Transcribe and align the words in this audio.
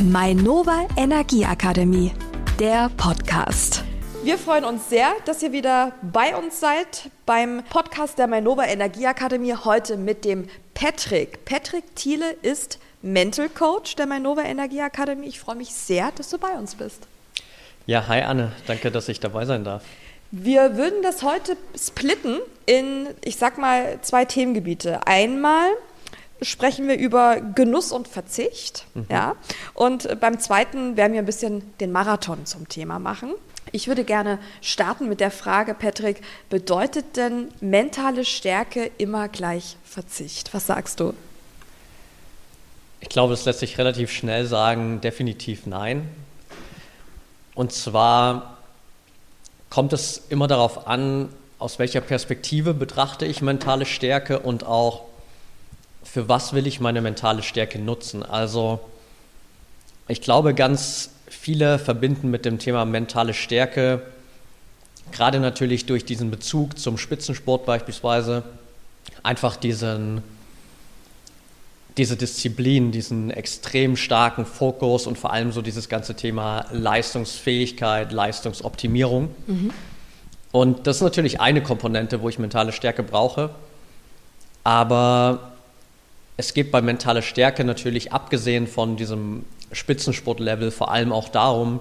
Mainova 0.00 0.86
Energieakademie, 0.96 2.12
der 2.60 2.88
Podcast. 2.96 3.82
Wir 4.22 4.38
freuen 4.38 4.64
uns 4.64 4.88
sehr, 4.88 5.10
dass 5.24 5.42
ihr 5.42 5.50
wieder 5.50 5.90
bei 6.02 6.36
uns 6.36 6.60
seid 6.60 7.10
beim 7.26 7.64
Podcast 7.68 8.16
der 8.16 8.28
Mainova 8.28 8.64
Energieakademie. 8.66 9.54
Heute 9.54 9.96
mit 9.96 10.24
dem 10.24 10.48
Patrick. 10.72 11.44
Patrick 11.44 11.96
Thiele 11.96 12.30
ist 12.42 12.78
Mental 13.02 13.48
Coach 13.48 13.96
der 13.96 14.06
Mainova 14.06 14.42
Energieakademie. 14.42 15.26
Ich 15.26 15.40
freue 15.40 15.56
mich 15.56 15.74
sehr, 15.74 16.12
dass 16.12 16.30
du 16.30 16.38
bei 16.38 16.52
uns 16.52 16.76
bist. 16.76 17.08
Ja, 17.86 18.06
hi 18.06 18.20
Anne, 18.20 18.52
danke, 18.68 18.92
dass 18.92 19.08
ich 19.08 19.18
dabei 19.18 19.46
sein 19.46 19.64
darf. 19.64 19.82
Wir 20.30 20.76
würden 20.76 21.02
das 21.02 21.24
heute 21.24 21.56
splitten 21.76 22.38
in, 22.66 23.08
ich 23.24 23.36
sag 23.36 23.58
mal, 23.58 23.98
zwei 24.02 24.24
Themengebiete. 24.26 25.04
Einmal 25.08 25.70
sprechen 26.42 26.88
wir 26.88 26.98
über 26.98 27.40
Genuss 27.40 27.92
und 27.92 28.08
Verzicht. 28.08 28.86
Mhm. 28.94 29.06
Ja? 29.10 29.36
Und 29.74 30.20
beim 30.20 30.38
zweiten 30.38 30.96
werden 30.96 31.12
wir 31.12 31.20
ein 31.20 31.26
bisschen 31.26 31.62
den 31.78 31.92
Marathon 31.92 32.46
zum 32.46 32.68
Thema 32.68 32.98
machen. 32.98 33.34
Ich 33.72 33.88
würde 33.88 34.04
gerne 34.04 34.38
starten 34.62 35.08
mit 35.08 35.20
der 35.20 35.30
Frage, 35.30 35.74
Patrick, 35.74 36.22
bedeutet 36.48 37.16
denn 37.16 37.48
mentale 37.60 38.24
Stärke 38.24 38.90
immer 38.98 39.28
gleich 39.28 39.76
Verzicht? 39.84 40.54
Was 40.54 40.66
sagst 40.66 41.00
du? 41.00 41.12
Ich 43.00 43.08
glaube, 43.08 43.32
das 43.32 43.44
lässt 43.44 43.60
sich 43.60 43.78
relativ 43.78 44.10
schnell 44.10 44.46
sagen, 44.46 45.00
definitiv 45.00 45.66
nein. 45.66 46.08
Und 47.54 47.72
zwar 47.72 48.58
kommt 49.70 49.92
es 49.92 50.22
immer 50.28 50.46
darauf 50.46 50.86
an, 50.86 51.28
aus 51.58 51.78
welcher 51.78 52.00
Perspektive 52.00 52.72
betrachte 52.72 53.26
ich 53.26 53.42
mentale 53.42 53.84
Stärke 53.84 54.38
und 54.38 54.64
auch 54.64 55.07
für 56.10 56.28
was 56.28 56.54
will 56.54 56.66
ich 56.66 56.80
meine 56.80 57.00
mentale 57.02 57.42
Stärke 57.42 57.78
nutzen. 57.78 58.22
Also 58.22 58.80
ich 60.08 60.22
glaube, 60.22 60.54
ganz 60.54 61.10
viele 61.28 61.78
verbinden 61.78 62.30
mit 62.30 62.46
dem 62.46 62.58
Thema 62.58 62.86
mentale 62.86 63.34
Stärke, 63.34 64.02
gerade 65.12 65.38
natürlich 65.38 65.84
durch 65.84 66.06
diesen 66.06 66.30
Bezug 66.30 66.78
zum 66.78 66.96
Spitzensport 66.96 67.66
beispielsweise, 67.66 68.42
einfach 69.22 69.56
diesen, 69.56 70.22
diese 71.98 72.16
Disziplin, 72.16 72.90
diesen 72.90 73.30
extrem 73.30 73.96
starken 73.96 74.46
Fokus 74.46 75.06
und 75.06 75.18
vor 75.18 75.32
allem 75.32 75.52
so 75.52 75.60
dieses 75.60 75.90
ganze 75.90 76.14
Thema 76.14 76.64
Leistungsfähigkeit, 76.72 78.12
Leistungsoptimierung. 78.12 79.28
Mhm. 79.46 79.72
Und 80.52 80.86
das 80.86 80.96
ist 80.96 81.02
natürlich 81.02 81.40
eine 81.40 81.62
Komponente, 81.62 82.22
wo 82.22 82.30
ich 82.30 82.38
mentale 82.38 82.72
Stärke 82.72 83.02
brauche. 83.02 83.50
Aber 84.64 85.52
es 86.38 86.54
geht 86.54 86.70
bei 86.70 86.80
mentaler 86.80 87.20
Stärke 87.20 87.64
natürlich, 87.64 88.12
abgesehen 88.12 88.68
von 88.68 88.96
diesem 88.96 89.44
Spitzensportlevel, 89.72 90.70
vor 90.70 90.90
allem 90.92 91.12
auch 91.12 91.28
darum, 91.28 91.80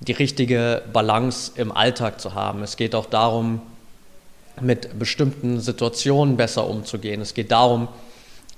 die 0.00 0.12
richtige 0.12 0.82
Balance 0.90 1.52
im 1.56 1.70
Alltag 1.70 2.18
zu 2.18 2.34
haben. 2.34 2.62
Es 2.62 2.78
geht 2.78 2.94
auch 2.94 3.04
darum, 3.04 3.60
mit 4.60 4.98
bestimmten 4.98 5.60
Situationen 5.60 6.38
besser 6.38 6.66
umzugehen. 6.66 7.20
Es 7.20 7.34
geht 7.34 7.52
darum, 7.52 7.88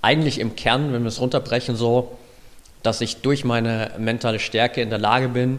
eigentlich 0.00 0.38
im 0.38 0.54
Kern, 0.54 0.92
wenn 0.92 1.02
wir 1.02 1.08
es 1.08 1.20
runterbrechen, 1.20 1.74
so, 1.74 2.16
dass 2.84 3.00
ich 3.00 3.16
durch 3.16 3.44
meine 3.44 3.90
mentale 3.98 4.38
Stärke 4.38 4.80
in 4.80 4.90
der 4.90 5.00
Lage 5.00 5.28
bin, 5.28 5.58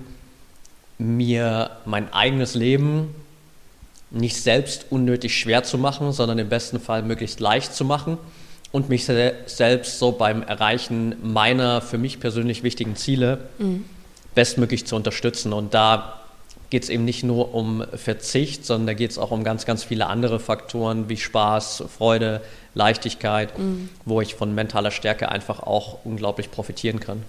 mir 0.98 1.72
mein 1.84 2.14
eigenes 2.14 2.56
Leben 2.56 3.14
nicht 4.12 4.42
selbst 4.42 4.86
unnötig 4.92 5.38
schwer 5.38 5.64
zu 5.64 5.78
machen, 5.78 6.14
sondern 6.14 6.40
im 6.40 6.48
besten 6.48 6.80
Fall 6.80 7.04
möglichst 7.04 7.42
leicht 7.42 7.74
zu 7.74 7.84
machen 7.84 8.18
und 8.76 8.90
mich 8.90 9.06
selbst 9.06 10.00
so 10.00 10.12
beim 10.12 10.44
Erreichen 10.44 11.16
meiner 11.24 11.80
für 11.80 11.98
mich 11.98 12.20
persönlich 12.20 12.62
wichtigen 12.62 12.98
Ziele 12.98 13.48
mhm. 13.58 13.86
bestmöglich 14.36 14.86
zu 14.86 14.98
unterstützen. 14.98 15.54
Und 15.54 15.74
da 15.74 16.20
geht 16.70 16.84
es 16.84 16.90
eben 16.90 17.06
nicht 17.06 17.24
nur 17.24 17.56
um 17.56 17.86
Verzicht, 17.94 18.66
sondern 18.66 18.88
da 18.88 18.94
geht 18.94 19.12
es 19.12 19.18
auch 19.18 19.32
um 19.32 19.46
ganz, 19.46 19.66
ganz 19.66 19.86
viele 19.86 20.08
andere 20.08 20.42
Faktoren 20.42 21.08
wie 21.08 21.16
Spaß, 21.16 21.86
Freude, 21.98 22.42
Leichtigkeit, 22.74 23.58
mhm. 23.58 23.88
wo 24.04 24.20
ich 24.20 24.36
von 24.36 24.54
mentaler 24.54 24.92
Stärke 24.92 25.30
einfach 25.30 25.62
auch 25.62 26.00
unglaublich 26.04 26.52
profitieren 26.52 27.00
kann. 27.00 27.24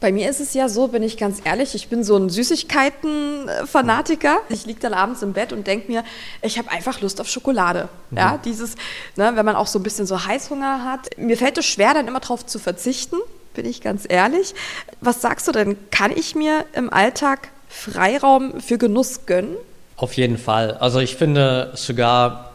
Bei 0.00 0.12
mir 0.12 0.28
ist 0.28 0.40
es 0.40 0.54
ja 0.54 0.68
so, 0.68 0.88
bin 0.88 1.02
ich 1.02 1.16
ganz 1.16 1.38
ehrlich, 1.44 1.74
ich 1.74 1.88
bin 1.88 2.04
so 2.04 2.16
ein 2.16 2.28
Süßigkeiten-Fanatiker. 2.28 4.36
Ich 4.50 4.66
liege 4.66 4.80
dann 4.80 4.92
abends 4.92 5.22
im 5.22 5.32
Bett 5.32 5.52
und 5.52 5.66
denke 5.66 5.90
mir, 5.90 6.04
ich 6.42 6.58
habe 6.58 6.70
einfach 6.70 7.00
Lust 7.00 7.20
auf 7.20 7.28
Schokolade. 7.28 7.88
Mhm. 8.10 8.18
Ja, 8.18 8.38
dieses, 8.44 8.74
ne, 9.16 9.32
wenn 9.34 9.46
man 9.46 9.56
auch 9.56 9.66
so 9.66 9.78
ein 9.78 9.82
bisschen 9.82 10.06
so 10.06 10.26
Heißhunger 10.26 10.84
hat. 10.84 11.16
Mir 11.16 11.38
fällt 11.38 11.58
es 11.58 11.66
schwer, 11.66 11.94
dann 11.94 12.06
immer 12.06 12.20
darauf 12.20 12.44
zu 12.44 12.58
verzichten, 12.58 13.16
bin 13.54 13.64
ich 13.64 13.80
ganz 13.80 14.04
ehrlich. 14.06 14.54
Was 15.00 15.22
sagst 15.22 15.48
du 15.48 15.52
denn? 15.52 15.78
Kann 15.90 16.10
ich 16.10 16.34
mir 16.34 16.66
im 16.74 16.92
Alltag 16.92 17.48
Freiraum 17.68 18.60
für 18.60 18.78
Genuss 18.78 19.26
gönnen? 19.26 19.56
Auf 19.96 20.14
jeden 20.14 20.38
Fall. 20.38 20.76
Also 20.78 20.98
ich 20.98 21.16
finde 21.16 21.70
sogar, 21.74 22.52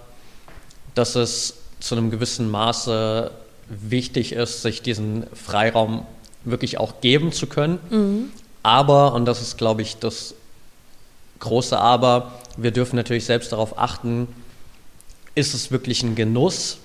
dass 0.93 1.15
es 1.15 1.55
zu 1.79 1.95
einem 1.95 2.11
gewissen 2.11 2.51
Maße 2.51 3.31
wichtig 3.69 4.33
ist, 4.33 4.61
sich 4.61 4.81
diesen 4.81 5.25
Freiraum 5.33 6.05
wirklich 6.43 6.77
auch 6.77 7.01
geben 7.01 7.31
zu 7.31 7.47
können. 7.47 7.79
Mhm. 7.89 8.31
Aber, 8.63 9.13
und 9.13 9.25
das 9.25 9.41
ist, 9.41 9.57
glaube 9.57 9.81
ich, 9.81 9.97
das 9.97 10.35
große 11.39 11.77
Aber, 11.77 12.33
wir 12.57 12.71
dürfen 12.71 12.95
natürlich 12.95 13.25
selbst 13.25 13.51
darauf 13.51 13.77
achten, 13.77 14.27
ist 15.35 15.53
es 15.53 15.71
wirklich 15.71 16.03
ein 16.03 16.15
Genuss 16.15 16.77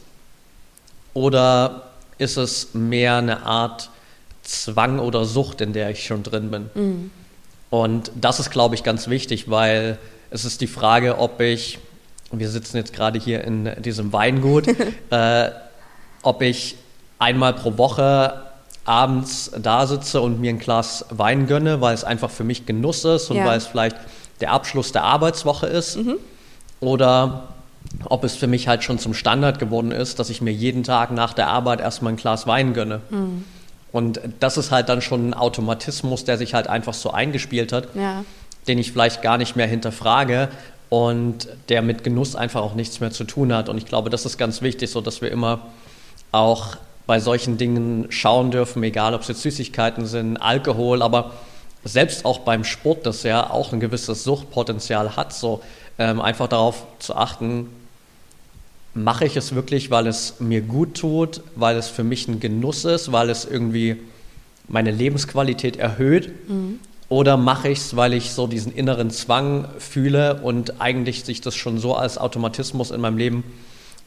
oder 1.13 1.91
ist 2.19 2.37
es 2.37 2.75
mehr 2.75 3.17
eine 3.17 3.45
Art 3.45 3.91
Zwang 4.45 4.99
oder 4.99 5.25
Sucht, 5.25 5.61
in 5.61 5.73
der 5.73 5.91
ich 5.91 6.07
schon 6.07 6.23
drin 6.23 6.51
bin? 6.51 6.71
Mhm. 6.75 7.11
Und 7.71 8.13
das 8.15 8.39
ist, 8.39 8.51
glaube 8.51 8.77
ich, 8.77 8.85
ganz 8.85 9.09
wichtig, 9.09 9.51
weil 9.51 9.99
es 10.31 10.45
ist 10.45 10.61
die 10.61 10.69
Frage, 10.69 11.19
ob 11.19 11.41
ich, 11.41 11.79
wir 12.31 12.49
sitzen 12.49 12.77
jetzt 12.77 12.93
gerade 12.93 13.19
hier 13.19 13.43
in 13.43 13.71
diesem 13.83 14.13
Weingut, 14.13 14.69
äh, 15.11 15.51
ob 16.23 16.43
ich 16.43 16.77
einmal 17.19 17.55
pro 17.55 17.77
Woche 17.79 18.44
abends 18.85 19.51
da 19.59 19.87
sitze 19.87 20.21
und 20.21 20.41
mir 20.41 20.51
ein 20.51 20.59
Glas 20.59 21.07
Wein 21.11 21.47
gönne, 21.47 21.81
weil 21.81 21.95
es 21.95 22.05
einfach 22.05 22.31
für 22.31 22.45
mich 22.45 22.67
Genuss 22.67 23.05
ist 23.05 23.31
und 23.31 23.39
ja. 23.39 23.47
weil 23.47 23.59
es 23.59 23.67
vielleicht 23.67 23.97
der 24.41 24.53
Abschluss 24.53 24.93
der 24.93 25.05
Arbeitswoche 25.05 25.67
ist. 25.67 25.97
Mhm. 25.97 26.17
Oder 26.81 27.49
ob 28.07 28.25
es 28.25 28.37
für 28.37 28.47
mich 28.47 28.69
halt 28.69 28.85
schon 28.85 28.99
zum 28.99 29.15
Standard 29.15 29.59
geworden 29.59 29.91
ist, 29.91 30.19
dass 30.19 30.31
ich 30.31 30.41
mir 30.41 30.53
jeden 30.53 30.83
Tag 30.83 31.11
nach 31.13 31.33
der 31.33 31.49
Arbeit 31.49 31.81
erstmal 31.81 32.13
ein 32.13 32.17
Glas 32.17 32.47
Wein 32.47 32.75
gönne. 32.75 33.01
Mhm. 33.11 33.45
Und 33.93 34.21
das 34.41 34.57
ist 34.57 34.71
halt 34.71 34.89
dann 34.89 35.01
schon 35.01 35.31
ein 35.31 35.35
Automatismus, 35.35 36.25
der 36.25 36.37
sich 36.37 36.53
halt 36.53 36.67
einfach 36.67 36.95
so 36.95 37.13
eingespielt 37.13 37.73
hat, 37.73 37.95
ja. 37.95 38.25
den 38.67 38.79
ich 38.79 38.91
vielleicht 38.91 39.23
gar 39.23 39.39
nicht 39.39 39.55
mehr 39.55 39.69
hinterfrage 39.69 40.49
und 40.89 41.49
der 41.69 41.81
mit 41.81 42.03
Genuss 42.03 42.35
einfach 42.35 42.63
auch 42.63 42.75
nichts 42.75 43.01
mehr 43.01 43.13
zu 43.13 43.25
tun 43.25 43.53
hat. 43.53 43.69
Und 43.69 43.79
ich 43.79 43.87
glaube, 43.87 44.11
das 44.11 44.27
ist 44.27 44.37
ganz 44.37 44.63
wichtig, 44.63 44.91
so 44.91 45.01
dass 45.01 45.23
wir 45.23 45.31
immer 45.31 45.61
auch 46.33 46.77
bei 47.07 47.21
solchen 47.21 47.59
Dingen 47.59 48.07
schauen 48.09 48.51
dürfen, 48.51 48.83
egal 48.83 49.15
ob 49.15 49.23
es 49.23 49.29
jetzt 49.29 49.43
Süßigkeiten 49.43 50.07
sind, 50.07 50.37
Alkohol, 50.39 51.03
aber 51.03 51.33
selbst 51.85 52.25
auch 52.25 52.41
beim 52.41 52.65
Sport, 52.65 53.05
das 53.07 53.23
ja 53.25 53.51
auch 53.51 53.73
ein 53.73 53.81
gewisses 53.81 54.25
Suchtpotenzial 54.25 55.17
hat, 55.17 55.35
so 55.35 55.61
ähm, 55.99 56.21
einfach 56.21 56.49
darauf 56.49 56.87
zu 56.99 57.15
achten, 57.15 57.69
mache 58.95 59.27
ich 59.27 59.37
es 59.37 59.55
wirklich, 59.55 59.91
weil 59.91 60.07
es 60.07 60.41
mir 60.41 60.63
gut 60.63 60.95
tut, 60.95 61.43
weil 61.57 61.77
es 61.77 61.89
für 61.89 62.05
mich 62.05 62.27
ein 62.29 62.41
Genuss 62.41 62.85
ist, 62.85 63.13
weil 63.13 63.29
es 63.29 63.45
irgendwie 63.45 63.97
meine 64.69 64.91
Lebensqualität 64.91 65.77
erhöht? 65.77 66.49
Mhm. 66.49 66.79
Oder 67.11 67.37
mache 67.37 67.69
ich 67.69 67.79
es, 67.79 67.97
weil 67.97 68.15
ich 68.15 68.31
so 68.31 68.47
diesen 68.47 68.75
inneren 68.75 69.11
Zwang 69.11 69.69
fühle 69.79 70.41
und 70.43 70.81
eigentlich 70.81 71.25
sich 71.25 71.43
das 71.43 71.55
schon 71.55 71.79
so 71.79 71.95
als 71.95 72.17
Automatismus 72.17 72.91
in 72.91 73.01
meinem 73.01 73.19
Leben 73.19 73.45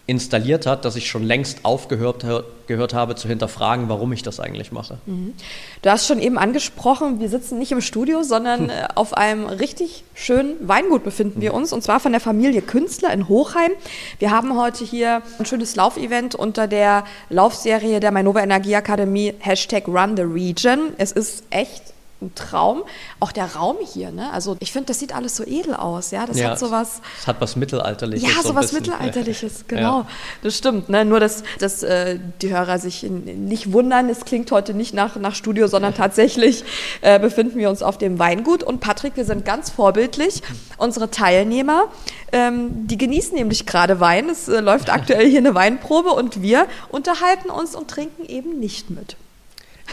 installiert 0.08 0.66
hat, 0.66 0.86
dass 0.86 0.96
ich 0.96 1.10
schon 1.10 1.24
längst 1.24 1.60
aufgehört 1.64 2.26
gehört 2.66 2.94
habe 2.94 3.16
zu 3.16 3.28
hinterfragen, 3.28 3.90
warum 3.90 4.12
ich 4.14 4.24
das 4.24 4.40
eigentlich 4.40 4.72
mache. 4.72 4.98
Mhm. 5.06 5.34
Du 5.82 5.90
hast 5.90 6.08
schon 6.08 6.20
eben 6.20 6.38
angesprochen, 6.38 7.20
wir 7.20 7.30
sitzen 7.30 7.60
nicht 7.60 7.72
im 7.72 7.82
Studio, 7.82 8.24
sondern 8.24 8.70
hm. 8.70 8.72
Auf 8.96 9.14
einem 9.14 9.46
richtig 9.46 10.04
schönen 10.14 10.56
Weingut 10.68 11.04
befinden 11.04 11.42
wir 11.42 11.52
hm. 11.52 11.58
uns 11.58 11.74
und 11.74 11.84
zwar 11.84 12.00
von 12.00 12.12
der 12.12 12.22
Familie 12.22 12.62
Künstler 12.62 13.14
in 13.14 13.28
Hochheim. 13.28 13.72
Wir 14.20 14.32
haben 14.32 14.58
heute 14.58 14.86
hier 14.86 15.22
ein 15.40 15.46
schönes 15.46 15.76
Laufevent 15.76 16.36
unter 16.36 16.68
der 16.68 17.04
Laufserie 17.30 18.00
der 18.00 18.12
Mainova 18.12 18.42
Energieakademie 18.42 19.34
Hashtag 19.40 19.88
Run 19.88 20.16
the 20.16 20.24
Region. 20.24 20.94
Es 20.98 21.12
ist 21.12 21.44
echt 21.50 21.94
ein 22.22 22.34
Traum. 22.36 22.84
Auch 23.20 23.32
der 23.32 23.56
Raum 23.56 23.78
hier, 23.94 24.12
ne? 24.12 24.32
Also 24.34 24.58
ich 24.60 24.72
finde, 24.72 24.88
das 24.88 25.00
sieht 25.00 25.14
alles 25.14 25.36
so 25.36 25.44
edel 25.44 25.76
aus, 25.76 26.12
ja. 26.12 26.26
Das 26.26 26.38
ja, 26.38 26.52
hat 26.52 26.60
sowas. 26.60 27.02
Es 27.20 27.28
hat 27.28 27.40
was 27.40 27.56
Mittelalterliches. 27.56 28.28
Ja, 28.28 28.42
so 28.42 28.56
was 28.56 28.72
Mittelalterliches, 28.72 29.66
genau. 29.68 30.00
Ja. 30.00 30.08
Das 30.42 30.58
stimmt. 30.58 30.90
Ne? 30.90 31.06
Nur, 31.06 31.20
dass, 31.20 31.44
dass 31.60 31.84
äh, 31.84 32.20
die 32.42 32.50
Hörer 32.50 32.80
sich 32.80 33.04
nicht 33.04 33.72
wundern, 33.72 34.10
es 34.10 34.26
klingt 34.26 34.52
heute 34.52 34.74
nicht 34.74 34.94
nach, 34.94 35.16
nach 35.18 35.36
Studio, 35.36 35.68
sondern 35.68 35.94
tatsächlich 35.94 36.64
äh, 37.02 37.20
befinden 37.20 37.60
wir 37.60 37.70
uns 37.70 37.84
auf 37.84 37.98
dem 37.98 38.20
Weingut. 38.20 38.64
Und 38.64 38.80
Patrick, 38.80 39.16
wir 39.16 39.26
sind 39.26 39.46
ganz 39.46 39.70
vorbildlich. 39.70 40.42
Unsere 40.78 41.12
Teilnehmer, 41.12 41.86
ähm, 42.32 42.88
die 42.88 42.98
genießen 42.98 43.36
nämlich 43.36 43.66
gerade 43.66 44.00
Wein. 44.00 44.30
Es 44.30 44.48
äh, 44.48 44.60
läuft 44.60 44.90
aktuell 44.94 45.28
hier 45.28 45.40
eine 45.40 45.54
Weinprobe 45.54 46.10
und 46.10 46.42
wir 46.42 46.68
unterhalten 46.90 47.50
uns 47.50 47.76
und 47.76 47.90
trinken 47.90 48.26
eben 48.26 48.60
nicht 48.60 48.90
mit. 48.90 49.18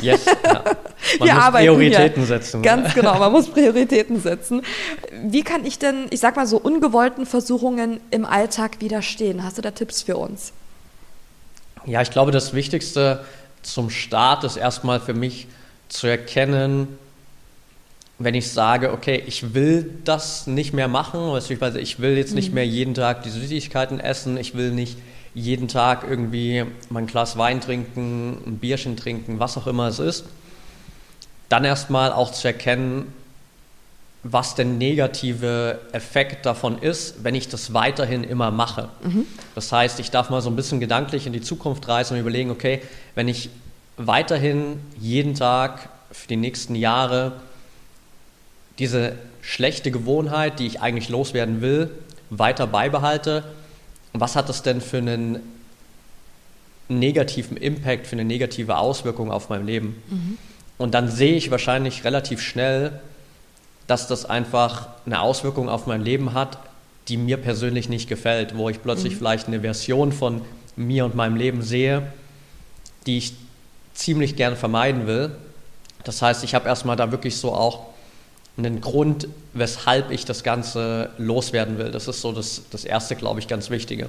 Yes, 0.00 0.24
ja. 0.24 0.64
Man 1.18 1.28
Wir 1.28 1.34
muss 1.34 1.42
arbeiten 1.42 1.66
Prioritäten 1.66 2.16
hier. 2.16 2.26
setzen. 2.26 2.62
Ganz 2.62 2.94
genau, 2.94 3.18
man 3.18 3.30
muss 3.30 3.48
Prioritäten 3.48 4.20
setzen. 4.20 4.62
Wie 5.22 5.42
kann 5.42 5.66
ich 5.66 5.78
denn, 5.78 6.06
ich 6.10 6.20
sag 6.20 6.34
mal 6.36 6.46
so, 6.46 6.56
ungewollten 6.56 7.26
Versuchungen 7.26 8.00
im 8.10 8.24
Alltag 8.24 8.80
widerstehen? 8.80 9.44
Hast 9.44 9.58
du 9.58 9.62
da 9.62 9.70
Tipps 9.70 10.02
für 10.02 10.16
uns? 10.16 10.52
Ja, 11.84 12.00
ich 12.00 12.10
glaube, 12.10 12.32
das 12.32 12.54
Wichtigste 12.54 13.24
zum 13.62 13.90
Start 13.90 14.44
ist 14.44 14.56
erstmal 14.56 14.98
für 14.98 15.14
mich 15.14 15.46
zu 15.88 16.06
erkennen, 16.06 16.98
wenn 18.18 18.34
ich 18.34 18.50
sage, 18.50 18.92
okay, 18.92 19.22
ich 19.26 19.54
will 19.54 19.90
das 20.04 20.46
nicht 20.46 20.72
mehr 20.72 20.88
machen, 20.88 21.32
beziehungsweise 21.32 21.80
ich 21.80 21.98
will 22.00 22.16
jetzt 22.16 22.34
nicht 22.34 22.52
mehr 22.54 22.66
jeden 22.66 22.94
Tag 22.94 23.22
die 23.24 23.30
Süßigkeiten 23.30 24.00
essen, 24.00 24.36
ich 24.36 24.54
will 24.54 24.70
nicht 24.70 24.96
jeden 25.34 25.68
Tag 25.68 26.04
irgendwie 26.08 26.64
mein 26.90 27.06
Glas 27.06 27.36
Wein 27.36 27.60
trinken, 27.60 28.38
ein 28.46 28.58
Bierchen 28.58 28.96
trinken, 28.96 29.40
was 29.40 29.56
auch 29.56 29.66
immer 29.66 29.88
es 29.88 29.98
ist, 29.98 30.24
dann 31.48 31.64
erstmal 31.64 32.12
auch 32.12 32.32
zu 32.32 32.46
erkennen, 32.46 33.12
was 34.22 34.54
der 34.54 34.64
negative 34.64 35.80
Effekt 35.92 36.46
davon 36.46 36.78
ist, 36.78 37.24
wenn 37.24 37.34
ich 37.34 37.48
das 37.48 37.74
weiterhin 37.74 38.24
immer 38.24 38.50
mache. 38.50 38.88
Das 39.54 39.70
heißt, 39.70 40.00
ich 40.00 40.10
darf 40.10 40.30
mal 40.30 40.40
so 40.40 40.48
ein 40.48 40.56
bisschen 40.56 40.80
gedanklich 40.80 41.26
in 41.26 41.34
die 41.34 41.42
Zukunft 41.42 41.86
reisen 41.88 42.14
und 42.14 42.20
überlegen, 42.20 42.50
okay, 42.50 42.80
wenn 43.14 43.28
ich 43.28 43.50
weiterhin 43.98 44.80
jeden 44.98 45.34
Tag 45.34 45.90
für 46.10 46.26
die 46.26 46.36
nächsten 46.36 46.74
Jahre 46.74 47.32
diese 48.78 49.16
schlechte 49.42 49.90
Gewohnheit, 49.90 50.58
die 50.58 50.66
ich 50.66 50.80
eigentlich 50.80 51.10
loswerden 51.10 51.60
will, 51.60 51.90
weiter 52.30 52.66
beibehalte, 52.66 53.44
was 54.14 54.36
hat 54.36 54.48
das 54.48 54.62
denn 54.62 54.80
für 54.80 54.98
einen 54.98 55.40
negativen 56.88 57.56
Impact, 57.56 58.06
für 58.06 58.14
eine 58.14 58.24
negative 58.24 58.78
Auswirkung 58.78 59.30
auf 59.30 59.48
mein 59.48 59.66
Leben? 59.66 60.02
Und 60.78 60.94
dann 60.94 61.10
sehe 61.10 61.36
ich 61.36 61.50
wahrscheinlich 61.50 62.04
relativ 62.04 62.40
schnell, 62.40 63.00
dass 63.86 64.06
das 64.06 64.24
einfach 64.24 64.88
eine 65.04 65.20
Auswirkung 65.20 65.68
auf 65.68 65.86
mein 65.86 66.00
Leben 66.02 66.32
hat, 66.32 66.58
die 67.08 67.16
mir 67.16 67.36
persönlich 67.36 67.88
nicht 67.88 68.08
gefällt, 68.08 68.56
wo 68.56 68.68
ich 68.70 68.82
plötzlich 68.82 69.16
vielleicht 69.16 69.46
eine 69.46 69.60
Version 69.60 70.12
von 70.12 70.40
mir 70.76 71.04
und 71.04 71.14
meinem 71.14 71.36
Leben 71.36 71.62
sehe, 71.62 72.06
die 73.06 73.18
ich 73.18 73.34
ziemlich 73.94 74.36
gerne 74.36 74.56
vermeiden 74.56 75.06
will. 75.06 75.32
Das 76.04 76.22
heißt, 76.22 76.44
ich 76.44 76.54
habe 76.54 76.68
erstmal 76.68 76.96
da 76.96 77.10
wirklich 77.10 77.36
so 77.36 77.52
auch 77.52 77.86
einen 78.56 78.80
Grund, 78.80 79.28
weshalb 79.52 80.10
ich 80.10 80.24
das 80.24 80.44
Ganze 80.44 81.10
loswerden 81.18 81.78
will. 81.78 81.90
Das 81.90 82.08
ist 82.08 82.20
so 82.20 82.32
das, 82.32 82.62
das 82.70 82.84
erste, 82.84 83.16
glaube 83.16 83.40
ich, 83.40 83.48
ganz 83.48 83.70
Wichtige. 83.70 84.08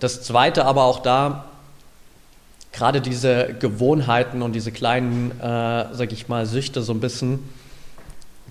Das 0.00 0.22
zweite 0.22 0.64
aber 0.64 0.84
auch 0.84 1.00
da, 1.00 1.44
gerade 2.72 3.00
diese 3.00 3.54
Gewohnheiten 3.58 4.42
und 4.42 4.52
diese 4.52 4.72
kleinen, 4.72 5.32
äh, 5.40 5.86
sag 5.92 6.12
ich 6.12 6.28
mal, 6.28 6.46
Süchte 6.46 6.82
so 6.82 6.92
ein 6.92 7.00
bisschen 7.00 7.40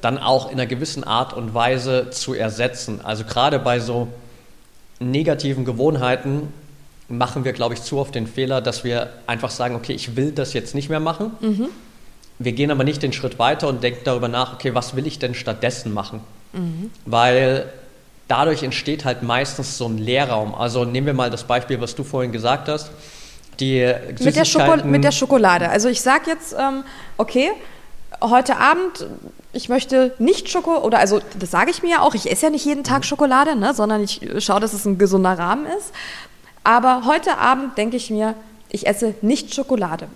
dann 0.02 0.18
auch 0.18 0.48
in 0.48 0.54
einer 0.54 0.66
gewissen 0.66 1.04
Art 1.04 1.34
und 1.34 1.54
Weise 1.54 2.10
zu 2.10 2.34
ersetzen. 2.34 3.02
Also 3.04 3.26
gerade 3.26 3.60
bei 3.60 3.80
so 3.80 4.08
negativen 5.00 5.66
Gewohnheiten 5.66 6.54
machen 7.10 7.44
wir, 7.44 7.54
glaube 7.54 7.74
ich, 7.74 7.82
zu 7.82 7.98
oft 7.98 8.16
den 8.16 8.28
Fehler, 8.28 8.62
dass 8.62 8.84
wir 8.84 9.10
einfach 9.28 9.50
sagen, 9.50 9.76
okay, 9.76 9.94
ich 9.94 10.16
will 10.16 10.32
das 10.32 10.54
jetzt 10.54 10.76
nicht 10.76 10.90
mehr 10.90 11.00
machen. 11.00 11.32
Wir 12.40 12.54
gehen 12.54 12.72
aber 12.72 12.84
nicht 12.86 13.04
den 13.04 13.14
Schritt 13.14 13.38
weiter 13.38 13.68
und 13.68 13.84
denken 13.84 14.02
darüber 14.06 14.30
nach, 14.30 14.54
okay, 14.54 14.74
was 14.74 14.96
will 14.96 15.06
ich 15.06 15.20
denn 15.20 15.36
stattdessen 15.36 15.94
machen? 15.94 16.22
Weil 17.06 17.70
dadurch 18.28 18.64
entsteht 18.64 19.06
halt 19.06 19.24
meistens 19.24 19.78
so 19.78 19.88
ein 19.88 19.98
Leerraum. 19.98 20.56
Also 20.56 20.86
nehmen 20.86 21.08
wir 21.08 21.14
mal 21.14 21.30
das 21.30 21.44
Beispiel, 21.44 21.82
was 21.82 21.96
du 21.96 22.04
vorhin 22.04 22.32
gesagt 22.32 22.70
hast. 22.70 22.92
Die 23.60 23.94
Mit 24.22 24.36
der, 24.36 24.46
Schoko 24.46 24.78
mit 24.86 25.04
der 25.04 25.12
Schokolade. 25.12 25.70
Also 25.70 25.90
ich 25.90 26.02
sage 26.02 26.30
jetzt, 26.30 26.56
ähm, 26.58 26.86
okay, 27.18 27.52
heute 28.22 28.58
Abend, 28.58 29.06
ich 29.52 29.68
möchte 29.68 30.14
nicht 30.18 30.50
Schoko, 30.50 30.78
oder 30.78 31.00
also 31.00 31.20
das 31.38 31.52
sage 31.52 31.72
ich 31.72 31.84
mir 31.84 31.90
ja 31.90 32.02
auch, 32.02 32.16
ich 32.16 32.32
esse 32.32 32.46
ja 32.46 32.50
nicht 32.52 32.66
jeden 32.66 32.80
Mhm. 32.80 32.86
Tag 32.86 33.06
Schokolade, 33.06 33.58
ne, 33.58 33.74
sondern 33.74 34.02
ich 34.02 34.22
schaue, 34.40 34.62
dass 34.62 34.72
es 34.74 34.86
ein 34.86 34.98
gesunder 34.98 35.38
Rahmen 35.38 35.66
ist. 35.66 35.92
Aber 36.64 37.04
heute 37.06 37.38
Abend 37.38 37.78
denke 37.78 37.98
ich 37.98 38.10
mir, 38.10 38.36
ich 38.70 38.88
esse 38.88 39.14
nicht 39.22 39.54
Schokolade. 39.54 40.08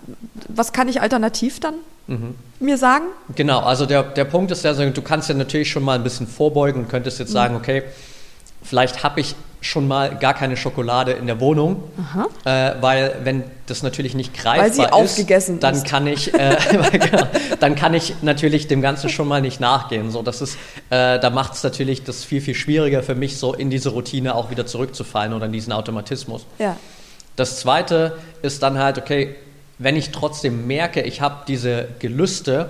Was 0.49 0.73
kann 0.73 0.87
ich 0.87 1.01
alternativ 1.01 1.59
dann 1.59 1.75
Mhm. 2.05 2.35
mir 2.59 2.77
sagen? 2.77 3.05
Genau, 3.35 3.59
also 3.61 3.85
der, 3.85 4.03
der 4.03 4.25
Punkt 4.25 4.51
ist 4.51 4.63
ja, 4.65 4.73
so, 4.73 4.87
du 4.89 5.01
kannst 5.01 5.29
ja 5.29 5.35
natürlich 5.35 5.71
schon 5.71 5.83
mal 5.83 5.95
ein 5.97 6.03
bisschen 6.03 6.27
vorbeugen 6.27 6.81
und 6.83 6.89
könntest 6.89 7.17
Mhm. 7.19 7.23
jetzt 7.23 7.31
sagen, 7.31 7.55
okay, 7.55 7.83
vielleicht 8.61 9.03
habe 9.03 9.21
ich 9.21 9.35
schon 9.61 9.87
mal 9.87 10.17
gar 10.17 10.33
keine 10.33 10.57
Schokolade 10.57 11.13
in 11.13 11.25
der 11.27 11.39
Wohnung, 11.39 11.83
äh, 12.43 12.73
weil 12.81 13.15
wenn 13.23 13.45
das 13.67 13.81
natürlich 13.81 14.13
nicht 14.13 14.33
greifbar 14.33 15.01
ist, 15.01 15.23
dann 15.61 15.75
ist. 15.75 15.85
kann 15.85 16.05
ich, 16.05 16.33
äh, 16.33 16.57
genau, 16.91 17.23
dann 17.61 17.75
kann 17.75 17.93
ich 17.93 18.15
natürlich 18.21 18.67
dem 18.67 18.81
Ganzen 18.81 19.09
schon 19.09 19.25
mal 19.29 19.39
nicht 19.39 19.61
nachgehen. 19.61 20.11
So, 20.11 20.21
das 20.21 20.41
ist, 20.41 20.57
äh, 20.89 21.17
da 21.17 21.29
macht 21.29 21.53
es 21.53 21.63
natürlich 21.63 22.03
das 22.03 22.25
viel 22.25 22.41
viel 22.41 22.55
schwieriger 22.55 23.01
für 23.03 23.15
mich, 23.15 23.37
so 23.37 23.53
in 23.53 23.69
diese 23.69 23.91
Routine 23.91 24.35
auch 24.35 24.51
wieder 24.51 24.65
zurückzufallen 24.65 25.31
oder 25.31 25.45
in 25.45 25.53
diesen 25.53 25.71
Automatismus. 25.71 26.45
Ja. 26.59 26.75
Das 27.35 27.59
zweite 27.59 28.17
ist 28.41 28.63
dann 28.63 28.77
halt, 28.77 28.97
okay, 28.97 29.35
wenn 29.79 29.95
ich 29.95 30.11
trotzdem 30.11 30.67
merke, 30.67 31.01
ich 31.01 31.21
habe 31.21 31.43
diese 31.47 31.87
Gelüste, 31.99 32.69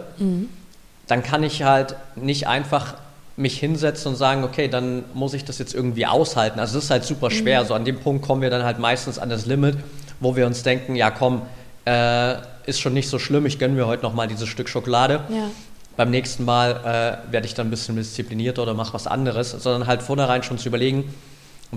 dann 1.07 1.23
kann 1.23 1.43
ich 1.43 1.63
halt 1.63 1.95
nicht 2.15 2.47
einfach 2.47 2.95
mich 3.35 3.59
hinsetzen 3.59 4.11
und 4.11 4.15
sagen, 4.15 4.43
okay, 4.43 4.67
dann 4.67 5.03
muss 5.13 5.33
ich 5.33 5.43
das 5.43 5.57
jetzt 5.57 5.73
irgendwie 5.73 6.05
aushalten. 6.05 6.59
Also 6.59 6.75
das 6.75 6.85
ist 6.85 6.89
halt 6.91 7.03
super 7.03 7.31
schwer. 7.31 7.65
So 7.65 7.73
an 7.73 7.83
dem 7.83 7.99
Punkt 7.99 8.25
kommen 8.25 8.41
wir 8.41 8.49
dann 8.49 8.63
halt 8.63 8.79
meistens 8.79 9.17
an 9.19 9.29
das 9.29 9.45
Limit, 9.45 9.77
wo 10.19 10.35
wir 10.35 10.45
uns 10.45 10.63
denken, 10.63 10.95
ja 10.95 11.09
komm, 11.09 11.41
äh, 11.85 12.35
ist 12.65 12.79
schon 12.79 12.93
nicht 12.93 13.09
so 13.09 13.19
schlimm, 13.19 13.45
ich 13.45 13.59
gönne 13.59 13.73
mir 13.73 13.87
heute 13.87 14.03
noch 14.03 14.13
mal 14.13 14.27
dieses 14.27 14.47
Stück 14.47 14.69
Schokolade. 14.69 15.21
Ja. 15.29 15.49
Beim 15.97 16.09
nächsten 16.11 16.45
Mal 16.45 17.19
äh, 17.27 17.31
werde 17.31 17.45
ich 17.45 17.53
dann 17.53 17.67
ein 17.67 17.69
bisschen 17.69 17.95
disziplinierter 17.95 18.63
oder 18.63 18.73
mache 18.73 18.93
was 18.93 19.05
anderes, 19.05 19.51
sondern 19.51 19.87
halt 19.87 20.01
vornherein 20.01 20.41
schon 20.41 20.57
zu 20.57 20.69
überlegen, 20.69 21.13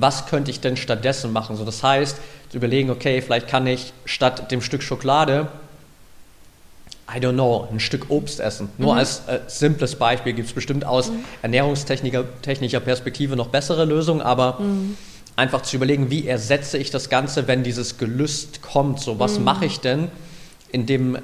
was 0.00 0.26
könnte 0.26 0.50
ich 0.50 0.60
denn 0.60 0.76
stattdessen 0.76 1.32
machen? 1.32 1.56
So, 1.56 1.64
das 1.64 1.82
heißt, 1.82 2.18
zu 2.50 2.56
überlegen, 2.56 2.90
okay, 2.90 3.20
vielleicht 3.22 3.48
kann 3.48 3.66
ich 3.66 3.92
statt 4.04 4.50
dem 4.50 4.62
Stück 4.62 4.82
Schokolade, 4.82 5.48
I 7.08 7.18
don't 7.18 7.34
know, 7.34 7.68
ein 7.70 7.78
Stück 7.78 8.06
Obst 8.10 8.40
essen. 8.40 8.68
Nur 8.78 8.96
als 8.96 9.22
äh, 9.28 9.38
simples 9.46 9.94
Beispiel 9.94 10.32
gibt 10.32 10.48
es 10.48 10.54
bestimmt 10.54 10.84
aus 10.84 11.12
ernährungstechnischer 11.42 12.24
technischer 12.42 12.80
Perspektive 12.80 13.36
noch 13.36 13.48
bessere 13.48 13.84
Lösungen, 13.84 14.22
aber 14.22 14.58
einfach 15.36 15.62
zu 15.62 15.76
überlegen, 15.76 16.10
wie 16.10 16.26
ersetze 16.26 16.78
ich 16.78 16.90
das 16.90 17.08
Ganze, 17.08 17.46
wenn 17.46 17.62
dieses 17.62 17.98
Gelüst 17.98 18.62
kommt. 18.62 19.00
So, 19.00 19.20
was 19.20 19.38
mache 19.38 19.66
ich 19.66 19.78
denn 19.80 20.08
in 20.72 20.86
dem 20.86 21.18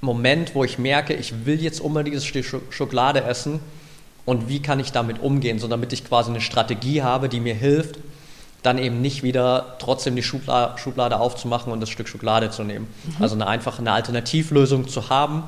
Moment, 0.00 0.54
wo 0.54 0.64
ich 0.64 0.78
merke, 0.78 1.12
ich 1.12 1.44
will 1.44 1.60
jetzt 1.60 1.80
unbedingt 1.80 2.14
dieses 2.14 2.26
Stück 2.26 2.46
Scho- 2.46 2.60
Schokolade 2.70 3.24
essen 3.24 3.60
und 4.24 4.48
wie 4.48 4.60
kann 4.60 4.80
ich 4.80 4.92
damit 4.92 5.20
umgehen, 5.20 5.58
so 5.58 5.68
damit 5.68 5.92
ich 5.92 6.04
quasi 6.04 6.30
eine 6.30 6.40
Strategie 6.40 7.02
habe, 7.02 7.28
die 7.28 7.40
mir 7.40 7.54
hilft, 7.54 7.98
dann 8.62 8.78
eben 8.78 9.02
nicht 9.02 9.22
wieder 9.22 9.76
trotzdem 9.78 10.16
die 10.16 10.22
Schubla 10.22 10.76
Schublade 10.78 11.20
aufzumachen 11.20 11.72
und 11.72 11.80
das 11.80 11.90
Stück 11.90 12.08
Schokolade 12.08 12.50
zu 12.50 12.64
nehmen. 12.64 12.88
Also 13.20 13.34
eine 13.34 13.46
einfache 13.46 13.80
eine 13.80 13.92
Alternativlösung 13.92 14.88
zu 14.88 15.10
haben, 15.10 15.44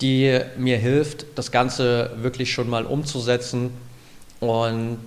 die 0.00 0.40
mir 0.56 0.78
hilft, 0.78 1.26
das 1.34 1.50
Ganze 1.50 2.12
wirklich 2.18 2.52
schon 2.52 2.70
mal 2.70 2.86
umzusetzen 2.86 3.70
und 4.38 4.98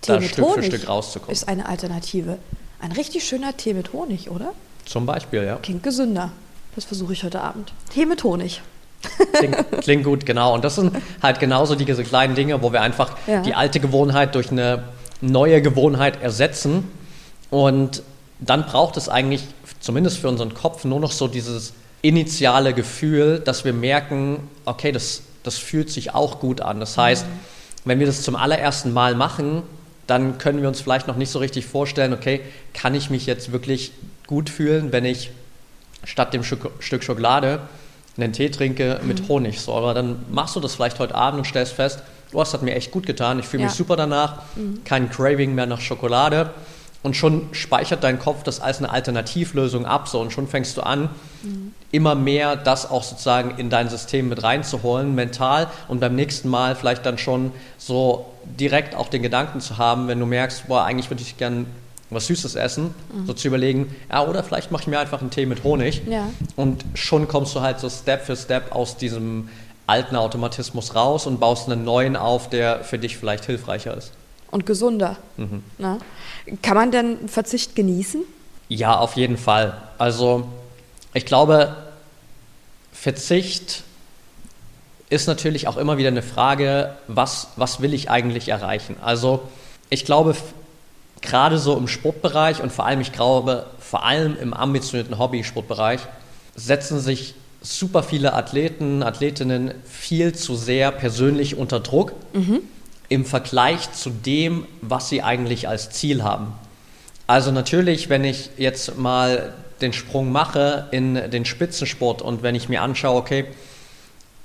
da 0.00 0.22
Stück 0.22 0.52
für 0.54 0.62
Stück 0.62 0.88
rauszukommen. 0.88 1.32
ist 1.32 1.48
eine 1.48 1.68
Alternative. 1.68 2.38
Ein 2.80 2.92
richtig 2.92 3.24
schöner 3.24 3.56
Tee 3.56 3.74
mit 3.74 3.92
Honig, 3.92 4.30
oder? 4.30 4.52
Zum 4.86 5.06
Beispiel, 5.06 5.44
ja. 5.44 5.56
Klingt 5.56 5.82
gesünder. 5.82 6.30
Das 6.74 6.84
versuche 6.84 7.12
ich 7.12 7.24
heute 7.24 7.40
Abend. 7.40 7.72
Tee 7.90 8.06
mit 8.06 8.24
Honig. 8.24 8.62
Klingt, 9.32 9.56
klingt 9.82 10.04
gut, 10.04 10.26
genau. 10.26 10.54
Und 10.54 10.64
das 10.64 10.76
sind 10.76 10.92
halt 11.22 11.40
genauso 11.40 11.74
diese 11.74 12.02
kleinen 12.04 12.34
Dinge, 12.34 12.62
wo 12.62 12.72
wir 12.72 12.80
einfach 12.82 13.16
Ja. 13.26 13.40
die 13.42 13.54
alte 13.54 13.80
Gewohnheit 13.80 14.34
durch 14.34 14.50
eine 14.50 14.84
neue 15.20 15.62
Gewohnheit 15.62 16.22
ersetzen. 16.22 16.90
Und 17.50 18.02
dann 18.40 18.64
braucht 18.66 18.96
es 18.96 19.08
eigentlich, 19.08 19.44
zumindest 19.80 20.18
für 20.18 20.28
unseren 20.28 20.54
Kopf, 20.54 20.84
nur 20.84 21.00
noch 21.00 21.12
so 21.12 21.28
dieses 21.28 21.72
initiale 22.02 22.74
Gefühl, 22.74 23.40
dass 23.40 23.64
wir 23.64 23.72
merken, 23.72 24.48
okay, 24.64 24.92
das, 24.92 25.22
das 25.42 25.56
fühlt 25.56 25.90
sich 25.90 26.14
auch 26.14 26.40
gut 26.40 26.60
an. 26.60 26.80
Das 26.80 26.98
heißt, 26.98 27.24
wenn 27.84 27.98
wir 27.98 28.06
das 28.06 28.22
zum 28.22 28.36
allerersten 28.36 28.92
Mal 28.92 29.14
machen, 29.14 29.62
dann 30.06 30.36
können 30.38 30.60
wir 30.60 30.68
uns 30.68 30.80
vielleicht 30.80 31.06
noch 31.08 31.16
nicht 31.16 31.30
so 31.30 31.38
richtig 31.38 31.64
vorstellen, 31.66 32.12
okay, 32.12 32.40
kann 32.74 32.94
ich 32.94 33.08
mich 33.08 33.24
jetzt 33.26 33.52
wirklich 33.52 33.92
gut 34.26 34.50
fühlen, 34.50 34.92
wenn 34.92 35.04
ich 35.04 35.30
statt 36.04 36.34
dem 36.34 36.44
Stück 36.44 37.02
Schokolade 37.02 37.60
einen 38.16 38.32
Tee 38.32 38.48
trinke 38.50 39.00
mit 39.04 39.28
Honig. 39.28 39.60
So, 39.60 39.74
aber 39.74 39.94
dann 39.94 40.24
machst 40.30 40.54
du 40.56 40.60
das 40.60 40.74
vielleicht 40.74 40.98
heute 40.98 41.14
Abend 41.14 41.38
und 41.38 41.44
stellst 41.46 41.72
fest, 41.72 42.00
oh, 42.32 42.38
das 42.40 42.52
hat 42.52 42.62
mir 42.62 42.74
echt 42.74 42.90
gut 42.90 43.06
getan, 43.06 43.38
ich 43.38 43.46
fühle 43.46 43.64
mich 43.64 43.72
Ja. 43.72 43.76
super 43.76 43.96
danach, 43.96 44.42
kein 44.84 45.10
Craving 45.10 45.54
mehr 45.54 45.66
nach 45.66 45.80
Schokolade. 45.80 46.50
Und 47.02 47.14
schon 47.14 47.48
speichert 47.52 48.02
dein 48.02 48.18
Kopf 48.18 48.44
das 48.44 48.60
als 48.60 48.78
eine 48.78 48.88
Alternativlösung 48.88 49.84
ab. 49.84 50.08
So, 50.08 50.20
und 50.22 50.32
schon 50.32 50.48
fängst 50.48 50.78
du 50.78 50.80
an, 50.80 51.10
immer 51.92 52.14
mehr 52.14 52.56
das 52.56 52.90
auch 52.90 53.02
sozusagen 53.02 53.58
in 53.58 53.68
dein 53.68 53.90
System 53.90 54.30
mit 54.30 54.42
reinzuholen, 54.42 55.14
mental. 55.14 55.68
Und 55.86 56.00
beim 56.00 56.14
nächsten 56.16 56.48
Mal 56.48 56.74
vielleicht 56.76 57.04
dann 57.04 57.18
schon 57.18 57.52
so 57.76 58.24
direkt 58.44 58.94
auch 58.94 59.08
den 59.08 59.22
Gedanken 59.22 59.60
zu 59.60 59.76
haben, 59.76 60.08
wenn 60.08 60.18
du 60.18 60.24
merkst, 60.24 60.66
boah, 60.66 60.84
eigentlich 60.84 61.10
würde 61.10 61.22
ich 61.22 61.36
gern 61.36 61.66
was 62.14 62.26
Süßes 62.26 62.54
essen, 62.54 62.94
so 63.26 63.32
zu 63.32 63.48
überlegen, 63.48 63.94
ja, 64.10 64.26
oder 64.26 64.42
vielleicht 64.42 64.70
mache 64.70 64.82
ich 64.82 64.86
mir 64.88 64.98
einfach 64.98 65.20
einen 65.20 65.30
Tee 65.30 65.46
mit 65.46 65.64
Honig. 65.64 66.02
Ja. 66.08 66.30
Und 66.56 66.84
schon 66.94 67.28
kommst 67.28 67.54
du 67.54 67.60
halt 67.60 67.80
so 67.80 67.90
Step 67.90 68.24
für 68.24 68.36
Step 68.36 68.74
aus 68.74 68.96
diesem 68.96 69.48
alten 69.86 70.16
Automatismus 70.16 70.94
raus 70.94 71.26
und 71.26 71.40
baust 71.40 71.68
einen 71.68 71.84
neuen 71.84 72.16
auf, 72.16 72.48
der 72.48 72.84
für 72.84 72.98
dich 72.98 73.16
vielleicht 73.16 73.44
hilfreicher 73.44 73.96
ist. 73.96 74.12
Und 74.50 74.66
gesunder. 74.66 75.16
Na? 75.78 75.98
Kann 76.62 76.76
man 76.76 76.90
denn 76.90 77.28
Verzicht 77.28 77.74
genießen? 77.74 78.22
Ja, 78.68 78.98
auf 78.98 79.16
jeden 79.16 79.36
Fall. 79.36 79.76
Also 79.98 80.46
ich 81.12 81.26
glaube, 81.26 81.76
Verzicht 82.92 83.82
ist 85.10 85.26
natürlich 85.26 85.68
auch 85.68 85.76
immer 85.76 85.98
wieder 85.98 86.08
eine 86.08 86.22
Frage, 86.22 86.96
was, 87.08 87.48
was 87.56 87.80
will 87.80 87.92
ich 87.94 88.10
eigentlich 88.10 88.48
erreichen? 88.48 88.96
Also 89.02 89.42
ich 89.90 90.04
glaube, 90.04 90.34
gerade 91.24 91.58
so 91.58 91.76
im 91.76 91.88
Sportbereich 91.88 92.62
und 92.62 92.72
vor 92.72 92.86
allem, 92.86 93.00
ich 93.00 93.12
glaube, 93.12 93.66
vor 93.80 94.04
allem 94.04 94.36
im 94.40 94.54
ambitionierten 94.54 95.18
Hobby-Sportbereich 95.18 96.00
setzen 96.54 97.00
sich 97.00 97.34
super 97.60 98.02
viele 98.02 98.34
Athleten, 98.34 99.02
Athletinnen 99.02 99.74
viel 99.88 100.34
zu 100.34 100.54
sehr 100.54 100.92
persönlich 100.92 101.56
unter 101.56 101.80
Druck 101.80 102.12
im 103.08 103.24
Vergleich 103.24 103.90
zu 103.92 104.10
dem, 104.10 104.66
was 104.82 105.08
sie 105.08 105.22
eigentlich 105.22 105.68
als 105.68 105.90
Ziel 105.90 106.22
haben. 106.22 106.52
Also 107.26 107.50
natürlich, 107.50 108.08
wenn 108.10 108.24
ich 108.24 108.50
jetzt 108.58 108.98
mal 108.98 109.54
den 109.80 109.92
Sprung 109.92 110.30
mache 110.30 110.88
in 110.90 111.14
den 111.14 111.44
Spitzensport 111.44 112.22
und 112.22 112.42
wenn 112.42 112.54
ich 112.54 112.68
mir 112.68 112.82
anschaue, 112.82 113.18
okay, 113.18 113.46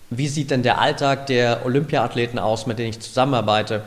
wie 0.10 0.28
sieht 0.28 0.50
denn 0.50 0.64
der 0.64 0.80
Alltag 0.80 1.28
der 1.28 1.66
Olympiathleten 1.66 2.40
aus, 2.40 2.66
mit 2.66 2.80
denen 2.80 2.90
ich 2.90 3.00
zusammenarbeite? 3.00 3.84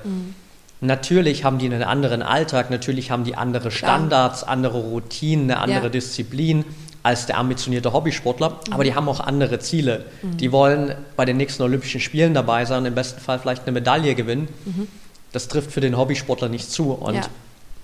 Natürlich 0.84 1.44
haben 1.44 1.58
die 1.58 1.66
einen 1.66 1.84
anderen 1.84 2.22
Alltag, 2.22 2.68
natürlich 2.70 3.12
haben 3.12 3.22
die 3.22 3.36
andere 3.36 3.70
Standards, 3.70 4.42
andere 4.42 4.78
Routinen, 4.78 5.48
eine 5.48 5.60
andere 5.60 5.84
Ja. 5.84 5.88
Disziplin 5.90 6.64
als 7.04 7.26
der 7.26 7.38
ambitionierte 7.38 7.92
Hobbysportler, 7.92 8.58
aber 8.70 8.82
die 8.82 8.92
haben 8.94 9.08
auch 9.08 9.20
andere 9.20 9.60
Ziele. 9.60 10.04
Die 10.22 10.50
wollen 10.50 10.94
bei 11.16 11.24
den 11.24 11.36
nächsten 11.36 11.62
Olympischen 11.62 12.00
Spielen 12.00 12.34
dabei 12.34 12.64
sein, 12.64 12.84
im 12.84 12.96
besten 12.96 13.20
Fall 13.20 13.38
vielleicht 13.38 13.62
eine 13.62 13.72
Medaille 13.72 14.16
gewinnen. 14.16 14.48
Das 15.30 15.46
trifft 15.46 15.70
für 15.70 15.80
den 15.80 15.96
Hobbysportler 15.96 16.48
nicht 16.48 16.68
zu. 16.70 16.90
Und 16.92 17.14
Ja. 17.14 17.22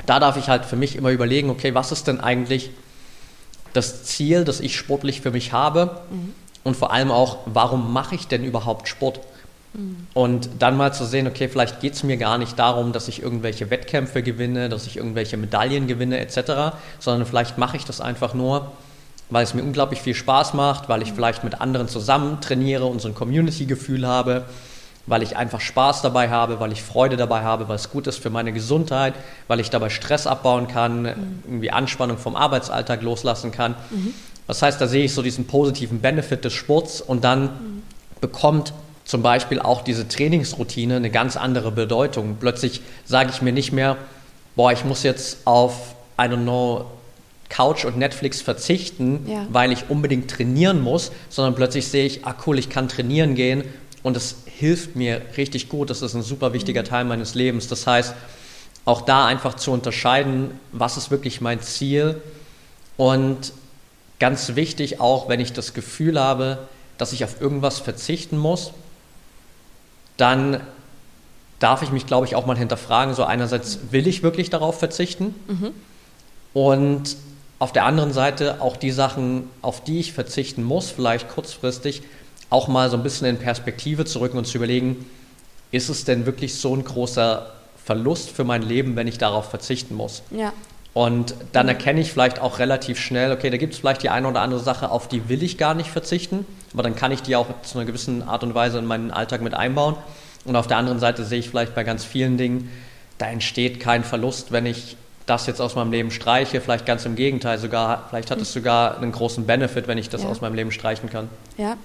da 0.07 0.19
darf 0.19 0.37
ich 0.37 0.49
halt 0.49 0.65
für 0.65 0.77
mich 0.77 0.97
immer 0.97 1.11
überlegen, 1.11 1.51
okay, 1.51 1.75
was 1.75 1.93
ist 1.93 2.09
denn 2.09 2.21
eigentlich 2.21 2.71
das 3.75 4.03
Ziel, 4.05 4.45
das 4.45 4.59
ich 4.59 4.77
sportlich 4.77 5.21
für 5.21 5.31
mich 5.31 5.53
habe? 5.53 6.01
Und 6.65 6.77
vor 6.77 6.93
allem 6.93 7.13
auch, 7.13 7.39
warum 7.47 7.93
mache 7.93 8.17
ich 8.17 8.27
denn 8.27 8.43
überhaupt 8.45 8.89
Sport? 8.89 9.21
Und 10.15 10.49
dann 10.59 10.77
mal 10.77 10.93
zu 10.93 11.05
sehen, 11.05 11.27
okay, 11.27 11.49
vielleicht 11.49 11.81
geht 11.81 11.93
es 11.93 12.03
mir 12.03 12.17
gar 12.17 12.39
nicht 12.39 12.59
darum, 12.59 12.93
dass 12.93 13.07
ich 13.07 13.23
irgendwelche 13.23 13.71
Wettkämpfe 13.71 14.23
gewinne, 14.23 14.69
dass 14.69 14.87
ich 14.87 14.97
irgendwelche 14.97 15.37
Medaillen 15.37 15.87
gewinne 15.87 16.19
etc., 16.19 16.75
sondern 16.99 17.27
vielleicht 17.27 17.59
mache 17.59 17.77
ich 17.77 17.85
das 17.85 18.01
einfach 18.01 18.35
nur, 18.35 18.73
weil 19.31 19.45
es 19.45 19.55
mir 19.55 19.63
unglaublich 19.63 20.01
viel 20.01 20.15
Spaß 20.15 20.55
macht, 20.55 20.89
weil 20.89 21.03
ich 21.03 21.13
vielleicht 21.13 21.45
mit 21.45 21.61
anderen 21.61 21.87
zusammen 21.87 22.41
trainiere 22.41 22.87
und 22.87 23.01
so 23.01 23.09
ein 23.09 23.15
Community-Gefühl 23.15 24.07
habe, 24.07 24.47
weil 25.07 25.23
ich 25.23 25.37
einfach 25.37 25.61
Spaß 25.61 26.03
dabei 26.03 26.31
habe, 26.31 26.61
weil 26.61 26.73
ich 26.73 26.83
Freude 26.83 27.17
dabei 27.17 27.43
habe, 27.43 27.69
weil 27.69 27.77
es 27.77 27.91
gut 27.91 28.07
ist 28.07 28.19
für 28.19 28.31
meine 28.31 28.53
Gesundheit, 28.53 29.15
weil 29.47 29.61
ich 29.61 29.71
dabei 29.71 29.91
Stress 29.91 30.27
abbauen 30.27 30.67
kann, 30.67 31.05
irgendwie 31.45 31.71
Anspannung 31.71 32.19
vom 32.19 32.37
Arbeitsalltag 32.37 33.03
loslassen 33.03 33.53
kann. 33.53 33.75
Das 34.47 34.63
heißt, 34.63 34.81
da 34.81 34.87
sehe 34.87 35.05
ich 35.05 35.15
so 35.15 35.23
diesen 35.23 35.47
positiven 35.47 36.01
Benefit 36.01 36.45
des 36.45 36.55
Sports 36.55 37.01
und 37.01 37.23
dann 37.23 37.83
bekommt 38.21 38.73
zum 39.09 39.23
Beispiel 39.23 39.59
auch 39.59 39.81
diese 39.81 40.07
Trainingsroutine 40.07 40.97
eine 40.97 41.11
ganz 41.11 41.39
andere 41.39 41.73
Bedeutung. 41.73 42.37
Plötzlich 42.39 42.83
sage 43.07 43.31
ich 43.33 43.41
mir 43.41 43.53
nicht 43.53 43.73
mehr, 43.73 43.97
boah, 44.55 44.71
ich 44.71 44.85
muss 44.85 45.03
jetzt 45.03 45.39
auf, 45.47 45.95
I 46.21 46.25
don't 46.25 46.43
know, 46.43 46.85
Couch 47.49 47.87
und 47.87 47.97
Netflix 47.97 48.43
verzichten, 48.43 49.25
Ja. 49.27 49.47
weil 49.51 49.73
ich 49.73 49.89
unbedingt 49.89 50.31
trainieren 50.31 50.83
muss, 50.83 51.11
sondern 51.31 51.55
plötzlich 51.55 51.89
sehe 51.89 52.05
ich, 52.05 52.27
ah 52.27 52.35
cool, 52.47 52.59
ich 52.59 52.69
kann 52.69 52.87
trainieren 52.89 53.35
gehen 53.35 53.65
und 54.03 54.15
es 54.15 54.43
hilft 54.45 54.95
mir 54.95 55.23
richtig 55.39 55.71
gut. 55.71 55.89
Das 55.89 56.03
ist 56.03 56.13
ein 56.13 56.21
super 56.23 56.53
wichtiger 56.53 56.85
Teil 56.85 57.07
meines 57.07 57.35
Lebens. 57.35 57.67
Das 57.67 57.87
heißt, 57.87 58.13
auch 58.85 59.01
da 59.01 59.25
einfach 59.25 59.55
zu 59.55 59.71
unterscheiden, 59.71 60.51
was 60.73 60.99
ist 60.99 61.11
wirklich 61.11 61.41
mein 61.41 61.63
Ziel 61.63 62.21
und 62.99 63.55
ganz 64.21 64.55
wichtig 64.55 65.01
auch, 65.01 65.31
wenn 65.31 65.41
ich 65.41 65.55
das 65.55 65.73
Gefühl 65.73 66.21
habe, 66.21 66.59
dass 66.99 67.15
ich 67.15 67.25
auf 67.25 67.41
irgendwas 67.41 67.79
verzichten 67.79 68.37
muss, 68.37 68.73
dann 70.19 70.61
darf 71.59 71.83
ich 71.83 71.91
mich, 71.91 72.07
glaube 72.07 72.27
ich, 72.27 72.37
auch 72.37 72.45
mal 72.45 72.59
hinterfragen. 72.59 73.15
So 73.15 73.25
einerseits 73.25 73.79
will 73.91 74.07
ich 74.07 74.23
wirklich 74.23 74.51
darauf 74.51 74.79
verzichten 74.79 75.35
und 76.53 77.17
auf 77.59 77.73
der 77.73 77.85
anderen 77.85 78.13
Seite 78.13 78.61
auch 78.61 78.77
die 78.77 78.93
Sachen, 78.93 79.51
auf 79.63 79.83
die 79.83 79.99
ich 79.99 80.13
verzichten 80.13 80.63
muss, 80.63 80.91
vielleicht 80.91 81.29
kurzfristig, 81.29 82.03
auch 82.51 82.69
mal 82.69 82.89
so 82.89 82.97
ein 82.97 83.03
bisschen 83.03 83.27
in 83.27 83.39
Perspektive 83.39 84.05
zu 84.05 84.21
rücken 84.21 84.39
und 84.39 84.47
zu 84.47 84.59
überlegen, 84.59 85.05
ist 85.71 85.89
es 85.89 86.05
denn 86.05 86.25
wirklich 86.25 86.55
so 86.55 86.75
ein 86.75 86.85
großer 86.85 87.53
Verlust 87.85 88.31
für 88.31 88.45
mein 88.45 88.63
Leben, 88.63 88.97
wenn 88.97 89.07
ich 89.07 89.19
darauf 89.19 89.51
verzichten 89.51 89.95
muss? 89.95 90.23
Ja. 90.31 90.53
Und 90.99 91.37
dann 91.53 91.69
erkenne 91.69 92.01
ich 92.01 92.11
vielleicht 92.11 92.41
auch 92.41 92.59
relativ 92.59 92.99
schnell, 92.99 93.31
okay, 93.31 93.51
da 93.51 93.57
gibt 93.57 93.73
es 93.73 93.79
vielleicht 93.79 94.03
die 94.03 94.09
eine 94.09 94.27
oder 94.27 94.41
andere 94.41 94.59
Sache, 94.59 94.91
auf 94.91 95.07
die 95.07 95.29
will 95.29 95.45
ich 95.45 95.57
gar 95.57 95.75
nicht 95.75 95.89
verzichten, 95.89 96.45
aber 96.75 96.83
dann 96.83 96.97
kann 96.97 97.13
ich 97.13 97.23
die 97.23 97.37
auch 97.37 97.47
zu 97.63 97.79
einer 97.79 97.87
gewissen 97.87 98.27
Art 98.27 98.43
und 98.43 98.53
Weise 98.57 98.81
in 98.81 98.85
meinen 98.85 99.13
Alltag 99.13 99.41
mit 99.41 99.55
einbauen. 99.55 99.95
Und 100.45 100.57
auf 100.57 100.67
der 100.67 100.77
anderen 100.77 100.99
Seite 100.99 101.25
sehe 101.25 101.39
ich 101.39 101.51
vielleicht 101.51 101.77
bei 101.77 101.85
ganz 101.85 102.05
vielen 102.05 102.37
Dingen, 102.37 102.69
da 103.17 103.27
entsteht 103.27 103.79
kein 103.79 104.03
Verlust, 104.03 104.51
wenn 104.51 104.67
ich 104.67 104.97
das 105.25 105.47
jetzt 105.47 105.61
aus 105.61 105.77
meinem 105.77 105.93
Leben 105.93 106.11
streiche, 106.11 106.61
vielleicht 106.61 106.85
ganz 106.85 107.07
im 107.07 107.15
Gegenteil 107.15 107.59
sogar, 107.59 108.07
vielleicht 108.09 108.33
hat 108.33 108.41
es 108.41 108.53
sogar 108.53 108.97
einen 108.97 109.13
großen 109.13 109.47
Benefit, 109.47 109.87
wenn 109.87 109.99
ich 109.99 110.09
das 110.09 110.25
Ja. 110.25 110.29
aus 110.31 110.41
meinem 110.41 110.55
Leben 110.55 110.73
streichen 110.73 111.09
kann. 111.09 111.29
Ja. 111.59 111.77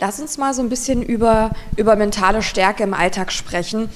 Lass 0.00 0.20
uns 0.20 0.36
mal 0.36 0.52
so 0.52 0.60
ein 0.60 0.68
bisschen 0.68 1.00
über, 1.02 1.52
über 1.78 1.96
mentale 1.96 2.42
Stärke 2.42 2.82
im 2.82 2.92
Alltag 2.92 3.32
sprechen. 3.32 3.88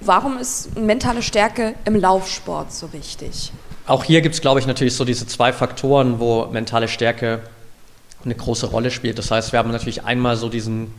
Warum 0.00 0.36
ist 0.36 0.76
mentale 0.78 1.22
Stärke 1.22 1.74
im 1.86 1.96
Laufsport 1.96 2.70
so 2.70 2.92
wichtig? 2.92 3.50
Auch 3.86 4.04
hier 4.04 4.22
gibt 4.22 4.34
es, 4.34 4.40
glaube 4.40 4.60
ich, 4.60 4.66
natürlich 4.66 4.94
so 4.94 5.04
diese 5.04 5.26
zwei 5.26 5.52
Faktoren, 5.52 6.18
wo 6.18 6.46
mentale 6.46 6.88
Stärke 6.88 7.40
eine 8.24 8.34
große 8.34 8.66
Rolle 8.66 8.90
spielt. 8.90 9.18
Das 9.18 9.30
heißt, 9.30 9.52
wir 9.52 9.58
haben 9.58 9.70
natürlich 9.70 10.04
einmal 10.04 10.36
so 10.36 10.48
diesen, 10.48 10.94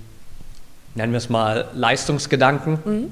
nennen 0.94 1.12
wir 1.12 1.18
es 1.18 1.30
mal, 1.30 1.68
Leistungsgedanken 1.74 3.12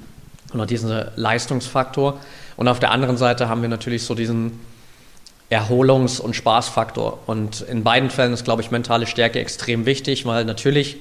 oder 0.53 0.67
diesen 0.67 1.05
Leistungsfaktor. 1.15 2.19
Und 2.55 2.67
auf 2.67 2.79
der 2.79 2.91
anderen 2.91 3.17
Seite 3.17 3.49
haben 3.49 3.63
wir 3.63 3.69
natürlich 3.69 4.03
so 4.03 4.13
diesen 4.13 4.59
Erholungs- 5.49 6.19
und 6.19 6.35
Spaßfaktor. 6.35 7.19
Und 7.25 7.61
in 7.61 7.83
beiden 7.83 8.11
Fällen 8.11 8.33
ist, 8.33 8.43
glaube 8.43 8.61
ich, 8.61 8.69
mentale 8.69 9.07
Stärke 9.07 9.39
extrem 9.39 9.87
wichtig, 9.87 10.25
weil 10.27 10.45
natürlich 10.45 10.97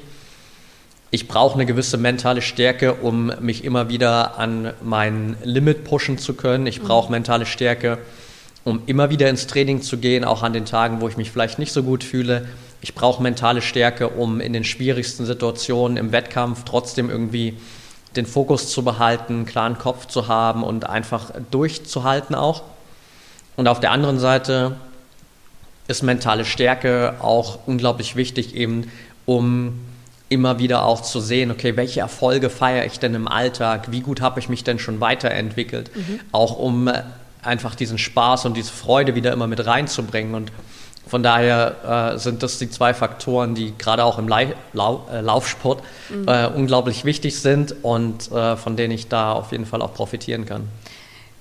ich 1.11 1.29
brauche 1.29 1.55
eine 1.55 1.67
gewisse 1.67 1.99
mentale 1.99 2.41
Stärke, 2.41 2.95
um 2.95 3.31
mich 3.41 3.65
immer 3.65 3.91
wieder 3.91 4.39
an 4.39 4.73
mein 4.83 5.37
Limit 5.45 5.85
pushen 5.85 6.17
zu 6.17 6.33
können. 6.33 6.67
Ich 6.67 6.81
brauche 6.81 7.13
mentale 7.13 7.45
Stärke, 7.45 7.99
um 8.65 8.83
immer 8.87 9.11
wieder 9.11 9.29
ins 9.29 9.47
Training 9.47 9.83
zu 9.83 9.99
gehen, 9.99 10.25
auch 10.25 10.43
an 10.43 10.53
den 10.53 10.65
Tagen, 10.65 11.01
wo 11.01 11.09
ich 11.09 11.17
mich 11.17 11.31
vielleicht 11.31 11.59
nicht 11.59 11.73
so 11.73 11.83
gut 11.83 12.05
fühle. 12.05 12.47
Ich 12.81 12.95
brauche 12.95 13.23
mentale 13.23 13.63
Stärke, 13.63 14.09
um 14.09 14.41
in 14.41 14.53
den 14.53 14.65
schwierigsten 14.65 15.27
Situationen 15.27 15.97
im 15.97 16.13
Wettkampf 16.13 16.65
trotzdem 16.65 17.11
irgendwie 17.11 17.57
den 18.17 18.27
Fokus 18.27 18.71
zu 18.71 18.85
behalten, 18.85 19.35
einen 19.35 19.47
klaren 19.47 19.79
Kopf 19.79 20.07
zu 20.07 20.29
haben 20.29 20.63
und 20.63 20.89
einfach 20.89 21.31
durchzuhalten 21.51 22.35
auch. 22.35 22.63
Und 23.57 23.69
auf 23.69 23.81
der 23.81 23.91
anderen 23.91 24.19
Seite 24.19 24.77
ist 25.89 26.03
mentale 26.03 26.45
Stärke 26.45 27.15
auch 27.21 27.61
unglaublich 27.67 28.17
wichtig, 28.17 28.55
eben 28.55 28.91
um 29.27 29.81
immer 30.29 30.59
wieder 30.59 30.85
auch 30.85 31.03
zu 31.03 31.21
sehen, 31.21 31.51
okay, 31.51 31.77
welche 31.77 32.01
Erfolge 32.01 32.49
feiere 32.49 32.87
ich 32.87 32.99
denn 32.99 33.15
im 33.15 33.29
Alltag, 33.29 33.91
wie 33.91 34.01
gut 34.01 34.21
habe 34.21 34.41
ich 34.41 34.49
mich 34.49 34.65
denn 34.65 34.79
schon 34.79 35.01
weiterentwickelt, 35.01 35.91
auch 36.33 36.59
um 36.59 36.91
einfach 37.43 37.75
diesen 37.75 37.99
Spaß 37.99 38.47
und 38.47 38.57
diese 38.57 38.73
Freude 38.73 39.15
wieder 39.15 39.33
immer 39.33 39.47
mit 39.47 39.67
reinzubringen. 39.67 40.35
Und 40.35 40.53
von 41.07 41.23
daher 41.23 42.15
äh, 42.15 42.19
sind 42.19 42.43
das 42.43 42.59
die 42.59 42.71
zwei 42.71 42.95
Faktoren, 42.95 43.55
die 43.55 43.77
gerade 43.77 44.05
auch 44.05 44.19
im 44.19 44.29
Lai 44.29 44.55
Lau 44.73 45.07
äh, 45.13 45.21
Laufsport 45.21 45.83
äh, 46.27 46.47
unglaublich 46.47 47.05
wichtig 47.05 47.41
sind 47.41 47.75
und 47.83 48.31
äh, 48.33 48.57
von 48.57 48.77
denen 48.77 48.93
ich 48.93 49.09
da 49.09 49.33
auf 49.33 49.53
jeden 49.53 49.67
Fall 49.67 49.83
auch 49.83 49.93
profitieren 49.93 50.47
kann. 50.47 50.69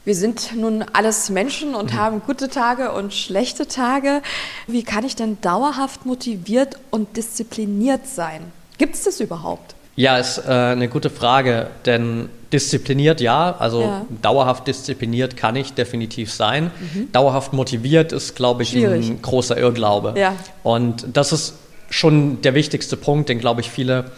Wir 0.04 0.16
sind 0.16 0.56
nun 0.56 0.84
alles 0.94 1.30
Menschen 1.30 1.76
und 1.76 1.94
haben 1.94 2.24
gute 2.26 2.50
Tage 2.50 2.92
und 2.92 3.14
schlechte 3.14 3.68
Tage. 3.68 4.24
Wie 4.66 4.82
kann 4.82 5.06
ich 5.06 5.16
denn 5.16 5.40
dauerhaft 5.42 6.08
motiviert 6.08 6.80
und 6.90 7.16
diszipliniert 7.18 8.08
sein? 8.08 8.52
Gibt 8.80 8.96
es 8.96 9.04
das 9.04 9.20
überhaupt? 9.20 9.76
Ja, 9.96 10.18
ist 10.18 10.40
äh, 10.40 10.50
eine 10.50 10.88
gute 10.88 11.12
Frage, 11.12 11.68
denn 11.86 12.30
diszipliniert 12.54 13.22
ja, 13.22 13.56
also 13.58 13.82
Ja. 13.82 14.06
dauerhaft 14.22 14.68
diszipliniert 14.68 15.38
kann 15.38 15.56
ich 15.56 15.74
definitiv 15.74 16.32
sein. 16.34 16.72
Dauerhaft 17.12 17.54
motiviert 17.54 18.12
ist, 18.12 18.36
glaube 18.36 18.64
ich, 18.64 18.70
Schwierig. 18.70 19.10
ein 19.10 19.22
großer 19.22 19.58
Irrglaube. 19.58 20.14
Ja. 20.18 20.34
Und 20.64 21.06
das 21.14 21.32
ist 21.32 21.56
schon 21.90 22.42
der 22.42 22.54
wichtigste 22.54 22.98
Punkt, 22.98 23.30
den, 23.30 23.40
glaube 23.40 23.62
ich, 23.62 23.70
viele 23.70 24.12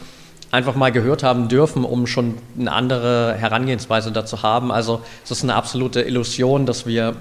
einfach 0.51 0.75
mal 0.75 0.91
gehört 0.91 1.23
haben 1.23 1.47
dürfen, 1.47 1.83
um 1.83 2.05
schon 2.05 2.35
eine 2.59 2.71
andere 2.71 3.35
Herangehensweise 3.39 4.11
dazu 4.11 4.43
haben. 4.43 4.71
Also 4.71 5.01
es 5.23 5.31
ist 5.31 5.43
eine 5.43 5.55
absolute 5.55 6.01
Illusion, 6.01 6.65
dass 6.67 6.85
wir 6.85 7.15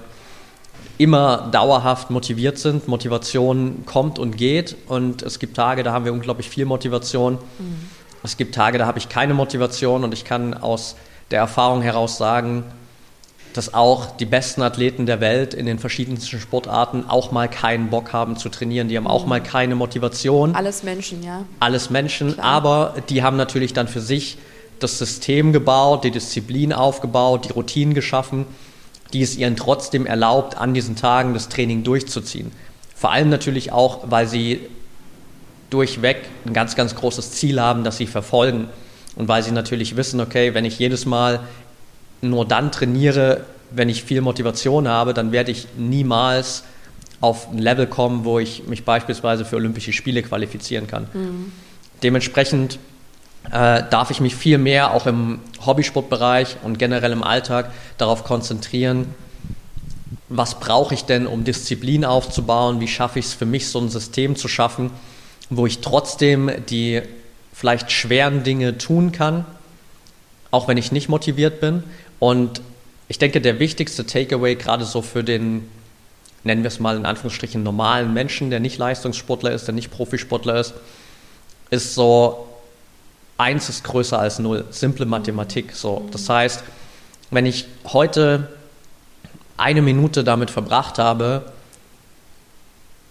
immer 0.99 1.49
dauerhaft 1.51 2.11
motiviert 2.11 2.59
sind. 2.59 2.87
Motivation 2.87 3.83
kommt 3.85 4.19
und 4.19 4.37
geht 4.37 4.75
und 4.87 5.23
es 5.23 5.39
gibt 5.39 5.55
Tage, 5.55 5.81
da 5.81 5.91
haben 5.91 6.05
wir 6.05 6.13
unglaublich 6.13 6.49
viel 6.49 6.65
Motivation. 6.65 7.33
Mhm. 7.57 7.75
Es 8.23 8.37
gibt 8.37 8.55
Tage, 8.55 8.77
da 8.77 8.85
habe 8.85 8.99
ich 8.99 9.09
keine 9.09 9.33
Motivation 9.33 10.03
und 10.03 10.13
ich 10.13 10.23
kann 10.23 10.53
aus 10.53 10.95
der 11.31 11.39
Erfahrung 11.39 11.81
heraus 11.81 12.17
sagen, 12.17 12.63
dass 13.53 13.73
auch 13.73 14.17
die 14.17 14.25
besten 14.25 14.61
Athleten 14.61 15.05
der 15.05 15.19
Welt 15.19 15.53
in 15.53 15.65
den 15.65 15.77
verschiedensten 15.77 16.39
Sportarten 16.39 17.05
auch 17.07 17.31
mal 17.31 17.47
keinen 17.47 17.89
Bock 17.89 18.13
haben 18.13 18.35
zu 18.35 18.49
trainieren. 18.49 18.87
Die 18.87 18.97
haben 18.97 19.07
auch 19.07 19.25
mal 19.25 19.41
keine 19.41 19.75
Motivation. 19.75 20.55
Alles 20.55 20.83
Menschen, 20.83 21.21
ja. 21.23 21.45
Alles 21.59 21.89
Menschen, 21.89 22.33
Klar. 22.33 22.45
aber 22.45 22.95
die 23.09 23.23
haben 23.23 23.37
natürlich 23.37 23.73
dann 23.73 23.87
für 23.87 24.01
sich 24.01 24.37
das 24.79 24.97
System 24.97 25.53
gebaut, 25.53 26.03
die 26.03 26.11
Disziplin 26.11 26.73
aufgebaut, 26.73 27.45
die 27.45 27.53
Routinen 27.53 27.93
geschaffen, 27.93 28.45
die 29.13 29.21
es 29.21 29.37
ihnen 29.37 29.55
trotzdem 29.55 30.05
erlaubt, 30.05 30.57
an 30.57 30.73
diesen 30.73 30.95
Tagen 30.95 31.33
das 31.33 31.49
Training 31.49 31.83
durchzuziehen. 31.83 32.51
Vor 32.95 33.11
allem 33.11 33.29
natürlich 33.29 33.71
auch, 33.71 34.05
weil 34.09 34.27
sie 34.27 34.61
durchweg 35.73 36.17
ein 36.45 36.53
ganz, 36.53 36.75
ganz 36.75 36.95
großes 36.95 37.31
Ziel 37.31 37.59
haben, 37.59 37.83
das 37.83 37.97
sie 37.97 38.07
verfolgen. 38.07 38.69
Und 39.15 39.27
weil 39.27 39.43
sie 39.43 39.51
natürlich 39.51 39.95
wissen, 39.95 40.19
okay, 40.21 40.53
wenn 40.53 40.65
ich 40.65 40.79
jedes 40.79 41.05
Mal 41.05 41.41
nur 42.21 42.47
dann 42.47 42.71
trainiere, 42.71 43.45
wenn 43.71 43.89
ich 43.89 44.03
viel 44.03 44.21
Motivation 44.21 44.87
habe, 44.87 45.13
dann 45.13 45.31
werde 45.31 45.51
ich 45.51 45.67
niemals 45.77 46.63
auf 47.21 47.49
ein 47.49 47.57
Level 47.57 47.87
kommen, 47.87 48.25
wo 48.25 48.39
ich 48.39 48.67
mich 48.67 48.85
beispielsweise 48.85 49.45
für 49.45 49.55
Olympische 49.55 49.93
Spiele 49.93 50.21
qualifizieren 50.23 50.87
kann. 50.87 51.07
Mhm. 51.13 51.51
Dementsprechend 52.03 52.79
äh, 53.51 53.83
darf 53.89 54.11
ich 54.11 54.19
mich 54.19 54.35
viel 54.35 54.57
mehr 54.57 54.93
auch 54.93 55.07
im 55.07 55.39
Hobbysportbereich 55.65 56.57
und 56.63 56.79
generell 56.79 57.11
im 57.11 57.23
Alltag 57.23 57.71
darauf 57.97 58.23
konzentrieren, 58.23 59.07
was 60.29 60.59
brauche 60.59 60.93
ich 60.93 61.05
denn, 61.05 61.27
um 61.27 61.43
Disziplin 61.43 62.05
aufzubauen, 62.05 62.79
wie 62.79 62.87
schaffe 62.87 63.19
ich 63.19 63.25
es 63.25 63.33
für 63.33 63.45
mich, 63.45 63.67
so 63.67 63.79
ein 63.79 63.89
System 63.89 64.35
zu 64.35 64.47
schaffen, 64.47 64.91
wo 65.57 65.65
ich 65.65 65.79
trotzdem 65.79 66.51
die 66.69 67.01
vielleicht 67.53 67.91
schweren 67.91 68.43
Dinge 68.43 68.77
tun 68.77 69.11
kann, 69.11 69.45
auch 70.51 70.67
wenn 70.67 70.77
ich 70.77 70.91
nicht 70.91 71.09
motiviert 71.09 71.61
bin. 71.61 71.83
Und 72.19 72.61
ich 73.07 73.19
denke, 73.19 73.41
der 73.41 73.59
wichtigste 73.59 74.05
Takeaway, 74.05 74.55
gerade 74.55 74.85
so 74.85 75.01
für 75.01 75.23
den, 75.23 75.69
nennen 76.43 76.63
wir 76.63 76.67
es 76.67 76.79
mal 76.79 76.97
in 76.97 77.05
Anführungsstrichen, 77.05 77.63
normalen 77.63 78.13
Menschen, 78.13 78.49
der 78.49 78.59
nicht 78.59 78.77
Leistungssportler 78.77 79.51
ist, 79.51 79.67
der 79.67 79.75
nicht 79.75 79.91
Profisportler 79.91 80.59
ist, 80.59 80.73
ist 81.69 81.95
so, 81.95 82.47
eins 83.37 83.69
ist 83.69 83.83
größer 83.83 84.19
als 84.19 84.39
null, 84.39 84.65
simple 84.69 85.05
Mathematik. 85.05 85.73
So. 85.73 86.07
Das 86.11 86.27
heißt, 86.29 86.63
wenn 87.31 87.45
ich 87.45 87.65
heute 87.85 88.49
eine 89.57 89.81
Minute 89.81 90.23
damit 90.23 90.51
verbracht 90.51 90.99
habe, 90.99 91.51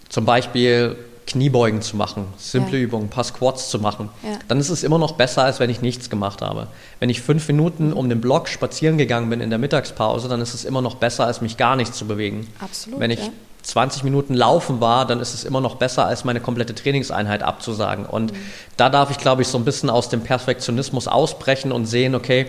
zum 0.09 0.25
Beispiel 0.25 0.95
Kniebeugen 1.25 1.81
zu 1.81 1.95
machen, 1.95 2.25
simple 2.37 2.77
ja. 2.77 2.83
Übungen, 2.83 3.05
ein 3.05 3.09
paar 3.09 3.23
Squats 3.23 3.69
zu 3.69 3.79
machen, 3.79 4.09
ja. 4.23 4.37
dann 4.47 4.59
ist 4.59 4.69
es 4.69 4.83
immer 4.83 4.97
noch 4.97 5.13
besser, 5.13 5.43
als 5.43 5.59
wenn 5.59 5.69
ich 5.69 5.81
nichts 5.81 6.09
gemacht 6.09 6.41
habe. 6.41 6.67
Wenn 6.99 7.09
ich 7.09 7.21
fünf 7.21 7.47
Minuten 7.47 7.93
um 7.93 8.09
den 8.09 8.19
Block 8.19 8.49
spazieren 8.49 8.97
gegangen 8.97 9.29
bin 9.29 9.39
in 9.39 9.49
der 9.49 9.59
Mittagspause, 9.59 10.27
dann 10.27 10.41
ist 10.41 10.53
es 10.53 10.65
immer 10.65 10.81
noch 10.81 10.95
besser, 10.95 11.25
als 11.25 11.41
mich 11.41 11.57
gar 11.57 11.75
nicht 11.75 11.95
zu 11.95 12.05
bewegen. 12.05 12.47
Absolut. 12.59 12.99
Wenn 12.99 13.11
ich 13.11 13.19
ja. 13.19 13.29
20 13.63 14.03
Minuten 14.03 14.33
laufen 14.33 14.81
war, 14.81 15.07
dann 15.07 15.21
ist 15.21 15.33
es 15.33 15.45
immer 15.45 15.61
noch 15.61 15.75
besser, 15.75 16.05
als 16.05 16.25
meine 16.25 16.41
komplette 16.41 16.75
Trainingseinheit 16.75 17.41
abzusagen. 17.41 18.05
Und 18.05 18.33
mhm. 18.33 18.37
da 18.75 18.89
darf 18.89 19.09
ich, 19.09 19.17
glaube 19.17 19.41
ich, 19.41 19.47
so 19.47 19.57
ein 19.57 19.65
bisschen 19.65 19.89
aus 19.89 20.09
dem 20.09 20.21
Perfektionismus 20.21 21.07
ausbrechen 21.07 21.71
und 21.71 21.85
sehen, 21.85 22.15
okay, 22.15 22.47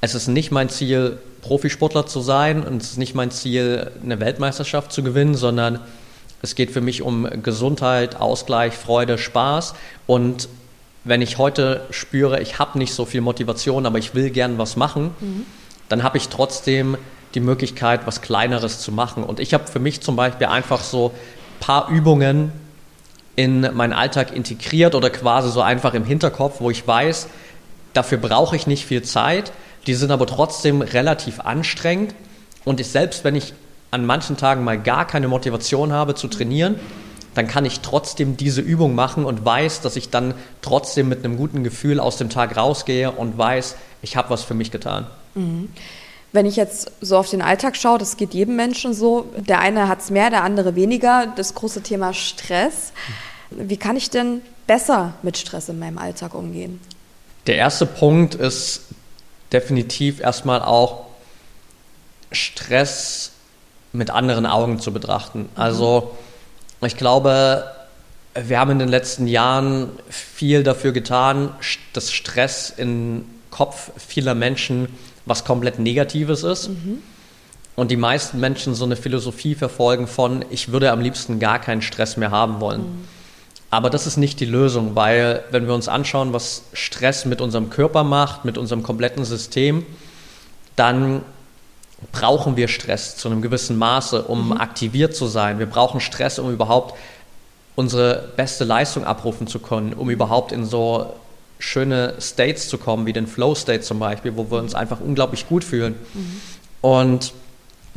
es 0.00 0.14
ist 0.14 0.28
nicht 0.28 0.50
mein 0.50 0.68
Ziel, 0.68 1.18
Profisportler 1.42 2.06
zu 2.06 2.20
sein 2.20 2.62
und 2.62 2.82
es 2.82 2.92
ist 2.92 2.98
nicht 2.98 3.14
mein 3.14 3.30
Ziel, 3.30 3.90
eine 4.02 4.20
Weltmeisterschaft 4.20 4.92
zu 4.92 5.02
gewinnen, 5.02 5.34
sondern 5.34 5.80
es 6.42 6.54
geht 6.54 6.70
für 6.70 6.80
mich 6.80 7.02
um 7.02 7.28
Gesundheit, 7.42 8.16
Ausgleich, 8.16 8.74
Freude, 8.74 9.18
Spaß. 9.18 9.74
Und 10.06 10.48
wenn 11.04 11.22
ich 11.22 11.38
heute 11.38 11.86
spüre, 11.90 12.40
ich 12.40 12.58
habe 12.58 12.78
nicht 12.78 12.94
so 12.94 13.04
viel 13.04 13.20
Motivation, 13.20 13.86
aber 13.86 13.98
ich 13.98 14.14
will 14.14 14.30
gern 14.30 14.58
was 14.58 14.76
machen, 14.76 15.14
mhm. 15.20 15.46
dann 15.88 16.02
habe 16.02 16.18
ich 16.18 16.28
trotzdem 16.28 16.96
die 17.34 17.40
Möglichkeit, 17.40 18.06
was 18.06 18.22
Kleineres 18.22 18.80
zu 18.80 18.90
machen. 18.92 19.22
Und 19.22 19.38
ich 19.40 19.54
habe 19.54 19.66
für 19.66 19.78
mich 19.78 20.00
zum 20.00 20.16
Beispiel 20.16 20.46
einfach 20.48 20.82
so 20.82 21.08
ein 21.08 21.60
paar 21.60 21.88
Übungen 21.88 22.52
in 23.36 23.60
meinen 23.74 23.92
Alltag 23.92 24.34
integriert 24.34 24.94
oder 24.94 25.10
quasi 25.10 25.50
so 25.50 25.60
einfach 25.60 25.94
im 25.94 26.04
Hinterkopf, 26.04 26.60
wo 26.60 26.70
ich 26.70 26.86
weiß, 26.86 27.28
dafür 27.92 28.18
brauche 28.18 28.56
ich 28.56 28.66
nicht 28.66 28.84
viel 28.84 29.02
Zeit. 29.02 29.52
Die 29.86 29.94
sind 29.94 30.10
aber 30.10 30.26
trotzdem 30.26 30.82
relativ 30.82 31.40
anstrengend. 31.40 32.14
Und 32.64 32.80
ich, 32.80 32.88
selbst 32.88 33.24
wenn 33.24 33.36
ich 33.36 33.54
an 33.90 34.06
manchen 34.06 34.36
Tagen 34.36 34.64
mal 34.64 34.80
gar 34.80 35.06
keine 35.06 35.28
Motivation 35.28 35.92
habe 35.92 36.14
zu 36.14 36.28
trainieren, 36.28 36.76
dann 37.34 37.46
kann 37.46 37.64
ich 37.64 37.80
trotzdem 37.80 38.36
diese 38.36 38.60
Übung 38.60 38.94
machen 38.94 39.24
und 39.24 39.44
weiß, 39.44 39.80
dass 39.82 39.96
ich 39.96 40.10
dann 40.10 40.34
trotzdem 40.62 41.08
mit 41.08 41.24
einem 41.24 41.36
guten 41.36 41.62
Gefühl 41.62 42.00
aus 42.00 42.16
dem 42.16 42.28
Tag 42.28 42.56
rausgehe 42.56 43.10
und 43.10 43.38
weiß, 43.38 43.76
ich 44.02 44.16
habe 44.16 44.30
was 44.30 44.42
für 44.42 44.54
mich 44.54 44.70
getan. 44.70 45.06
Mhm. 45.34 45.68
Wenn 46.32 46.46
ich 46.46 46.56
jetzt 46.56 46.92
so 47.00 47.16
auf 47.16 47.28
den 47.28 47.42
Alltag 47.42 47.76
schaue, 47.76 47.98
das 47.98 48.16
geht 48.16 48.34
jedem 48.34 48.54
Menschen 48.54 48.94
so. 48.94 49.26
Der 49.36 49.58
eine 49.58 49.88
hat 49.88 50.00
es 50.00 50.10
mehr, 50.10 50.30
der 50.30 50.44
andere 50.44 50.76
weniger. 50.76 51.26
Das 51.34 51.54
große 51.54 51.82
Thema 51.82 52.14
Stress. 52.14 52.92
Wie 53.50 53.76
kann 53.76 53.96
ich 53.96 54.10
denn 54.10 54.42
besser 54.68 55.14
mit 55.22 55.38
Stress 55.38 55.68
in 55.68 55.80
meinem 55.80 55.98
Alltag 55.98 56.34
umgehen? 56.34 56.80
Der 57.48 57.56
erste 57.56 57.84
Punkt 57.84 58.36
ist 58.36 58.82
definitiv 59.52 60.20
erstmal 60.20 60.62
auch 60.62 61.06
Stress 62.30 63.32
mit 63.92 64.10
anderen 64.10 64.46
Augen 64.46 64.80
zu 64.80 64.92
betrachten. 64.92 65.48
Also 65.54 66.16
ich 66.82 66.96
glaube, 66.96 67.64
wir 68.34 68.58
haben 68.58 68.70
in 68.70 68.78
den 68.78 68.88
letzten 68.88 69.26
Jahren 69.26 69.90
viel 70.08 70.62
dafür 70.62 70.92
getan, 70.92 71.50
dass 71.92 72.12
Stress 72.12 72.72
im 72.76 73.24
Kopf 73.50 73.90
vieler 73.96 74.34
Menschen 74.34 74.88
was 75.26 75.44
komplett 75.44 75.78
Negatives 75.78 76.42
ist. 76.44 76.68
Mhm. 76.68 76.98
Und 77.76 77.90
die 77.90 77.96
meisten 77.96 78.40
Menschen 78.40 78.74
so 78.74 78.84
eine 78.84 78.96
Philosophie 78.96 79.54
verfolgen 79.54 80.06
von, 80.06 80.44
ich 80.50 80.72
würde 80.72 80.90
am 80.90 81.00
liebsten 81.00 81.38
gar 81.38 81.58
keinen 81.58 81.82
Stress 81.82 82.16
mehr 82.16 82.30
haben 82.30 82.60
wollen. 82.60 82.82
Mhm. 82.82 83.04
Aber 83.70 83.88
das 83.88 84.06
ist 84.06 84.16
nicht 84.16 84.40
die 84.40 84.46
Lösung, 84.46 84.96
weil 84.96 85.44
wenn 85.52 85.66
wir 85.66 85.74
uns 85.74 85.88
anschauen, 85.88 86.32
was 86.32 86.64
Stress 86.72 87.24
mit 87.24 87.40
unserem 87.40 87.70
Körper 87.70 88.02
macht, 88.02 88.44
mit 88.44 88.58
unserem 88.58 88.82
kompletten 88.82 89.24
System, 89.24 89.86
dann 90.74 91.22
brauchen 92.12 92.56
wir 92.56 92.68
Stress 92.68 93.16
zu 93.16 93.28
einem 93.28 93.42
gewissen 93.42 93.76
Maße, 93.76 94.22
um 94.22 94.46
mhm. 94.46 94.52
aktiviert 94.52 95.14
zu 95.14 95.26
sein. 95.26 95.58
Wir 95.58 95.66
brauchen 95.66 96.00
Stress, 96.00 96.38
um 96.38 96.52
überhaupt 96.52 96.94
unsere 97.76 98.30
beste 98.36 98.64
Leistung 98.64 99.04
abrufen 99.04 99.46
zu 99.46 99.58
können, 99.58 99.92
um 99.92 100.10
überhaupt 100.10 100.52
in 100.52 100.64
so 100.64 101.14
schöne 101.58 102.14
States 102.20 102.68
zu 102.68 102.78
kommen, 102.78 103.06
wie 103.06 103.12
den 103.12 103.26
Flow 103.26 103.54
State 103.54 103.82
zum 103.82 103.98
Beispiel, 103.98 104.36
wo 104.36 104.50
wir 104.50 104.58
uns 104.58 104.74
einfach 104.74 105.00
unglaublich 105.00 105.48
gut 105.48 105.62
fühlen. 105.62 105.94
Mhm. 106.14 106.40
Und 106.80 107.32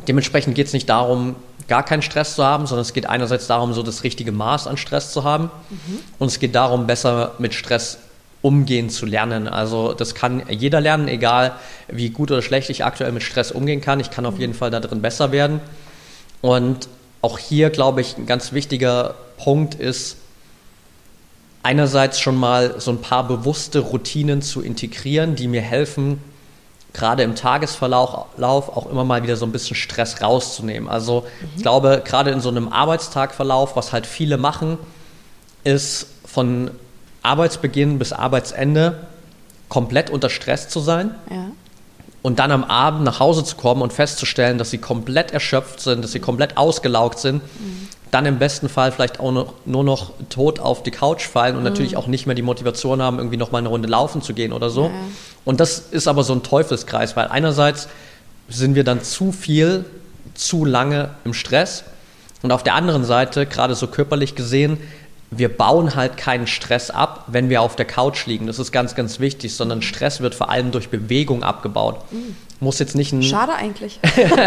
dementsprechend 0.06 0.54
geht 0.54 0.66
es 0.66 0.72
nicht 0.74 0.88
darum, 0.88 1.36
gar 1.66 1.82
keinen 1.82 2.02
Stress 2.02 2.34
zu 2.34 2.44
haben, 2.44 2.66
sondern 2.66 2.82
es 2.82 2.92
geht 2.92 3.06
einerseits 3.06 3.46
darum, 3.46 3.72
so 3.72 3.82
das 3.82 4.04
richtige 4.04 4.32
Maß 4.32 4.66
an 4.66 4.76
Stress 4.76 5.12
zu 5.12 5.24
haben. 5.24 5.50
Mhm. 5.70 6.00
Und 6.18 6.28
es 6.28 6.38
geht 6.38 6.54
darum, 6.54 6.86
besser 6.86 7.32
mit 7.38 7.54
Stress 7.54 7.98
umgehen 8.44 8.90
zu 8.90 9.06
lernen. 9.06 9.48
Also 9.48 9.94
das 9.94 10.14
kann 10.14 10.42
jeder 10.50 10.82
lernen, 10.82 11.08
egal 11.08 11.52
wie 11.88 12.10
gut 12.10 12.30
oder 12.30 12.42
schlecht 12.42 12.68
ich 12.68 12.84
aktuell 12.84 13.10
mit 13.10 13.22
Stress 13.22 13.50
umgehen 13.50 13.80
kann. 13.80 14.00
Ich 14.00 14.10
kann 14.10 14.26
auf 14.26 14.38
jeden 14.38 14.52
Fall 14.52 14.70
da 14.70 14.80
drin 14.80 15.00
besser 15.00 15.32
werden. 15.32 15.60
Und 16.42 16.88
auch 17.22 17.38
hier, 17.38 17.70
glaube 17.70 18.02
ich, 18.02 18.18
ein 18.18 18.26
ganz 18.26 18.52
wichtiger 18.52 19.14
Punkt 19.38 19.74
ist, 19.76 20.18
einerseits 21.62 22.20
schon 22.20 22.36
mal 22.36 22.78
so 22.82 22.90
ein 22.90 23.00
paar 23.00 23.26
bewusste 23.26 23.78
Routinen 23.78 24.42
zu 24.42 24.60
integrieren, 24.60 25.36
die 25.36 25.48
mir 25.48 25.62
helfen, 25.62 26.22
gerade 26.92 27.22
im 27.22 27.36
Tagesverlauf 27.36 28.68
auch 28.68 28.90
immer 28.90 29.04
mal 29.04 29.22
wieder 29.22 29.36
so 29.36 29.46
ein 29.46 29.52
bisschen 29.52 29.74
Stress 29.74 30.20
rauszunehmen. 30.20 30.86
Also 30.86 31.22
mhm. 31.22 31.48
ich 31.56 31.62
glaube, 31.62 32.02
gerade 32.04 32.30
in 32.30 32.40
so 32.42 32.50
einem 32.50 32.68
Arbeitstagverlauf, 32.68 33.74
was 33.74 33.94
halt 33.94 34.06
viele 34.06 34.36
machen, 34.36 34.76
ist 35.64 36.08
von 36.26 36.72
Arbeitsbeginn 37.24 37.98
bis 37.98 38.12
Arbeitsende 38.12 38.98
komplett 39.68 40.10
unter 40.10 40.30
Stress 40.30 40.68
zu 40.68 40.80
sein. 40.80 41.14
Ja. 41.30 41.50
Und 42.22 42.38
dann 42.38 42.52
am 42.52 42.64
Abend 42.64 43.04
nach 43.04 43.20
Hause 43.20 43.44
zu 43.44 43.56
kommen 43.56 43.82
und 43.82 43.92
festzustellen, 43.92 44.56
dass 44.56 44.70
sie 44.70 44.78
komplett 44.78 45.32
erschöpft 45.32 45.80
sind, 45.80 46.02
dass 46.02 46.12
sie 46.12 46.20
komplett 46.20 46.56
ausgelaugt 46.56 47.18
sind, 47.18 47.42
mhm. 47.42 47.88
dann 48.10 48.24
im 48.24 48.38
besten 48.38 48.70
Fall 48.70 48.92
vielleicht 48.92 49.20
auch 49.20 49.30
noch, 49.30 49.52
nur 49.66 49.84
noch 49.84 50.12
tot 50.30 50.58
auf 50.58 50.82
die 50.82 50.90
Couch 50.90 51.26
fallen 51.26 51.54
und 51.54 51.62
mhm. 51.62 51.68
natürlich 51.68 51.96
auch 51.98 52.06
nicht 52.06 52.26
mehr 52.26 52.34
die 52.34 52.42
Motivation 52.42 53.02
haben, 53.02 53.18
irgendwie 53.18 53.36
noch 53.36 53.52
mal 53.52 53.58
eine 53.58 53.68
Runde 53.68 53.88
laufen 53.88 54.22
zu 54.22 54.32
gehen 54.32 54.52
oder 54.54 54.70
so. 54.70 54.84
Ja. 54.84 54.92
Und 55.44 55.60
das 55.60 55.78
ist 55.78 56.08
aber 56.08 56.24
so 56.24 56.32
ein 56.32 56.42
Teufelskreis, 56.42 57.14
weil 57.14 57.28
einerseits 57.28 57.88
sind 58.48 58.74
wir 58.74 58.84
dann 58.84 59.02
zu 59.02 59.32
viel, 59.32 59.84
zu 60.34 60.64
lange 60.64 61.10
im 61.24 61.34
Stress 61.34 61.84
und 62.44 62.52
auf 62.52 62.62
der 62.62 62.74
anderen 62.74 63.04
Seite, 63.04 63.46
gerade 63.46 63.74
so 63.74 63.86
körperlich 63.86 64.34
gesehen, 64.34 64.78
wir 65.38 65.48
bauen 65.48 65.94
halt 65.94 66.16
keinen 66.16 66.46
Stress 66.46 66.90
ab, 66.90 67.24
wenn 67.28 67.48
wir 67.48 67.62
auf 67.62 67.76
der 67.76 67.84
Couch 67.86 68.26
liegen. 68.26 68.46
Das 68.46 68.58
ist 68.58 68.72
ganz, 68.72 68.94
ganz 68.94 69.20
wichtig, 69.20 69.54
sondern 69.54 69.82
Stress 69.82 70.20
wird 70.20 70.34
vor 70.34 70.50
allem 70.50 70.70
durch 70.70 70.88
Bewegung 70.88 71.42
abgebaut. 71.42 72.00
Muss 72.60 72.78
jetzt 72.78 72.94
nicht 72.94 73.12
ein, 73.12 73.22
Schade 73.22 73.54
eigentlich. 73.54 74.00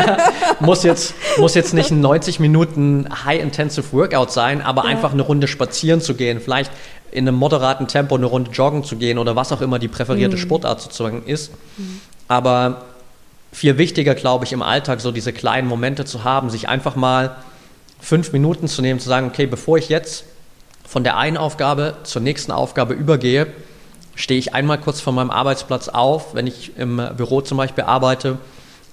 muss 0.60 0.84
jetzt, 0.84 1.14
muss 1.38 1.56
jetzt 1.56 1.74
nicht 1.74 1.92
ein 1.92 2.02
90 2.02 2.40
Minuten 2.40 3.08
High-Intensive 3.26 3.92
Workout 3.94 4.32
sein, 4.32 4.62
aber 4.62 4.84
Ja. 4.84 4.90
einfach 4.90 5.14
eine 5.14 5.22
Runde 5.22 5.48
spazieren 5.48 6.02
zu 6.02 6.16
gehen, 6.16 6.40
vielleicht 6.40 6.72
in 7.12 7.28
einem 7.28 7.38
moderaten 7.38 7.88
Tempo 7.88 8.16
eine 8.16 8.26
Runde 8.26 8.52
joggen 8.52 8.84
zu 8.84 8.98
gehen 8.98 9.18
oder 9.18 9.36
was 9.36 9.52
auch 9.52 9.62
immer 9.62 9.80
die 9.80 9.88
präferierte 9.88 10.38
Sportart 10.38 10.82
sozusagen 10.82 11.24
ist. 11.26 11.52
Aber 12.28 12.86
viel 13.52 13.78
wichtiger, 13.78 14.14
glaube 14.14 14.46
ich, 14.46 14.54
im 14.54 14.62
Alltag 14.62 15.00
so 15.02 15.12
diese 15.12 15.34
kleinen 15.34 15.68
Momente 15.68 16.06
zu 16.06 16.24
haben, 16.24 16.50
sich 16.50 16.68
einfach 16.68 16.96
mal 16.96 17.36
fünf 18.00 18.34
Minuten 18.34 18.68
zu 18.68 18.82
nehmen, 18.82 19.00
zu 19.00 19.10
sagen, 19.10 19.28
okay, 19.28 19.48
bevor 19.48 19.78
ich 19.78 19.90
jetzt 19.90 20.26
von 20.88 21.04
der 21.04 21.18
einen 21.18 21.38
Aufgabe 21.38 21.98
zur 22.04 22.22
nächsten 22.22 22.52
Aufgabe 22.52 22.94
übergehe, 22.94 23.48
stehe 24.16 24.40
ich 24.40 24.54
einmal 24.56 24.80
kurz 24.80 25.02
von 25.02 25.14
meinem 25.14 25.30
Arbeitsplatz 25.30 25.90
auf, 25.90 26.34
wenn 26.34 26.48
ich 26.48 26.78
im 26.78 27.02
Büro 27.18 27.42
zum 27.42 27.58
Beispiel 27.58 27.84
arbeite. 27.84 28.38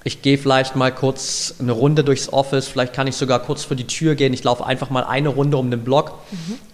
Ich 0.07 0.21
gehe 0.21 0.37
vielleicht 0.37 0.77
mal 0.77 0.93
kurz 0.93 1.55
eine 1.61 1.73
Runde 1.73 2.05
durchs 2.05 2.31
Office, 2.31 2.67
vielleicht 2.69 2.93
kann 2.93 3.07
ich 3.07 3.17
sogar 3.17 3.39
kurz 3.39 3.65
vor 3.65 3.77
die 3.77 3.87
Tür 3.87 4.17
gehen. 4.17 4.35
Ich 4.35 4.45
laufe 4.45 4.67
einfach 4.67 4.91
mal 4.91 5.05
eine 5.05 5.31
Runde 5.31 5.57
um 5.57 5.71
den 5.71 5.83
Block. 5.83 6.19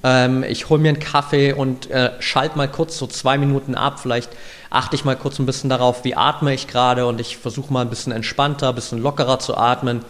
Ähm, 0.03 0.43
ich 0.43 0.69
hole 0.69 0.81
mir 0.81 0.89
einen 0.89 0.99
Kaffee 0.99 1.53
und 1.53 1.89
äh, 1.91 2.11
schalte 2.19 2.57
mal 2.57 2.67
kurz 2.67 2.99
so 2.99 3.07
zwei 3.07 3.39
Minuten 3.39 3.77
ab. 3.77 4.01
Vielleicht 4.01 4.31
achte 4.71 4.97
ich 4.97 5.05
mal 5.05 5.17
kurz 5.17 5.39
ein 5.39 5.47
bisschen 5.47 5.71
darauf, 5.71 6.03
wie 6.03 6.17
atme 6.17 6.55
ich 6.55 6.67
gerade 6.67 7.07
und 7.07 7.21
ich 7.21 7.37
versuche 7.37 7.73
mal 7.73 7.83
ein 7.83 7.91
bisschen 7.91 8.13
entspannter, 8.13 8.71
ein 8.71 8.75
bisschen 8.75 8.99
lockerer 8.99 9.39
zu 9.39 9.57
atmen. 9.57 10.01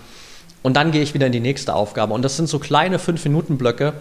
Und 0.63 0.75
dann 0.75 0.91
gehe 0.93 1.03
ich 1.03 1.15
wieder 1.15 1.27
in 1.27 1.33
die 1.33 1.41
nächste 1.41 1.75
Aufgabe. 1.75 2.13
Und 2.13 2.23
das 2.23 2.37
sind 2.37 2.49
so 2.49 2.59
kleine 2.59 2.99
5-Minuten-Blöcke, 2.99 3.95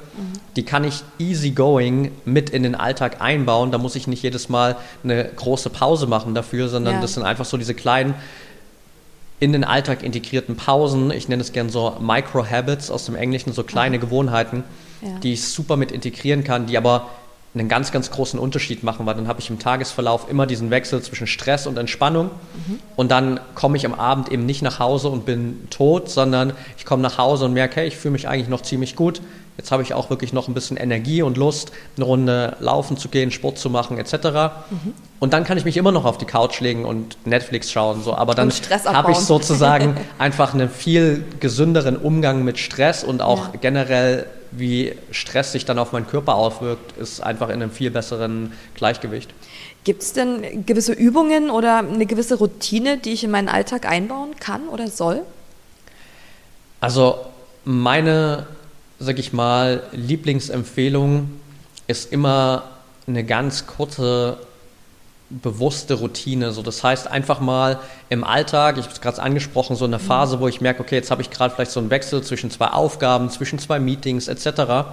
die 0.57 0.63
kann 0.63 0.83
ich 0.83 1.03
easy 1.17 1.51
going 1.51 2.11
mit 2.25 2.49
in 2.49 2.63
den 2.63 2.75
Alltag 2.75 3.21
einbauen. 3.21 3.71
Da 3.71 3.77
muss 3.77 3.95
ich 3.95 4.07
nicht 4.07 4.23
jedes 4.23 4.49
Mal 4.49 4.75
eine 5.03 5.23
große 5.23 5.69
Pause 5.69 6.05
machen 6.07 6.35
dafür, 6.35 6.67
sondern 6.67 6.95
Ja. 6.95 7.01
das 7.01 7.13
sind 7.13 7.23
einfach 7.23 7.45
so 7.45 7.55
diese 7.55 7.73
kleinen 7.73 8.13
in 9.39 9.53
den 9.53 9.63
Alltag 9.63 10.03
integrierten 10.03 10.57
Pausen. 10.57 11.11
Ich 11.11 11.29
nenne 11.29 11.41
es 11.41 11.53
gern 11.53 11.69
so 11.69 11.95
Micro-Habits 12.01 12.91
aus 12.91 13.05
dem 13.05 13.15
Englischen, 13.15 13.53
so 13.53 13.63
kleine 13.63 13.97
Gewohnheiten, 13.97 14.65
Ja. 15.01 15.17
die 15.19 15.31
ich 15.33 15.45
super 15.47 15.77
mit 15.77 15.93
integrieren 15.93 16.43
kann, 16.43 16.65
die 16.65 16.77
aber 16.77 17.09
einen 17.55 17.67
ganz, 17.67 17.91
ganz 17.91 18.11
großen 18.11 18.39
Unterschied 18.39 18.83
machen, 18.83 19.05
weil 19.05 19.15
dann 19.15 19.27
habe 19.27 19.39
ich 19.39 19.49
im 19.49 19.57
Tagesverlauf 19.57 20.29
immer 20.29 20.45
diesen 20.45 20.69
Wechsel 20.69 21.01
zwischen 21.01 21.25
Stress 21.27 21.65
und 21.65 21.77
Entspannung 21.77 22.29
und 22.95 23.09
dann 23.11 23.39
komme 23.55 23.75
ich 23.77 23.85
am 23.85 23.95
Abend 23.95 24.31
eben 24.31 24.45
nicht 24.45 24.61
nach 24.61 24.77
Hause 24.79 25.09
und 25.09 25.25
bin 25.25 25.67
tot, 25.71 26.09
sondern 26.09 26.53
ich 26.77 26.85
komme 26.85 27.01
nach 27.01 27.17
Hause 27.17 27.45
und 27.45 27.53
merke, 27.53 27.77
hey, 27.77 27.87
ich 27.87 27.97
fühle 27.97 28.11
mich 28.11 28.27
eigentlich 28.27 28.49
noch 28.49 28.61
ziemlich 28.61 28.95
gut. 28.95 29.21
Jetzt 29.57 29.71
habe 29.73 29.83
ich 29.83 29.93
auch 29.93 30.09
wirklich 30.09 30.31
noch 30.31 30.47
ein 30.47 30.53
bisschen 30.53 30.77
Energie 30.77 31.21
und 31.21 31.35
Lust, 31.35 31.73
eine 31.97 32.05
Runde 32.05 32.55
laufen 32.61 32.95
zu 32.95 33.09
gehen, 33.09 33.29
Sport 33.29 33.57
zu 33.57 33.69
machen 33.69 33.97
etc. 33.97 34.53
Und 35.19 35.33
dann 35.33 35.43
kann 35.43 35.57
ich 35.57 35.65
mich 35.65 35.75
immer 35.75 35.91
noch 35.91 36.05
auf 36.05 36.17
die 36.17 36.23
Couch 36.25 36.61
legen 36.61 36.85
und 36.85 37.17
Netflix 37.27 37.69
schauen. 37.69 38.01
So. 38.01 38.15
Aber 38.15 38.35
dann 38.35 38.51
habe 38.85 39.11
ich 39.11 39.17
sozusagen 39.17 39.97
einfach 40.17 40.53
einen 40.53 40.69
viel 40.69 41.25
gesünderen 41.41 41.97
Umgang 41.97 42.45
mit 42.45 42.57
Stress 42.57 43.03
und 43.03 43.21
auch 43.21 43.47
Ja. 43.53 43.59
generell, 43.59 44.27
wie 44.51 44.93
Stress 45.11 45.51
sich 45.51 45.65
dann 45.65 45.79
auf 45.79 45.91
meinen 45.91 46.07
Körper 46.07 46.35
auswirkt, 46.35 46.97
ist 46.97 47.21
einfach 47.21 47.49
in 47.49 47.55
einem 47.55 47.71
viel 47.71 47.91
besseren 47.91 48.53
Gleichgewicht. 48.75 49.33
Gibt 49.83 50.03
es 50.03 50.13
denn 50.13 50.65
gewisse 50.65 50.93
Übungen 50.93 51.49
oder 51.49 51.77
eine 51.79 52.05
gewisse 52.05 52.35
Routine, 52.35 52.97
die 52.97 53.11
ich 53.11 53.23
in 53.23 53.31
meinen 53.31 53.49
Alltag 53.49 53.85
einbauen 53.85 54.35
kann 54.39 54.67
oder 54.67 54.87
soll? 54.87 55.21
Also 56.81 57.25
meine, 57.65 58.47
sag 58.99 59.19
ich 59.19 59.33
mal, 59.33 59.83
Lieblingsempfehlung 59.91 61.31
ist 61.87 62.11
immer 62.11 62.63
eine 63.07 63.23
ganz 63.23 63.67
kurze, 63.67 64.37
bewusste 65.29 65.95
Routine. 65.95 66.51
So, 66.51 66.61
das 66.61 66.83
heißt 66.83 67.07
einfach 67.07 67.39
mal 67.39 67.79
im 68.09 68.23
Alltag, 68.23 68.77
ich 68.77 68.83
habe 68.83 68.93
es 68.93 69.01
gerade 69.01 69.21
angesprochen, 69.21 69.75
so 69.75 69.85
eine 69.85 69.99
Phase, 69.99 70.39
wo 70.39 70.47
ich 70.47 70.61
merke, 70.61 70.81
okay, 70.81 70.95
jetzt 70.95 71.11
habe 71.11 71.21
ich 71.21 71.29
gerade 71.29 71.53
vielleicht 71.53 71.71
so 71.71 71.79
einen 71.79 71.89
Wechsel 71.89 72.23
zwischen 72.23 72.49
zwei 72.51 72.67
Aufgaben, 72.67 73.29
zwischen 73.29 73.59
zwei 73.59 73.79
Meetings 73.79 74.27
etc. 74.27 74.89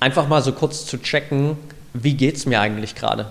Einfach 0.00 0.28
mal 0.28 0.42
so 0.42 0.52
kurz 0.52 0.86
zu 0.86 0.98
checken, 0.98 1.56
wie 1.92 2.14
geht 2.14 2.36
es 2.36 2.46
mir 2.46 2.60
eigentlich 2.60 2.94
gerade? 2.94 3.26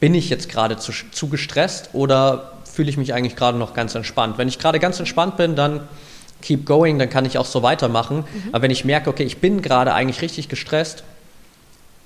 bin 0.00 0.14
ich 0.14 0.28
jetzt 0.30 0.48
gerade 0.48 0.76
zu, 0.76 0.92
zu 1.10 1.28
gestresst 1.28 1.90
oder 1.92 2.52
fühle 2.64 2.90
ich 2.90 2.96
mich 2.96 3.14
eigentlich 3.14 3.36
gerade 3.36 3.58
noch 3.58 3.74
ganz 3.74 3.94
entspannt? 3.94 4.38
Wenn 4.38 4.48
ich 4.48 4.58
gerade 4.58 4.78
ganz 4.78 4.98
entspannt 4.98 5.36
bin, 5.36 5.56
dann 5.56 5.88
keep 6.40 6.66
going, 6.66 6.98
dann 6.98 7.10
kann 7.10 7.24
ich 7.24 7.38
auch 7.38 7.46
so 7.46 7.62
weitermachen. 7.62 8.24
Aber 8.52 8.62
wenn 8.62 8.70
ich 8.70 8.84
merke, 8.84 9.10
okay, 9.10 9.24
ich 9.24 9.38
bin 9.38 9.60
gerade 9.60 9.92
eigentlich 9.92 10.22
richtig 10.22 10.48
gestresst, 10.48 11.02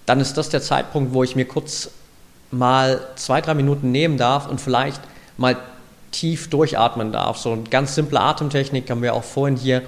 dann 0.06 0.20
ist 0.20 0.34
das 0.34 0.48
der 0.48 0.62
Zeitpunkt, 0.62 1.12
wo 1.12 1.22
ich 1.22 1.36
mir 1.36 1.44
kurz 1.44 1.90
mal 2.52 3.00
zwei, 3.16 3.40
drei 3.40 3.54
Minuten 3.54 3.90
nehmen 3.90 4.18
darf 4.18 4.48
und 4.48 4.60
vielleicht 4.60 5.00
mal 5.36 5.56
tief 6.12 6.50
durchatmen 6.50 7.10
darf. 7.10 7.38
So 7.38 7.52
eine 7.52 7.62
ganz 7.64 7.94
simple 7.94 8.20
Atemtechnik 8.20 8.88
haben 8.90 9.02
wir 9.02 9.14
auch 9.14 9.24
vorhin 9.24 9.56
hier 9.56 9.82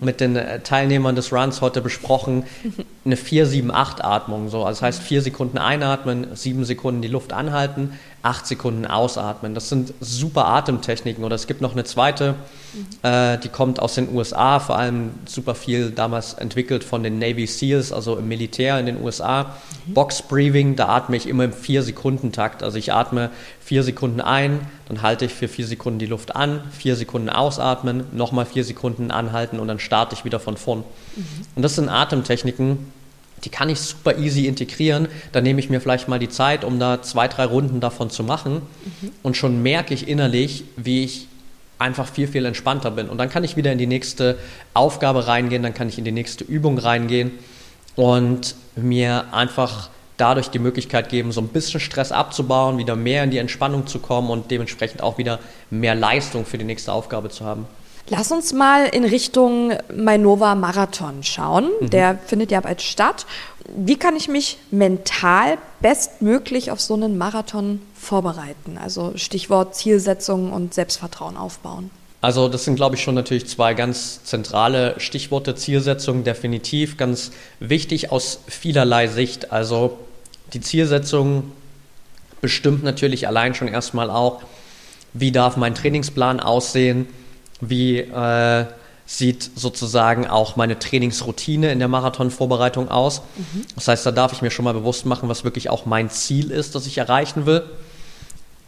mit 0.00 0.20
den 0.20 0.36
äh, 0.36 0.60
Teilnehmern 0.60 1.16
des 1.16 1.32
Runs 1.32 1.60
heute 1.60 1.80
besprochen. 1.82 2.44
Eine 3.04 3.16
4-7-8-Atmung. 3.16 4.48
So. 4.48 4.64
Also 4.64 4.80
das 4.80 4.82
heißt, 4.82 5.02
vier 5.02 5.20
Sekunden 5.20 5.58
einatmen, 5.58 6.28
sieben 6.34 6.64
Sekunden 6.64 7.02
die 7.02 7.08
Luft 7.08 7.32
anhalten, 7.32 7.98
acht 8.24 8.46
Sekunden 8.46 8.86
ausatmen. 8.86 9.54
Das 9.54 9.68
sind 9.68 9.92
super 10.00 10.46
Atemtechniken. 10.46 11.24
Oder 11.24 11.34
es 11.34 11.46
gibt 11.46 11.60
noch 11.60 11.72
eine 11.72 11.84
zweite, 11.84 12.34
äh, 13.02 13.36
die 13.38 13.50
kommt 13.50 13.80
aus 13.80 13.94
den 13.96 14.12
USA, 14.14 14.60
vor 14.60 14.78
allem 14.78 15.10
super 15.26 15.54
viel 15.54 15.90
damals 15.90 16.32
entwickelt 16.32 16.84
von 16.84 17.02
den 17.02 17.18
Navy 17.18 17.46
SEALs, 17.46 17.92
also 17.92 18.16
im 18.16 18.26
Militär 18.26 18.80
in 18.80 18.86
den 18.86 19.02
USA. 19.02 19.54
Box 19.86 20.22
Breathing, 20.22 20.74
da 20.74 20.88
atme 20.88 21.16
ich 21.16 21.28
immer 21.28 21.44
im 21.44 21.52
4-Sekunden-Takt. 21.52 22.62
Also 22.62 22.78
ich 22.78 22.94
atme 22.94 23.30
vier 23.60 23.82
Sekunden 23.82 24.22
ein, 24.22 24.60
dann 24.88 25.02
halte 25.02 25.26
ich 25.26 25.34
für 25.34 25.48
vier 25.48 25.66
Sekunden 25.66 25.98
die 25.98 26.06
Luft 26.06 26.34
an, 26.34 26.62
vier 26.70 26.96
Sekunden 26.96 27.28
ausatmen, 27.28 28.04
nochmal 28.12 28.46
vier 28.46 28.64
Sekunden 28.64 29.10
anhalten 29.10 29.60
und 29.60 29.68
dann 29.68 29.78
starte 29.78 30.14
ich 30.14 30.24
wieder 30.24 30.40
von 30.40 30.56
vorn. 30.56 30.82
Und 31.54 31.62
das 31.62 31.74
sind 31.74 31.90
Atemtechniken, 31.90 32.92
die 33.44 33.50
kann 33.50 33.68
ich 33.68 33.80
super 33.80 34.18
easy 34.18 34.46
integrieren. 34.46 35.08
Da 35.32 35.40
nehme 35.40 35.60
ich 35.60 35.70
mir 35.70 35.80
vielleicht 35.80 36.08
mal 36.08 36.18
die 36.18 36.28
Zeit, 36.28 36.64
um 36.64 36.78
da 36.78 37.02
zwei, 37.02 37.28
drei 37.28 37.44
Runden 37.44 37.80
davon 37.80 38.10
zu 38.10 38.24
machen. 38.24 38.62
Und 39.22 39.36
schon 39.36 39.62
merke 39.62 39.94
ich 39.94 40.08
innerlich, 40.08 40.64
wie 40.76 41.04
ich 41.04 41.28
einfach 41.78 42.08
viel, 42.08 42.28
viel 42.28 42.44
entspannter 42.46 42.90
bin. 42.90 43.08
Und 43.08 43.18
dann 43.18 43.28
kann 43.28 43.44
ich 43.44 43.56
wieder 43.56 43.72
in 43.72 43.78
die 43.78 43.86
nächste 43.86 44.38
Aufgabe 44.72 45.26
reingehen, 45.26 45.62
dann 45.62 45.74
kann 45.74 45.88
ich 45.88 45.98
in 45.98 46.04
die 46.04 46.12
nächste 46.12 46.44
Übung 46.44 46.78
reingehen 46.78 47.32
und 47.96 48.54
mir 48.76 49.26
einfach 49.32 49.90
dadurch 50.16 50.48
die 50.48 50.60
Möglichkeit 50.60 51.08
geben, 51.08 51.32
so 51.32 51.40
ein 51.40 51.48
bisschen 51.48 51.80
Stress 51.80 52.12
abzubauen, 52.12 52.78
wieder 52.78 52.94
mehr 52.94 53.24
in 53.24 53.30
die 53.30 53.38
Entspannung 53.38 53.86
zu 53.86 53.98
kommen 53.98 54.30
und 54.30 54.50
dementsprechend 54.50 55.02
auch 55.02 55.18
wieder 55.18 55.40
mehr 55.70 55.94
Leistung 55.94 56.46
für 56.46 56.56
die 56.56 56.64
nächste 56.64 56.92
Aufgabe 56.92 57.30
zu 57.30 57.44
haben. 57.44 57.66
Lass 58.08 58.30
uns 58.30 58.52
mal 58.52 58.86
in 58.86 59.04
Richtung 59.04 59.72
Mainova 59.94 60.54
Marathon 60.54 61.22
schauen. 61.22 61.70
Der 61.80 62.18
findet 62.26 62.50
ja 62.50 62.60
bald 62.60 62.82
statt. 62.82 63.24
Wie 63.74 63.96
kann 63.96 64.14
ich 64.14 64.28
mich 64.28 64.58
mental 64.70 65.56
bestmöglich 65.80 66.70
auf 66.70 66.80
so 66.80 66.94
einen 66.94 67.16
Marathon 67.16 67.80
vorbereiten? 67.94 68.78
Also 68.78 69.12
Stichwort 69.16 69.74
Zielsetzung 69.74 70.52
und 70.52 70.74
Selbstvertrauen 70.74 71.38
aufbauen. 71.38 71.90
Also 72.20 72.48
das 72.48 72.64
sind, 72.64 72.76
glaube 72.76 72.96
ich, 72.96 73.02
schon 73.02 73.14
natürlich 73.14 73.46
zwei 73.46 73.74
ganz 73.74 74.22
zentrale 74.24 74.94
Stichworte. 74.98 75.54
Zielsetzung 75.54 76.24
definitiv 76.24 76.98
ganz 76.98 77.32
wichtig 77.58 78.12
aus 78.12 78.40
vielerlei 78.46 79.08
Sicht. 79.08 79.50
Also 79.50 79.98
die 80.52 80.60
Zielsetzung 80.60 81.52
bestimmt 82.42 82.82
natürlich 82.82 83.26
allein 83.26 83.54
schon 83.54 83.68
erstmal 83.68 84.10
auch, 84.10 84.42
wie 85.14 85.32
darf 85.32 85.56
mein 85.56 85.74
Trainingsplan 85.74 86.40
aussehen, 86.40 87.06
wie 87.68 87.98
äh, 87.98 88.66
sieht 89.06 89.50
sozusagen 89.54 90.26
auch 90.26 90.56
meine 90.56 90.78
Trainingsroutine 90.78 91.70
in 91.70 91.78
der 91.78 91.88
Marathonvorbereitung 91.88 92.90
aus. 92.90 93.20
Das 93.74 93.88
heißt, 93.88 94.06
da 94.06 94.12
darf 94.12 94.32
ich 94.32 94.40
mir 94.40 94.50
schon 94.50 94.64
mal 94.64 94.72
bewusst 94.72 95.04
machen, 95.04 95.28
was 95.28 95.44
wirklich 95.44 95.68
auch 95.68 95.84
mein 95.84 96.08
Ziel 96.08 96.50
ist, 96.50 96.74
das 96.74 96.86
ich 96.86 96.96
erreichen 96.96 97.44
will 97.44 97.64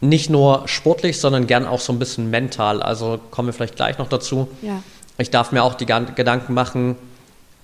nicht 0.01 0.29
nur 0.29 0.63
sportlich, 0.67 1.19
sondern 1.19 1.47
gern 1.47 1.65
auch 1.65 1.79
so 1.79 1.91
ein 1.91 1.99
bisschen 1.99 2.29
mental. 2.29 2.81
Also 2.81 3.19
kommen 3.31 3.47
wir 3.47 3.53
vielleicht 3.53 3.75
gleich 3.75 3.97
noch 3.97 4.09
dazu. 4.09 4.47
Ja. 4.61 4.83
Ich 5.17 5.31
darf 5.31 5.51
mir 5.51 5.63
auch 5.63 5.73
die 5.73 5.85
Gedanken 5.85 6.53
machen, 6.53 6.95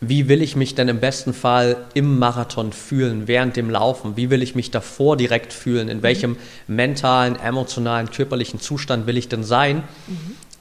wie 0.02 0.28
will 0.28 0.42
ich 0.42 0.58
mich 0.58 0.76
denn 0.76 0.90
im 0.90 1.00
besten 1.00 1.34
Fall 1.34 1.78
im 1.94 2.20
Marathon 2.20 2.74
fühlen, 2.74 3.28
während 3.28 3.56
dem 3.56 3.70
Laufen? 3.70 4.18
Wie 4.18 4.30
will 4.30 4.42
ich 4.42 4.54
mich 4.54 4.70
davor 4.70 5.16
direkt 5.16 5.54
fühlen? 5.54 5.88
In 5.88 6.02
welchem 6.02 6.36
mentalen, 6.68 7.38
emotionalen, 7.38 8.12
körperlichen 8.12 8.60
Zustand 8.60 9.08
will 9.08 9.18
ich 9.18 9.30
denn 9.30 9.44
sein, 9.44 9.84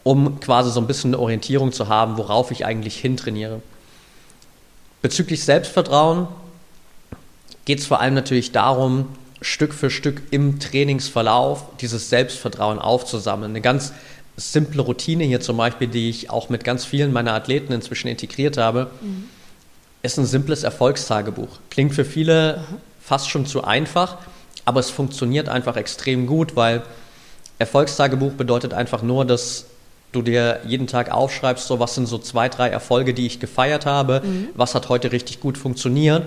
um 0.04 0.40
quasi 0.40 0.70
so 0.70 0.80
ein 0.80 0.86
bisschen 0.86 1.10
eine 1.14 1.22
Orientierung 1.22 1.72
zu 1.72 1.88
haben, 1.88 2.16
worauf 2.16 2.50
ich 2.50 2.66
eigentlich 2.66 2.96
hintrainiere? 2.96 3.62
Bezüglich 5.00 5.44
Selbstvertrauen 5.44 6.28
geht 7.64 7.80
es 7.80 7.86
vor 7.86 8.00
allem 8.00 8.14
natürlich 8.14 8.52
darum, 8.52 9.08
Stück 9.40 9.74
für 9.74 9.90
Stück 9.90 10.22
im 10.30 10.60
Trainingsverlauf 10.60 11.64
dieses 11.80 12.08
Selbstvertrauen 12.08 12.78
aufzusammeln. 12.78 13.50
Eine 13.50 13.60
ganz 13.60 13.92
simple 14.36 14.82
Routine 14.82 15.24
hier 15.24 15.40
zum 15.40 15.56
Beispiel, 15.56 15.88
die 15.88 16.08
ich 16.08 16.30
auch 16.30 16.48
mit 16.48 16.64
ganz 16.64 16.84
vielen 16.84 17.12
meiner 17.12 17.34
Athleten 17.34 17.72
inzwischen 17.72 18.08
integriert 18.08 18.56
habe. 18.56 18.90
ist 20.02 20.18
ein 20.18 20.26
simples 20.26 20.62
Erfolgstagebuch. 20.62 21.58
Klingt 21.70 21.94
für 21.94 22.04
viele 22.04 22.58
mhm. 22.58 22.76
fast 23.00 23.30
schon 23.30 23.46
zu 23.46 23.64
einfach, 23.64 24.18
aber 24.64 24.80
es 24.80 24.90
funktioniert 24.90 25.48
einfach 25.48 25.76
extrem 25.76 26.26
gut, 26.26 26.56
weil 26.56 26.82
Erfolgstagebuch 27.58 28.32
bedeutet 28.32 28.74
einfach 28.74 29.02
nur, 29.02 29.24
dass 29.24 29.66
du 30.12 30.22
dir 30.22 30.60
jeden 30.66 30.86
Tag 30.86 31.10
aufschreibst, 31.10 31.66
so 31.66 31.80
was 31.80 31.94
sind 31.94 32.06
so 32.06 32.18
zwei, 32.18 32.48
drei 32.48 32.68
Erfolge, 32.68 33.14
die 33.14 33.26
ich 33.26 33.40
gefeiert 33.40 33.86
habe, 33.86 34.22
mhm. 34.24 34.48
was 34.54 34.74
hat 34.74 34.88
heute 34.88 35.10
richtig 35.10 35.40
gut 35.40 35.58
funktioniert. 35.58 36.24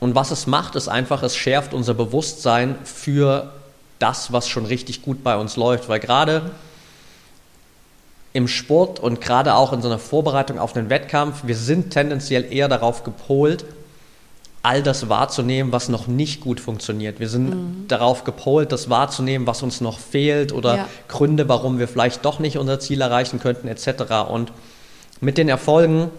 Und 0.00 0.14
was 0.14 0.30
es 0.30 0.46
macht, 0.46 0.74
ist 0.74 0.88
einfach, 0.88 1.22
es 1.22 1.36
schärft 1.36 1.72
unser 1.72 1.94
Bewusstsein 1.94 2.76
für 2.84 3.52
das, 3.98 4.32
was 4.32 4.48
schon 4.48 4.66
richtig 4.66 5.02
gut 5.02 5.22
bei 5.22 5.36
uns 5.36 5.56
läuft. 5.56 5.88
Weil 5.88 6.00
gerade 6.00 6.50
im 8.32 8.48
Sport 8.48 8.98
und 8.98 9.20
gerade 9.20 9.54
auch 9.54 9.72
in 9.72 9.80
so 9.80 9.88
einer 9.88 10.00
Vorbereitung 10.00 10.58
auf 10.58 10.76
einen 10.76 10.90
Wettkampf, 10.90 11.46
wir 11.46 11.56
sind 11.56 11.90
tendenziell 11.90 12.52
eher 12.52 12.68
darauf 12.68 13.04
gepolt, 13.04 13.64
all 14.64 14.82
das 14.82 15.10
wahrzunehmen, 15.10 15.72
was 15.72 15.90
noch 15.90 16.06
nicht 16.06 16.40
gut 16.40 16.58
funktioniert. 16.58 17.20
Wir 17.20 17.28
sind 17.28 17.50
mhm. 17.50 17.84
darauf 17.86 18.24
gepolt, 18.24 18.72
das 18.72 18.88
wahrzunehmen, 18.88 19.46
was 19.46 19.62
uns 19.62 19.82
noch 19.82 19.98
fehlt 19.98 20.52
oder 20.52 20.76
ja. 20.76 20.88
Gründe, 21.06 21.48
warum 21.50 21.78
wir 21.78 21.86
vielleicht 21.86 22.24
doch 22.24 22.38
nicht 22.38 22.56
unser 22.56 22.80
Ziel 22.80 23.02
erreichen 23.02 23.40
könnten, 23.40 23.68
etc. 23.68 24.26
Und 24.28 24.52
mit 25.20 25.36
den 25.36 25.50
Erfolgen 25.50 26.10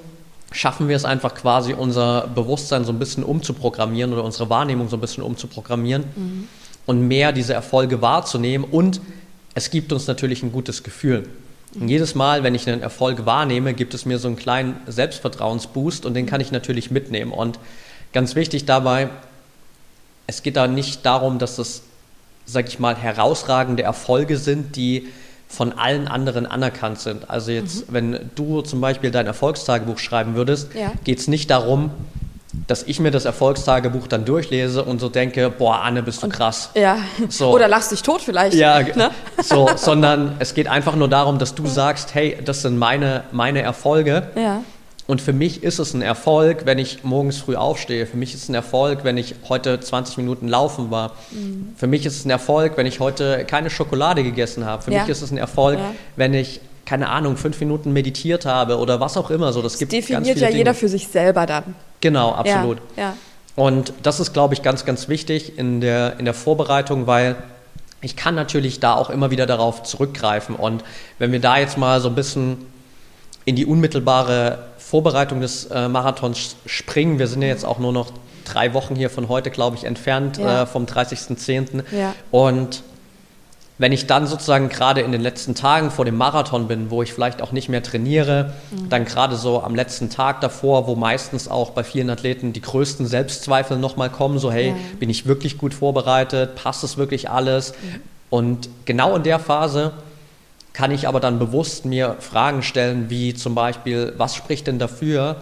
schaffen 0.52 0.88
wir 0.88 0.96
es 0.96 1.06
einfach 1.06 1.34
quasi, 1.34 1.74
unser 1.74 2.28
Bewusstsein 2.28 2.86
so 2.86 2.92
ein 2.92 3.00
bisschen 3.00 3.24
umzuprogrammieren 3.24 4.14
oder 4.14 4.24
unsere 4.24 4.48
Wahrnehmung 4.48 4.90
so 4.90 4.98
ein 4.98 5.02
bisschen 5.02 5.24
umzuprogrammieren 5.24 6.04
mhm. 6.16 6.48
und 6.86 7.08
mehr 7.08 7.32
diese 7.32 7.56
Erfolge 7.56 8.04
wahrzunehmen. 8.04 8.64
Und 8.70 9.02
es 9.56 9.72
gibt 9.72 9.92
uns 9.92 10.06
natürlich 10.06 10.44
ein 10.44 10.52
gutes 10.52 10.84
Gefühl. 10.84 11.28
Und 11.80 11.90
jedes 11.90 12.14
Mal, 12.14 12.44
wenn 12.44 12.54
ich 12.54 12.70
einen 12.70 12.84
Erfolg 12.84 13.26
wahrnehme, 13.26 13.74
gibt 13.74 13.96
es 13.96 14.06
mir 14.06 14.20
so 14.20 14.28
einen 14.28 14.38
kleinen 14.38 14.78
Selbstvertrauensboost 14.86 16.06
und 16.06 16.14
den 16.14 16.28
kann 16.28 16.42
ich 16.42 16.52
natürlich 16.52 16.92
mitnehmen. 16.92 17.32
Und 17.32 17.60
Ganz 18.16 18.34
wichtig 18.36 18.64
dabei, 18.64 19.10
es 20.26 20.42
geht 20.42 20.56
da 20.56 20.68
nicht 20.68 21.06
darum, 21.06 21.38
dass 21.38 21.58
das, 21.58 21.82
sag 22.46 22.70
ich 22.70 22.80
mal, 22.80 22.96
herausragende 22.96 23.84
Erfolge 23.84 24.38
sind, 24.38 24.78
die 24.78 25.10
von 25.50 25.74
allen 25.74 26.08
anderen 26.08 26.46
anerkannt 26.46 27.02
sind. 27.02 27.30
Also 27.30 27.52
jetzt, 27.52 27.90
mhm. 27.90 27.94
wenn 27.94 28.30
du 28.36 28.62
zum 28.62 28.80
Beispiel 28.80 29.12
dein 29.12 29.28
Erfolgstagebuch 29.28 30.00
schreiben 30.00 30.36
würdest, 30.36 30.74
ja. 30.74 30.94
geht 31.04 31.20
es 31.20 31.28
nicht 31.28 31.52
darum, 31.52 31.92
dass 32.68 32.84
ich 32.84 33.02
mir 33.02 33.12
das 33.12 33.26
Erfolgstagebuch 33.26 34.08
dann 34.08 34.24
durchlese 34.24 34.86
und 34.86 35.00
so 35.00 35.10
denke, 35.10 35.50
boah, 35.50 35.82
Anne, 35.82 36.02
bist 36.02 36.24
du 36.24 36.30
krass. 36.30 36.70
ja. 36.74 37.00
So. 37.28 37.54
Oder 37.54 37.68
lass 37.68 37.90
dich 37.90 38.02
tot 38.02 38.22
vielleicht. 38.22 38.56
Ja, 38.56 38.80
ne? 38.80 39.12
so, 39.44 39.70
sondern 39.76 40.38
es 40.40 40.54
geht 40.54 40.70
einfach 40.70 40.96
nur 40.96 41.10
darum, 41.10 41.38
dass 41.38 41.54
du 41.54 41.68
sagst, 41.68 42.16
hey, 42.16 42.38
das 42.46 42.62
sind 42.62 42.78
meine, 42.78 43.26
meine 43.34 43.62
Erfolge. 43.62 44.30
Ja. 44.38 44.64
Und 45.08 45.22
für 45.22 45.34
mich 45.34 45.62
ist 45.62 45.78
es 45.78 45.94
ein 45.94 46.02
Erfolg, 46.02 46.66
wenn 46.66 46.80
ich 46.80 47.04
morgens 47.04 47.38
früh 47.38 47.56
aufstehe. 47.56 48.08
Für 48.08 48.18
mich 48.18 48.34
ist 48.34 48.44
es 48.44 48.50
ein 48.50 48.56
Erfolg, 48.56 49.04
wenn 49.04 49.18
ich 49.18 49.36
heute 49.48 49.80
20 49.80 50.18
Minuten 50.18 50.48
laufen 50.48 50.90
war. 50.90 51.12
Mhm. 51.32 51.74
Für 51.76 51.86
mich 51.86 52.06
ist 52.06 52.18
es 52.18 52.26
ein 52.26 52.32
Erfolg, 52.32 52.76
wenn 52.76 52.88
ich 52.88 53.00
heute 53.00 53.46
keine 53.46 53.70
Schokolade 53.70 54.24
gegessen 54.24 54.66
habe. 54.66 54.82
Für 54.82 54.92
ja. 54.92 55.02
mich 55.02 55.10
ist 55.10 55.22
es 55.22 55.32
ein 55.32 55.38
Erfolg, 55.38 55.78
ja. 55.78 55.94
wenn 56.16 56.34
ich 56.34 56.60
keine 56.86 57.10
Ahnung, 57.10 57.36
fünf 57.36 57.60
Minuten 57.60 57.94
meditiert 57.94 58.46
habe 58.46 58.78
oder 58.78 59.00
was 59.00 59.18
auch 59.18 59.32
immer. 59.32 59.52
So, 59.54 59.62
das, 59.62 59.74
das 59.74 59.80
gibt 59.80 59.92
definiert 59.92 60.38
ja 60.38 60.50
jeder 60.50 60.74
für 60.74 60.88
sich 60.88 61.08
selber 61.08 61.46
dann. 61.46 61.76
Genau, 62.02 62.32
absolut. 62.32 62.78
Ja. 62.96 63.16
Und 63.56 63.94
das 64.04 64.20
ist, 64.20 64.34
glaube 64.34 64.54
ich, 64.54 64.62
ganz, 64.62 64.86
ganz 64.86 65.08
wichtig 65.08 65.58
in 65.58 65.82
der, 65.82 66.20
in 66.20 66.26
der 66.26 66.34
Vorbereitung, 66.34 67.08
weil 67.08 67.36
ich 68.02 68.16
kann 68.16 68.36
natürlich 68.36 68.80
da 68.80 68.96
auch 68.96 69.10
immer 69.10 69.32
wieder 69.32 69.46
darauf 69.46 69.84
zurückgreifen. 69.84 70.56
Und 70.56 70.84
wenn 71.18 71.32
wir 71.32 71.40
da 71.40 71.58
jetzt 71.58 71.78
mal 71.78 72.02
so 72.02 72.10
ein 72.10 72.16
bisschen 72.16 72.58
in 73.46 73.56
die 73.56 73.66
unmittelbare 73.66 74.60
Vorbereitung 74.86 75.42
des 75.42 75.66
äh, 75.66 75.88
Marathons 75.88 76.58
springen. 76.68 77.18
Wir 77.18 77.26
sind 77.26 77.42
ja 77.42 77.48
jetzt 77.48 77.66
auch 77.66 77.80
nur 77.80 77.92
noch 77.92 78.12
drei 78.46 78.76
Wochen 78.76 78.96
hier 78.96 79.10
von 79.10 79.30
heute, 79.30 79.50
glaube 79.50 79.76
ich, 79.76 79.84
entfernt 79.84 80.38
ja. 80.38 80.62
äh, 80.62 80.66
vom 80.68 80.86
30.10. 80.86 81.84
Ja. 81.92 82.14
Und 82.30 82.84
wenn 83.80 83.92
ich 83.92 84.06
dann 84.06 84.28
sozusagen 84.28 84.70
gerade 84.70 85.02
in 85.02 85.12
den 85.12 85.22
letzten 85.22 85.56
Tagen 85.56 85.90
vor 85.90 86.06
dem 86.06 86.16
Marathon 86.16 86.68
bin, 86.68 86.92
wo 86.92 87.02
ich 87.02 87.12
vielleicht 87.12 87.42
auch 87.42 87.52
nicht 87.52 87.68
mehr 87.68 87.82
trainiere, 87.82 88.54
mhm. 88.70 88.90
dann 88.90 89.06
gerade 89.06 89.38
so 89.38 89.64
am 89.64 89.74
letzten 89.74 90.12
Tag 90.12 90.40
davor, 90.42 90.86
wo 90.86 90.96
meistens 90.96 91.48
auch 91.48 91.72
bei 91.72 91.84
vielen 91.84 92.12
Athleten 92.12 92.54
die 92.54 92.62
größten 92.62 93.08
Selbstzweifel 93.08 93.80
nochmal 93.80 94.12
kommen, 94.12 94.38
so 94.38 94.52
hey, 94.52 94.70
ja. 94.70 94.76
bin 95.00 95.10
ich 95.10 95.26
wirklich 95.26 95.58
gut 95.58 95.74
vorbereitet, 95.74 96.54
passt 96.54 96.84
es 96.84 96.96
wirklich 96.96 97.28
alles? 97.28 97.72
Mhm. 97.72 98.02
Und 98.30 98.70
genau 98.86 99.16
in 99.16 99.24
der 99.24 99.40
Phase 99.40 99.94
kann 100.76 100.92
ich 100.92 101.08
aber 101.08 101.22
dann 101.22 101.40
bewusst 101.40 101.86
mir 101.86 102.18
Fragen 102.20 102.62
stellen, 102.62 103.10
wie 103.10 103.34
zum 103.34 103.56
Beispiel, 103.56 104.14
was 104.18 104.36
spricht 104.36 104.68
denn 104.68 104.78
dafür, 104.78 105.38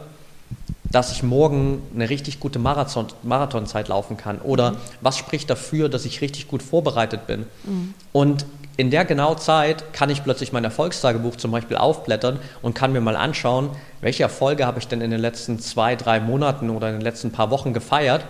dass 0.91 1.11
ich 1.11 1.23
morgen 1.23 1.81
eine 1.95 2.07
richtig 2.07 2.39
gute 2.39 2.59
Marathon, 2.59 3.07
Marathonzeit 3.23 3.87
laufen 3.87 4.15
kann? 4.15 4.37
Oder 4.37 4.73
mhm. 4.73 4.77
was 5.01 5.17
spricht 5.17 5.49
dafür, 5.49 5.89
dass 5.89 6.05
ich 6.05 6.21
richtig 6.21 6.47
gut 6.47 6.61
vorbereitet 6.61 7.25
bin? 7.25 7.47
Mhm. 7.63 7.95
Und 8.11 8.45
in 8.77 8.91
der 8.91 9.05
genauen 9.05 9.39
Zeit 9.39 9.91
kann 9.91 10.11
ich 10.11 10.23
plötzlich 10.23 10.53
mein 10.53 10.63
Erfolgstagebuch 10.63 11.35
zum 11.37 11.49
Beispiel 11.49 11.77
aufblättern 11.77 12.37
und 12.61 12.75
kann 12.75 12.93
mir 12.93 13.01
mal 13.01 13.15
anschauen, 13.15 13.71
welche 14.01 14.21
Erfolge 14.21 14.67
habe 14.67 14.77
ich 14.77 14.87
denn 14.87 15.01
in 15.01 15.09
den 15.09 15.19
letzten 15.19 15.57
zwei, 15.57 15.95
drei 15.95 16.19
Monaten 16.19 16.69
oder 16.69 16.89
in 16.89 16.95
den 16.95 17.01
letzten 17.01 17.31
paar 17.31 17.49
Wochen 17.49 17.73
gefeiert 17.73 18.23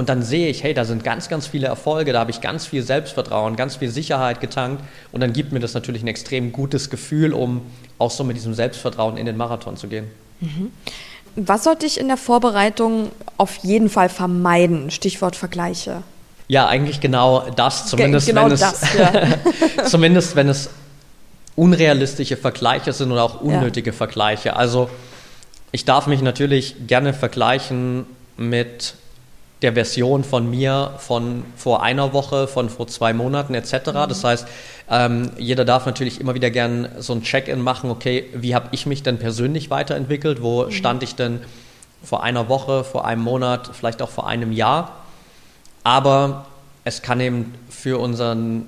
und 0.00 0.08
dann 0.08 0.22
sehe 0.22 0.48
ich, 0.48 0.62
hey, 0.62 0.72
da 0.72 0.86
sind 0.86 1.04
ganz, 1.04 1.28
ganz 1.28 1.46
viele 1.46 1.66
Erfolge, 1.66 2.14
da 2.14 2.20
habe 2.20 2.30
ich 2.30 2.40
ganz 2.40 2.64
viel 2.64 2.82
Selbstvertrauen, 2.82 3.54
ganz 3.54 3.76
viel 3.76 3.90
Sicherheit 3.90 4.40
getankt. 4.40 4.82
Und 5.12 5.20
dann 5.20 5.34
gibt 5.34 5.52
mir 5.52 5.60
das 5.60 5.74
natürlich 5.74 6.02
ein 6.02 6.08
extrem 6.08 6.52
gutes 6.52 6.88
Gefühl, 6.88 7.34
um 7.34 7.60
auch 7.98 8.10
so 8.10 8.24
mit 8.24 8.34
diesem 8.34 8.54
Selbstvertrauen 8.54 9.18
in 9.18 9.26
den 9.26 9.36
Marathon 9.36 9.76
zu 9.76 9.88
gehen. 9.88 10.06
Mhm. 10.40 10.70
Was 11.36 11.64
sollte 11.64 11.84
ich 11.84 12.00
in 12.00 12.08
der 12.08 12.16
Vorbereitung 12.16 13.10
auf 13.36 13.56
jeden 13.56 13.90
Fall 13.90 14.08
vermeiden? 14.08 14.90
Stichwort 14.90 15.36
Vergleiche. 15.36 16.02
Ja, 16.48 16.66
eigentlich 16.66 17.00
genau 17.00 17.50
das. 17.54 17.86
Zumindest, 17.86 18.24
Ge 18.24 18.34
genau 18.34 18.46
wenn, 18.46 18.52
es, 18.52 18.60
das, 18.60 18.94
ja. 18.94 19.12
zumindest 19.84 20.34
wenn 20.34 20.48
es 20.48 20.70
unrealistische 21.56 22.38
Vergleiche 22.38 22.94
sind 22.94 23.12
oder 23.12 23.22
auch 23.22 23.42
unnötige 23.42 23.90
ja. 23.90 23.96
Vergleiche. 23.96 24.56
Also 24.56 24.88
ich 25.72 25.84
darf 25.84 26.06
mich 26.06 26.22
natürlich 26.22 26.86
gerne 26.86 27.12
vergleichen 27.12 28.06
mit 28.38 28.94
der 29.62 29.74
Version 29.74 30.24
von 30.24 30.48
mir 30.48 30.94
von 30.98 31.44
vor 31.56 31.82
einer 31.82 32.12
Woche, 32.12 32.48
von 32.48 32.70
vor 32.70 32.86
zwei 32.86 33.12
Monaten 33.12 33.54
etc. 33.54 33.72
Mhm. 33.88 34.08
Das 34.08 34.24
heißt, 34.24 34.46
ähm, 34.90 35.30
jeder 35.36 35.64
darf 35.64 35.86
natürlich 35.86 36.20
immer 36.20 36.34
wieder 36.34 36.50
gern 36.50 36.88
so 36.98 37.12
ein 37.12 37.22
Check-in 37.22 37.60
machen, 37.60 37.90
okay, 37.90 38.26
wie 38.34 38.54
habe 38.54 38.68
ich 38.72 38.86
mich 38.86 39.02
denn 39.02 39.18
persönlich 39.18 39.70
weiterentwickelt? 39.70 40.42
Wo 40.42 40.64
mhm. 40.64 40.70
stand 40.70 41.02
ich 41.02 41.14
denn 41.14 41.40
vor 42.02 42.22
einer 42.22 42.48
Woche, 42.48 42.84
vor 42.84 43.04
einem 43.04 43.22
Monat, 43.22 43.70
vielleicht 43.72 44.00
auch 44.00 44.10
vor 44.10 44.26
einem 44.26 44.52
Jahr? 44.52 44.92
Aber 45.84 46.46
es 46.84 47.02
kann 47.02 47.20
eben 47.20 47.54
für 47.68 47.98
unseren 48.00 48.66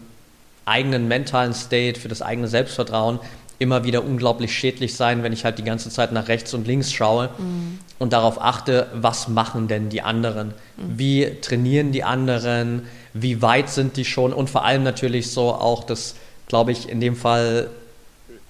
eigenen 0.65 1.09
mentalen 1.09 1.55
State, 1.55 1.99
für 1.99 2.09
das 2.09 2.23
eigene 2.23 2.49
Selbstvertrauen 2.49 3.19
immer 3.59 3.85
wieder 3.85 4.05
unglaublich 4.05 4.53
schädlich 4.53 4.95
sein, 4.95 5.23
wenn 5.23 5.33
ich 5.33 5.45
halt 5.45 5.59
die 5.59 5.65
ganze 5.65 5.91
Zeit 5.91 6.13
nach 6.13 6.29
rechts 6.29 6.53
und 6.55 6.67
links 6.67 6.93
schaue 6.93 7.31
mhm. 7.39 7.79
und 7.99 8.13
darauf 8.13 8.41
achte, 8.41 8.89
was 8.95 9.29
machen 9.29 9.69
denn 9.69 9.89
die 9.89 10.03
anderen? 10.03 10.49
Mhm. 10.77 10.99
Wie 10.99 11.37
trainieren 11.41 11.93
die 11.93 12.05
anderen? 12.05 12.83
Wie 13.15 13.43
weit 13.43 13.71
sind 13.71 13.97
die 13.97 14.05
schon? 14.05 14.33
Und 14.33 14.51
vor 14.51 14.65
allem 14.65 14.83
natürlich 14.83 15.31
so 15.31 15.53
auch 15.53 15.85
das, 15.85 16.17
glaube 16.49 16.73
ich, 16.73 16.89
in 16.89 17.01
dem 17.01 17.17
Fall 17.17 17.69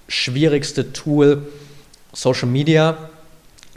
schwierigste 0.07 0.93
Tool 0.93 1.47
Social 2.11 2.47
Media 2.47 3.09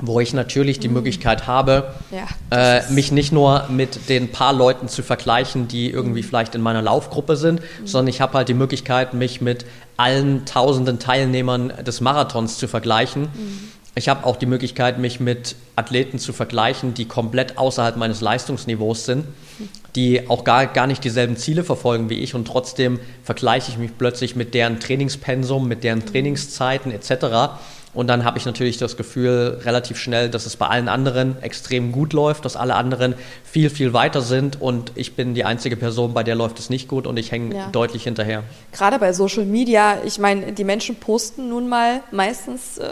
wo 0.00 0.20
ich 0.20 0.34
natürlich 0.34 0.78
die 0.78 0.88
mhm. 0.88 0.94
Möglichkeit 0.94 1.46
habe, 1.46 1.94
ja, 2.10 2.78
äh, 2.78 2.90
mich 2.92 3.12
nicht 3.12 3.32
nur 3.32 3.66
mit 3.70 4.08
den 4.08 4.30
paar 4.30 4.52
Leuten 4.52 4.88
zu 4.88 5.02
vergleichen, 5.02 5.68
die 5.68 5.90
irgendwie 5.90 6.22
mhm. 6.22 6.26
vielleicht 6.26 6.54
in 6.54 6.60
meiner 6.60 6.82
Laufgruppe 6.82 7.36
sind, 7.36 7.60
mhm. 7.60 7.86
sondern 7.86 8.08
ich 8.08 8.20
habe 8.20 8.34
halt 8.34 8.48
die 8.48 8.54
Möglichkeit, 8.54 9.14
mich 9.14 9.40
mit 9.40 9.64
allen 9.96 10.44
tausenden 10.44 10.98
Teilnehmern 10.98 11.72
des 11.84 12.00
Marathons 12.00 12.58
zu 12.58 12.68
vergleichen. 12.68 13.22
Mhm. 13.22 13.68
Ich 13.98 14.10
habe 14.10 14.26
auch 14.26 14.36
die 14.36 14.44
Möglichkeit, 14.44 14.98
mich 14.98 15.20
mit 15.20 15.56
Athleten 15.74 16.18
zu 16.18 16.34
vergleichen, 16.34 16.92
die 16.92 17.06
komplett 17.06 17.56
außerhalb 17.56 17.96
meines 17.96 18.20
Leistungsniveaus 18.20 19.06
sind, 19.06 19.24
mhm. 19.24 19.68
die 19.94 20.28
auch 20.28 20.44
gar, 20.44 20.66
gar 20.66 20.86
nicht 20.86 21.02
dieselben 21.02 21.38
Ziele 21.38 21.64
verfolgen 21.64 22.10
wie 22.10 22.18
ich 22.18 22.34
und 22.34 22.46
trotzdem 22.46 23.00
vergleiche 23.22 23.70
ich 23.70 23.78
mich 23.78 23.96
plötzlich 23.96 24.36
mit 24.36 24.52
deren 24.52 24.80
Trainingspensum, 24.80 25.66
mit 25.66 25.82
deren. 25.82 26.04
Trainingszeiten 26.04 26.92
etc. 26.92 27.56
Und 27.96 28.08
dann 28.08 28.26
habe 28.26 28.36
ich 28.36 28.44
natürlich 28.44 28.76
das 28.76 28.98
Gefühl 28.98 29.58
relativ 29.64 29.96
schnell, 29.96 30.28
dass 30.28 30.44
es 30.44 30.56
bei 30.56 30.66
allen 30.66 30.86
anderen 30.88 31.42
extrem 31.42 31.92
gut 31.92 32.12
läuft, 32.12 32.44
dass 32.44 32.54
alle 32.54 32.74
anderen 32.74 33.14
viel, 33.42 33.70
viel 33.70 33.94
weiter 33.94 34.20
sind 34.20 34.60
und 34.60 34.92
ich 34.96 35.16
bin 35.16 35.32
die 35.32 35.46
einzige 35.46 35.78
Person, 35.78 36.12
bei 36.12 36.22
der 36.22 36.34
läuft 36.34 36.58
es 36.58 36.68
nicht 36.68 36.88
gut 36.88 37.06
und 37.06 37.16
ich 37.16 37.32
hänge 37.32 37.56
ja. 37.56 37.68
deutlich 37.70 38.04
hinterher. 38.04 38.42
Gerade 38.72 38.98
bei 38.98 39.14
Social 39.14 39.46
Media, 39.46 39.96
ich 40.04 40.18
meine, 40.18 40.52
die 40.52 40.64
Menschen 40.64 40.96
posten 40.96 41.48
nun 41.48 41.70
mal 41.70 42.02
meistens, 42.10 42.76
äh, 42.76 42.86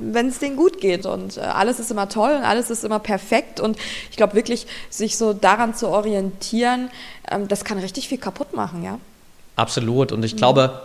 wenn 0.00 0.28
es 0.28 0.38
denen 0.38 0.56
gut 0.56 0.80
geht 0.80 1.04
und 1.04 1.36
äh, 1.36 1.40
alles 1.40 1.78
ist 1.78 1.90
immer 1.90 2.08
toll 2.08 2.30
und 2.34 2.42
alles 2.42 2.70
ist 2.70 2.84
immer 2.84 3.00
perfekt 3.00 3.60
und 3.60 3.76
ich 4.10 4.16
glaube 4.16 4.32
wirklich, 4.32 4.66
sich 4.88 5.18
so 5.18 5.34
daran 5.34 5.74
zu 5.74 5.88
orientieren, 5.88 6.88
ähm, 7.30 7.48
das 7.48 7.64
kann 7.64 7.78
richtig 7.78 8.08
viel 8.08 8.18
kaputt 8.18 8.56
machen, 8.56 8.82
ja. 8.82 8.98
Absolut 9.56 10.10
und 10.10 10.24
ich 10.24 10.32
mhm. 10.32 10.38
glaube, 10.38 10.82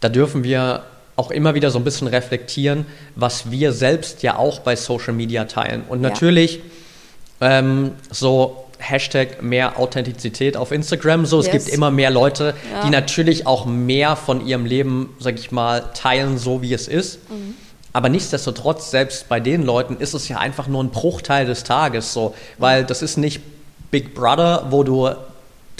da 0.00 0.10
dürfen 0.10 0.44
wir 0.44 0.84
auch 1.16 1.30
immer 1.30 1.54
wieder 1.54 1.70
so 1.70 1.78
ein 1.78 1.84
bisschen 1.84 2.08
reflektieren, 2.08 2.86
was 3.14 3.50
wir 3.50 3.72
selbst 3.72 4.22
ja 4.22 4.36
auch 4.36 4.60
bei 4.60 4.76
Social 4.76 5.14
Media 5.14 5.46
teilen. 5.46 5.82
Und 5.88 6.00
natürlich 6.00 6.60
ja. 7.40 7.58
ähm, 7.58 7.92
so 8.10 8.66
Hashtag 8.78 9.42
mehr 9.42 9.78
Authentizität 9.78 10.56
auf 10.56 10.70
Instagram. 10.70 11.24
So, 11.26 11.40
es 11.40 11.46
yes. 11.46 11.64
gibt 11.64 11.68
immer 11.74 11.90
mehr 11.90 12.10
Leute, 12.10 12.54
ja. 12.70 12.84
die 12.84 12.90
natürlich 12.90 13.46
auch 13.46 13.64
mehr 13.64 14.16
von 14.16 14.46
ihrem 14.46 14.66
Leben, 14.66 15.14
sag 15.18 15.38
ich 15.38 15.50
mal, 15.50 15.84
teilen, 15.94 16.38
so 16.38 16.62
wie 16.62 16.74
es 16.74 16.88
ist. 16.88 17.30
Mhm. 17.30 17.54
Aber 17.92 18.10
nichtsdestotrotz, 18.10 18.90
selbst 18.90 19.28
bei 19.30 19.40
den 19.40 19.62
Leuten 19.62 19.96
ist 19.96 20.12
es 20.12 20.28
ja 20.28 20.38
einfach 20.38 20.66
nur 20.66 20.84
ein 20.84 20.90
Bruchteil 20.90 21.46
des 21.46 21.64
Tages 21.64 22.12
so, 22.12 22.34
weil 22.58 22.84
das 22.84 23.00
ist 23.00 23.16
nicht 23.16 23.40
Big 23.90 24.14
Brother, 24.14 24.66
wo 24.68 24.82
du 24.82 25.08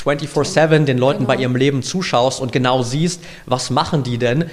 24-7 0.02 0.84
den 0.84 0.96
Leuten 0.96 1.20
genau. 1.20 1.28
bei 1.28 1.36
ihrem 1.36 1.56
Leben 1.56 1.82
zuschaust 1.82 2.40
und 2.40 2.52
genau 2.52 2.82
siehst, 2.82 3.20
was 3.44 3.68
machen 3.68 4.02
die 4.02 4.16
denn, 4.16 4.50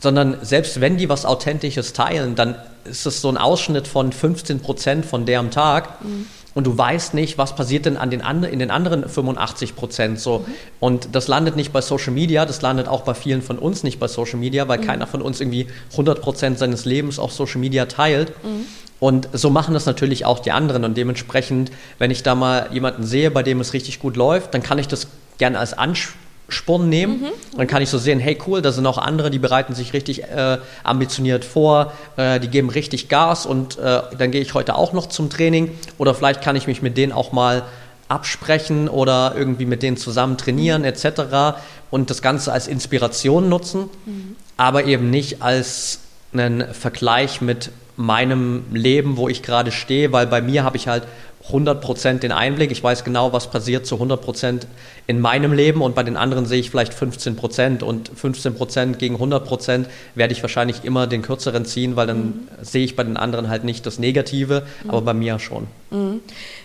sondern 0.00 0.38
selbst 0.42 0.80
wenn 0.80 0.96
die 0.96 1.08
was 1.08 1.24
Authentisches 1.24 1.92
teilen, 1.92 2.34
dann 2.34 2.56
ist 2.84 3.06
es 3.06 3.20
so 3.20 3.28
ein 3.28 3.36
Ausschnitt 3.36 3.86
von 3.86 4.12
15 4.12 4.60
Prozent 4.60 5.06
von 5.06 5.26
deren 5.26 5.50
Tag. 5.50 6.02
Mhm 6.02 6.26
und 6.54 6.66
du 6.66 6.76
weißt 6.76 7.14
nicht, 7.14 7.38
was 7.38 7.54
passiert 7.54 7.86
denn 7.86 7.96
an 7.96 8.10
den 8.10 8.20
in 8.44 8.58
den 8.58 8.70
anderen 8.70 9.08
85 9.08 9.76
Prozent 9.76 10.20
so. 10.20 10.40
Mhm. 10.40 10.52
Und 10.80 11.08
das 11.12 11.28
landet 11.28 11.56
nicht 11.56 11.72
bei 11.72 11.80
Social 11.80 12.12
Media, 12.12 12.44
das 12.44 12.60
landet 12.60 12.88
auch 12.88 13.02
bei 13.02 13.14
vielen 13.14 13.42
von 13.42 13.58
uns 13.58 13.82
nicht 13.82 14.00
bei 14.00 14.08
Social 14.08 14.38
Media, 14.38 14.66
weil 14.66 14.78
mhm. 14.78 14.84
keiner 14.84 15.06
von 15.06 15.22
uns 15.22 15.40
irgendwie 15.40 15.68
100 15.92 16.20
Prozent 16.20 16.58
seines 16.58 16.84
Lebens 16.84 17.18
auf 17.18 17.32
Social 17.32 17.60
Media 17.60 17.86
teilt. 17.86 18.30
Mhm. 18.44 18.66
Und 18.98 19.28
so 19.32 19.48
machen 19.48 19.74
das 19.74 19.86
natürlich 19.86 20.26
auch 20.26 20.40
die 20.40 20.50
anderen. 20.50 20.84
Und 20.84 20.96
dementsprechend, 20.96 21.70
wenn 21.98 22.10
ich 22.10 22.22
da 22.22 22.34
mal 22.34 22.68
jemanden 22.72 23.04
sehe, 23.04 23.30
bei 23.30 23.42
dem 23.42 23.60
es 23.60 23.72
richtig 23.72 23.98
gut 23.98 24.16
läuft, 24.16 24.52
dann 24.52 24.62
kann 24.62 24.78
ich 24.78 24.88
das 24.88 25.06
gerne 25.38 25.58
als 25.58 25.72
Ansporn 25.72 26.29
Sporn 26.52 26.88
nehmen. 26.88 27.20
Mhm. 27.20 27.56
Dann 27.56 27.66
kann 27.66 27.82
ich 27.82 27.88
so 27.88 27.98
sehen, 27.98 28.18
hey 28.18 28.38
cool, 28.46 28.62
da 28.62 28.72
sind 28.72 28.86
auch 28.86 28.98
andere, 28.98 29.30
die 29.30 29.38
bereiten 29.38 29.74
sich 29.74 29.92
richtig 29.92 30.24
äh, 30.24 30.58
ambitioniert 30.84 31.44
vor, 31.44 31.92
äh, 32.16 32.40
die 32.40 32.48
geben 32.48 32.70
richtig 32.70 33.08
Gas 33.08 33.46
und 33.46 33.78
äh, 33.78 34.02
dann 34.16 34.30
gehe 34.30 34.40
ich 34.40 34.54
heute 34.54 34.74
auch 34.74 34.92
noch 34.92 35.06
zum 35.06 35.30
Training 35.30 35.70
oder 35.98 36.14
vielleicht 36.14 36.42
kann 36.42 36.56
ich 36.56 36.66
mich 36.66 36.82
mit 36.82 36.96
denen 36.96 37.12
auch 37.12 37.32
mal 37.32 37.62
absprechen 38.08 38.88
oder 38.88 39.34
irgendwie 39.36 39.66
mit 39.66 39.82
denen 39.82 39.96
zusammen 39.96 40.36
trainieren 40.36 40.82
mhm. 40.82 40.88
etc. 40.88 41.58
und 41.90 42.10
das 42.10 42.22
Ganze 42.22 42.52
als 42.52 42.66
Inspiration 42.68 43.48
nutzen, 43.48 43.88
mhm. 44.04 44.36
aber 44.56 44.84
eben 44.84 45.10
nicht 45.10 45.42
als 45.42 46.00
einen 46.32 46.74
Vergleich 46.74 47.40
mit 47.40 47.70
meinem 48.00 48.64
Leben, 48.72 49.18
wo 49.18 49.28
ich 49.28 49.42
gerade 49.42 49.70
stehe, 49.70 50.10
weil 50.10 50.26
bei 50.26 50.40
mir 50.40 50.64
habe 50.64 50.78
ich 50.78 50.88
halt 50.88 51.04
100% 51.50 52.20
den 52.20 52.32
Einblick. 52.32 52.70
Ich 52.70 52.82
weiß 52.82 53.04
genau, 53.04 53.32
was 53.34 53.50
passiert 53.50 53.86
zu 53.86 53.96
100% 53.96 54.62
in 55.06 55.20
meinem 55.20 55.52
Leben 55.52 55.82
und 55.82 55.94
bei 55.94 56.02
den 56.02 56.16
anderen 56.16 56.46
sehe 56.46 56.60
ich 56.60 56.70
vielleicht 56.70 56.94
15% 56.94 57.82
und 57.82 58.10
15% 58.10 58.94
gegen 58.94 59.16
100% 59.16 59.84
werde 60.14 60.32
ich 60.32 60.40
wahrscheinlich 60.42 60.84
immer 60.84 61.06
den 61.06 61.20
kürzeren 61.20 61.66
ziehen, 61.66 61.94
weil 61.96 62.06
dann 62.06 62.18
mhm. 62.18 62.48
sehe 62.62 62.84
ich 62.84 62.96
bei 62.96 63.04
den 63.04 63.18
anderen 63.18 63.50
halt 63.50 63.64
nicht 63.64 63.84
das 63.84 63.98
Negative, 63.98 64.62
mhm. 64.82 64.90
aber 64.90 65.02
bei 65.02 65.14
mir 65.14 65.38
schon. 65.38 65.66
Mhm. 65.90 66.20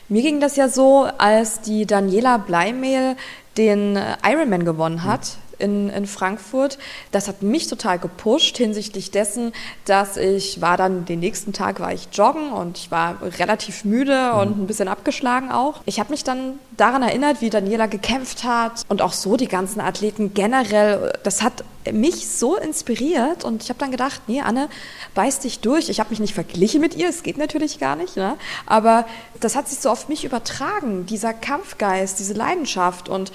Mir 0.08 0.22
ging 0.22 0.40
das 0.40 0.56
ja 0.56 0.70
so, 0.70 1.08
als 1.18 1.62
die 1.62 1.86
Daniela 1.86 2.38
Bleimehl 2.38 3.16
den 3.58 3.98
Ironman 4.24 4.64
gewonnen 4.64 5.04
hat 5.04 5.38
in, 5.60 5.90
in 5.90 6.06
Frankfurt. 6.08 6.78
Das 7.12 7.28
hat 7.28 7.42
mich 7.42 7.68
total 7.68 8.00
gepusht 8.00 8.58
hinsichtlich 8.58 9.12
dessen, 9.12 9.54
dass 9.86 10.18
ich 10.18 10.62
war 10.62 10.78
dann 10.78 11.06
den 11.06 11.20
nächsten 11.20 11.54
Tag 11.54 11.80
war 11.80 11.94
ich 11.94 12.08
joggen 12.12 12.52
und 12.52 12.78
ich 12.78 12.92
war 12.92 13.18
relativ 13.40 13.86
müde 13.86 14.32
mhm. 14.34 14.40
und 14.40 14.60
ein 14.60 14.68
bisschen 14.68 14.88
abgeschlagen 14.88 15.52
auch. 15.52 15.82
Ich 15.86 16.00
habe 16.00 16.12
mich 16.12 16.24
dann 16.24 16.60
daran 16.78 17.04
erinnert, 17.04 17.42
wie 17.42 17.50
Daniela 17.50 17.86
gekämpft 17.88 18.44
hat 18.44 18.84
und 18.90 19.02
auch 19.02 19.14
so 19.14 19.38
die 19.38 19.48
ganzen 19.48 19.80
Athleten 19.82 20.34
generell. 20.34 21.14
Das 21.24 21.42
hat 21.42 21.64
mich 21.92 22.28
so 22.28 22.58
inspiriert 22.58 23.44
und 23.44 23.64
ich 23.64 23.70
habe 23.70 23.80
dann 23.80 23.92
gedacht, 23.92 24.22
nee, 24.28 24.42
Anne, 24.42 24.70
beiß 25.14 25.40
dich 25.40 25.60
durch. 25.60 25.90
Ich 25.90 26.00
habe 26.00 26.10
mich 26.10 26.20
nicht 26.20 26.34
verglichen 26.34 26.82
mit 26.82 26.96
ihr, 26.96 27.10
es 27.10 27.24
geht 27.24 27.38
natürlich 27.38 27.80
gar 27.80 27.96
nicht, 27.96 28.18
ne? 28.18 28.38
aber 28.66 29.06
das 29.40 29.56
hat 29.56 29.68
sich 29.68 29.80
so 29.80 29.90
auf 29.90 30.10
mich 30.10 30.26
übertragen, 30.26 31.06
dieser 31.06 31.34
Kampfgeist, 31.34 32.20
diese 32.20 32.34
Leidenschaft 32.34 33.10
und 33.10 33.32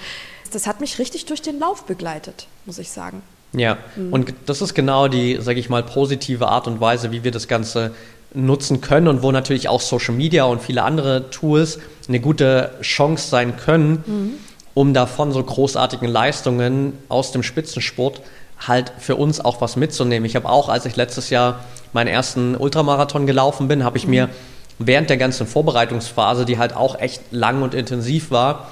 das 0.51 0.67
hat 0.67 0.81
mich 0.81 0.99
richtig 0.99 1.25
durch 1.25 1.41
den 1.41 1.59
Lauf 1.59 1.85
begleitet, 1.85 2.47
muss 2.65 2.77
ich 2.77 2.91
sagen. 2.91 3.21
Ja, 3.53 3.77
mhm. 3.95 4.13
und 4.13 4.33
das 4.45 4.61
ist 4.61 4.73
genau 4.73 5.07
die, 5.07 5.37
sage 5.41 5.59
ich 5.59 5.69
mal, 5.69 5.83
positive 5.83 6.47
Art 6.47 6.67
und 6.67 6.79
Weise, 6.79 7.11
wie 7.11 7.23
wir 7.23 7.31
das 7.31 7.47
Ganze 7.47 7.93
nutzen 8.33 8.79
können 8.79 9.07
und 9.07 9.23
wo 9.23 9.31
natürlich 9.31 9.67
auch 9.67 9.81
Social 9.81 10.15
Media 10.15 10.45
und 10.45 10.61
viele 10.61 10.83
andere 10.83 11.29
Tools 11.31 11.79
eine 12.07 12.19
gute 12.19 12.71
Chance 12.81 13.29
sein 13.29 13.57
können, 13.57 14.03
mhm. 14.05 14.33
um 14.73 14.93
davon 14.93 15.33
so 15.33 15.43
großartigen 15.43 16.07
Leistungen 16.07 16.93
aus 17.09 17.31
dem 17.31 17.43
Spitzensport 17.43 18.21
halt 18.59 18.93
für 18.99 19.15
uns 19.15 19.39
auch 19.43 19.59
was 19.59 19.75
mitzunehmen. 19.75 20.25
Ich 20.25 20.35
habe 20.35 20.47
auch, 20.47 20.69
als 20.69 20.85
ich 20.85 20.95
letztes 20.95 21.29
Jahr 21.29 21.61
meinen 21.93 22.07
ersten 22.07 22.55
Ultramarathon 22.55 23.25
gelaufen 23.25 23.67
bin, 23.67 23.83
habe 23.83 23.97
ich 23.97 24.05
mhm. 24.05 24.11
mir 24.11 24.29
während 24.79 25.09
der 25.09 25.17
ganzen 25.17 25.45
Vorbereitungsphase, 25.45 26.45
die 26.45 26.57
halt 26.57 26.75
auch 26.75 26.99
echt 26.99 27.21
lang 27.31 27.61
und 27.63 27.73
intensiv 27.73 28.31
war, 28.31 28.69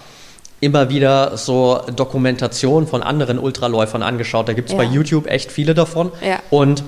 immer 0.62 0.90
wieder 0.90 1.38
so 1.38 1.82
Dokumentationen 1.96 2.88
von 2.88 3.02
anderen 3.02 3.40
Ultraläufern 3.40 4.04
angeschaut. 4.04 4.48
Da 4.48 4.54
gibt 4.54 4.70
es 4.70 4.74
ja. 4.74 4.78
bei 4.78 4.86
YouTube 4.86 5.28
echt 5.28 5.52
viele 5.52 5.74
davon. 5.74 6.12
Ja. 6.26 6.40
Und 6.50 6.84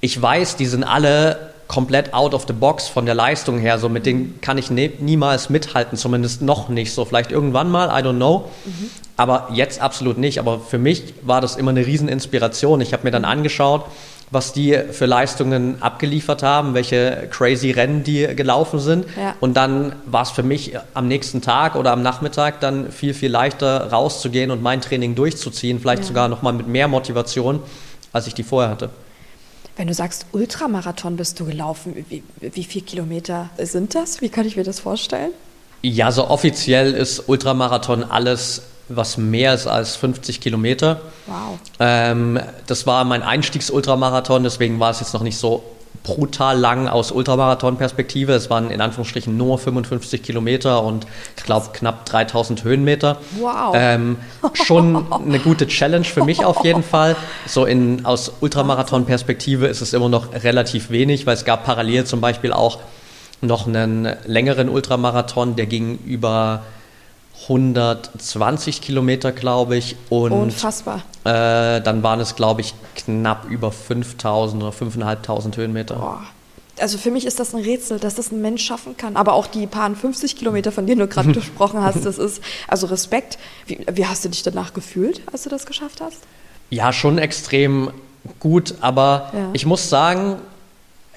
ich 0.00 0.20
weiß, 0.20 0.56
die 0.56 0.66
sind 0.66 0.82
alle 0.84 1.50
komplett 1.68 2.14
out 2.14 2.34
of 2.34 2.46
the 2.48 2.52
box 2.52 2.88
von 2.88 3.06
der 3.06 3.14
Leistung 3.14 3.58
her. 3.58 3.78
So 3.78 3.88
mit 3.88 4.04
denen 4.04 4.40
kann 4.40 4.58
ich 4.58 4.72
ne 4.72 4.90
niemals 4.98 5.50
mithalten, 5.50 5.96
zumindest 5.96 6.42
noch 6.42 6.68
nicht. 6.68 6.92
So 6.92 7.04
vielleicht 7.04 7.30
irgendwann 7.30 7.70
mal, 7.70 7.88
I 7.88 8.04
don't 8.04 8.16
know. 8.16 8.50
Mhm. 8.64 8.90
Aber 9.16 9.48
jetzt 9.52 9.80
absolut 9.80 10.18
nicht. 10.18 10.40
Aber 10.40 10.58
für 10.58 10.78
mich 10.78 11.14
war 11.22 11.40
das 11.40 11.54
immer 11.56 11.70
eine 11.70 11.86
Rieseninspiration. 11.86 12.80
Ich 12.80 12.92
habe 12.92 13.04
mir 13.04 13.12
dann 13.12 13.24
angeschaut, 13.24 13.84
was 14.30 14.52
die 14.52 14.78
für 14.92 15.06
Leistungen 15.06 15.82
abgeliefert 15.82 16.42
haben, 16.42 16.74
welche 16.74 17.28
crazy 17.30 17.72
Rennen 17.72 18.04
die 18.04 18.26
gelaufen 18.36 18.78
sind. 18.78 19.06
Ja. 19.16 19.34
Und 19.40 19.54
dann 19.54 19.96
war 20.06 20.22
es 20.22 20.30
für 20.30 20.44
mich 20.44 20.72
am 20.94 21.08
nächsten 21.08 21.42
Tag 21.42 21.74
oder 21.74 21.92
am 21.92 22.02
Nachmittag 22.02 22.60
dann 22.60 22.92
viel, 22.92 23.12
viel 23.12 23.30
leichter 23.30 23.90
rauszugehen 23.90 24.50
und 24.50 24.62
mein 24.62 24.80
Training 24.80 25.16
durchzuziehen, 25.16 25.80
vielleicht 25.80 26.02
ja. 26.02 26.08
sogar 26.08 26.28
nochmal 26.28 26.52
mit 26.52 26.68
mehr 26.68 26.86
Motivation, 26.86 27.60
als 28.12 28.28
ich 28.28 28.34
die 28.34 28.44
vorher 28.44 28.70
hatte. 28.70 28.90
Wenn 29.76 29.88
du 29.88 29.94
sagst, 29.94 30.26
Ultramarathon 30.32 31.16
bist 31.16 31.40
du 31.40 31.46
gelaufen, 31.46 32.04
wie, 32.08 32.22
wie 32.40 32.64
viele 32.64 32.84
Kilometer 32.84 33.50
sind 33.58 33.94
das? 33.94 34.20
Wie 34.20 34.28
kann 34.28 34.46
ich 34.46 34.56
mir 34.56 34.64
das 34.64 34.78
vorstellen? 34.80 35.30
Ja, 35.82 36.12
so 36.12 36.28
offiziell 36.28 36.92
ist 36.92 37.28
Ultramarathon 37.28 38.04
alles 38.04 38.62
was 38.96 39.16
mehr 39.16 39.54
ist 39.54 39.66
als 39.66 39.96
50 39.96 40.40
Kilometer. 40.40 41.00
Wow. 41.26 41.58
Ähm, 41.78 42.40
das 42.66 42.86
war 42.86 43.04
mein 43.04 43.22
Einstiegs-Ultramarathon, 43.22 44.42
deswegen 44.42 44.80
war 44.80 44.90
es 44.90 45.00
jetzt 45.00 45.14
noch 45.14 45.22
nicht 45.22 45.38
so 45.38 45.62
brutal 46.02 46.58
lang 46.58 46.88
aus 46.88 47.12
Ultramarathon-Perspektive. 47.12 48.32
Es 48.32 48.48
waren 48.48 48.70
in 48.70 48.80
Anführungsstrichen 48.80 49.36
nur 49.36 49.58
55 49.58 50.22
Kilometer 50.22 50.82
und 50.82 51.06
ich 51.36 51.44
glaube 51.44 51.68
knapp 51.72 52.06
3000 52.06 52.64
Höhenmeter. 52.64 53.18
Wow. 53.38 53.74
Ähm, 53.74 54.16
schon 54.54 55.12
eine 55.12 55.38
gute 55.38 55.66
Challenge 55.66 56.04
für 56.04 56.24
mich 56.24 56.44
auf 56.44 56.64
jeden 56.64 56.82
Fall. 56.82 57.16
So 57.46 57.66
in, 57.66 58.06
aus 58.06 58.32
Ultramarathon-Perspektive 58.40 59.66
ist 59.66 59.82
es 59.82 59.92
immer 59.92 60.08
noch 60.08 60.32
relativ 60.32 60.90
wenig, 60.90 61.26
weil 61.26 61.34
es 61.34 61.44
gab 61.44 61.64
parallel 61.64 62.04
zum 62.04 62.20
Beispiel 62.20 62.52
auch 62.52 62.78
noch 63.42 63.66
einen 63.66 64.08
längeren 64.26 64.68
Ultramarathon, 64.68 65.56
der 65.56 65.66
ging 65.66 65.98
über 66.04 66.62
120 67.42 68.80
Kilometer, 68.80 69.32
glaube 69.32 69.76
ich. 69.76 69.96
Und, 70.08 70.32
Unfassbar. 70.32 71.02
Äh, 71.24 71.80
dann 71.80 72.02
waren 72.02 72.20
es, 72.20 72.36
glaube 72.36 72.60
ich, 72.60 72.74
knapp 72.94 73.46
über 73.48 73.72
5000 73.72 74.62
oder 74.62 74.72
5500 74.72 75.56
Höhenmeter. 75.56 75.96
Boah. 75.96 76.22
Also 76.78 76.96
für 76.96 77.10
mich 77.10 77.26
ist 77.26 77.38
das 77.38 77.54
ein 77.54 77.62
Rätsel, 77.62 77.98
dass 77.98 78.14
das 78.14 78.30
ein 78.32 78.40
Mensch 78.40 78.64
schaffen 78.64 78.96
kann. 78.96 79.16
Aber 79.16 79.34
auch 79.34 79.46
die 79.46 79.66
paar 79.66 79.94
50 79.94 80.36
Kilometer, 80.36 80.72
von 80.72 80.86
denen 80.86 81.00
du 81.00 81.08
gerade 81.08 81.32
gesprochen 81.32 81.82
hast, 81.82 82.04
das 82.06 82.18
ist, 82.18 82.42
also 82.68 82.86
Respekt. 82.86 83.38
Wie, 83.66 83.84
wie 83.90 84.06
hast 84.06 84.24
du 84.24 84.28
dich 84.28 84.42
danach 84.42 84.72
gefühlt, 84.72 85.20
als 85.30 85.42
du 85.42 85.50
das 85.50 85.66
geschafft 85.66 86.00
hast? 86.00 86.22
Ja, 86.70 86.92
schon 86.92 87.18
extrem 87.18 87.90
gut. 88.38 88.74
Aber 88.80 89.30
ja. 89.34 89.50
ich 89.52 89.66
muss 89.66 89.90
sagen, 89.90 90.36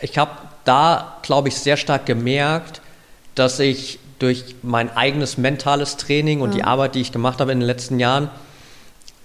ich 0.01 0.17
habe 0.17 0.31
da, 0.65 1.17
glaube 1.21 1.47
ich, 1.49 1.55
sehr 1.55 1.77
stark 1.77 2.05
gemerkt, 2.05 2.81
dass 3.35 3.59
ich 3.59 3.99
durch 4.23 4.55
mein 4.63 4.89
eigenes 4.95 5.37
mentales 5.37 5.97
Training 5.97 6.39
und 6.39 6.51
ja. 6.51 6.55
die 6.55 6.63
Arbeit, 6.63 6.95
die 6.95 7.01
ich 7.01 7.11
gemacht 7.11 7.41
habe 7.41 7.51
in 7.51 7.59
den 7.59 7.67
letzten 7.67 7.99
Jahren, 7.99 8.29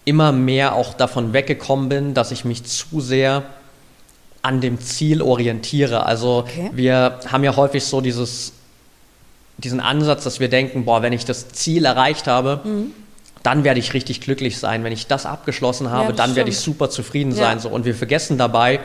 immer 0.04 0.32
mehr 0.32 0.74
auch 0.74 0.94
davon 0.94 1.32
weggekommen 1.32 1.88
bin, 1.88 2.14
dass 2.14 2.32
ich 2.32 2.44
mich 2.44 2.64
zu 2.64 3.00
sehr 3.00 3.44
an 4.42 4.60
dem 4.60 4.80
Ziel 4.80 5.22
orientiere. 5.22 6.04
Also 6.04 6.38
okay. 6.38 6.70
wir 6.72 7.20
haben 7.30 7.44
ja 7.44 7.54
häufig 7.54 7.84
so 7.84 8.00
dieses, 8.00 8.54
diesen 9.58 9.78
Ansatz, 9.78 10.24
dass 10.24 10.40
wir 10.40 10.48
denken, 10.48 10.84
boah, 10.84 11.02
wenn 11.02 11.12
ich 11.12 11.24
das 11.24 11.48
Ziel 11.50 11.84
erreicht 11.84 12.26
habe, 12.26 12.60
mhm. 12.64 12.92
dann 13.44 13.62
werde 13.62 13.78
ich 13.78 13.94
richtig 13.94 14.20
glücklich 14.20 14.58
sein. 14.58 14.82
Wenn 14.82 14.92
ich 14.92 15.06
das 15.06 15.26
abgeschlossen 15.26 15.90
habe, 15.90 16.08
ja, 16.08 16.16
dann 16.16 16.34
werde 16.34 16.50
ich 16.50 16.58
super 16.58 16.90
zufrieden 16.90 17.30
ja. 17.32 17.36
sein. 17.36 17.60
So. 17.60 17.68
Und 17.68 17.84
wir 17.84 17.94
vergessen 17.94 18.36
dabei 18.36 18.80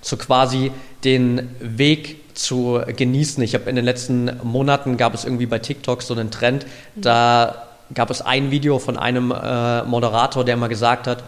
so 0.00 0.16
quasi 0.16 0.72
den 1.04 1.50
Weg 1.60 2.19
zu 2.42 2.80
genießen. 2.96 3.42
Ich 3.42 3.54
habe 3.54 3.68
in 3.68 3.76
den 3.76 3.84
letzten 3.84 4.30
Monaten 4.42 4.96
gab 4.96 5.14
es 5.14 5.24
irgendwie 5.24 5.46
bei 5.46 5.58
TikTok 5.58 6.02
so 6.02 6.14
einen 6.14 6.30
Trend, 6.30 6.66
da 6.96 7.66
gab 7.94 8.10
es 8.10 8.22
ein 8.22 8.50
Video 8.50 8.78
von 8.78 8.96
einem 8.96 9.30
äh, 9.30 9.82
Moderator, 9.82 10.44
der 10.44 10.56
mal 10.56 10.68
gesagt 10.68 11.06
hat, 11.06 11.22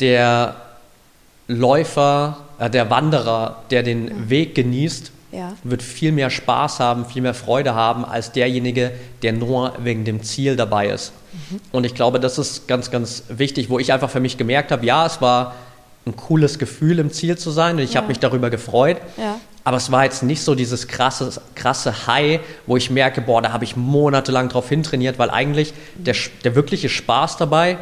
der 0.00 0.56
Läufer, 1.48 2.38
äh, 2.58 2.68
der 2.68 2.90
Wanderer, 2.90 3.62
der 3.70 3.82
den 3.82 4.08
ja. 4.08 4.30
Weg 4.30 4.54
genießt, 4.54 5.12
ja. 5.32 5.52
wird 5.62 5.82
viel 5.82 6.12
mehr 6.12 6.30
Spaß 6.30 6.80
haben, 6.80 7.06
viel 7.06 7.22
mehr 7.22 7.34
Freude 7.34 7.74
haben 7.74 8.04
als 8.04 8.32
derjenige, 8.32 8.92
der 9.22 9.32
nur 9.32 9.74
wegen 9.78 10.04
dem 10.04 10.22
Ziel 10.22 10.56
dabei 10.56 10.88
ist. 10.88 11.12
Mhm. 11.32 11.60
Und 11.72 11.84
ich 11.84 11.94
glaube, 11.94 12.20
das 12.20 12.38
ist 12.38 12.68
ganz, 12.68 12.90
ganz 12.90 13.24
wichtig, 13.28 13.70
wo 13.70 13.78
ich 13.78 13.92
einfach 13.92 14.10
für 14.10 14.20
mich 14.20 14.36
gemerkt 14.36 14.72
habe, 14.72 14.84
ja, 14.84 15.06
es 15.06 15.20
war 15.20 15.54
ein 16.06 16.16
cooles 16.16 16.58
Gefühl, 16.58 16.98
im 16.98 17.10
Ziel 17.10 17.36
zu 17.36 17.50
sein 17.50 17.76
und 17.76 17.82
ich 17.82 17.94
ja. 17.94 18.00
habe 18.00 18.08
mich 18.08 18.18
darüber 18.18 18.48
gefreut. 18.50 18.98
Ja. 19.16 19.40
Aber 19.66 19.78
es 19.78 19.90
war 19.90 20.04
jetzt 20.04 20.22
nicht 20.22 20.44
so 20.44 20.54
dieses 20.54 20.86
krasse, 20.86 21.42
krasse 21.56 22.06
High, 22.06 22.38
wo 22.66 22.76
ich 22.76 22.88
merke, 22.88 23.20
boah, 23.20 23.42
da 23.42 23.52
habe 23.52 23.64
ich 23.64 23.74
monatelang 23.74 24.48
drauf 24.48 24.68
hintrainiert, 24.68 25.18
weil 25.18 25.28
eigentlich 25.28 25.74
der, 25.96 26.14
der 26.44 26.54
wirkliche 26.54 26.88
Spaß 26.88 27.36
dabei 27.36 27.76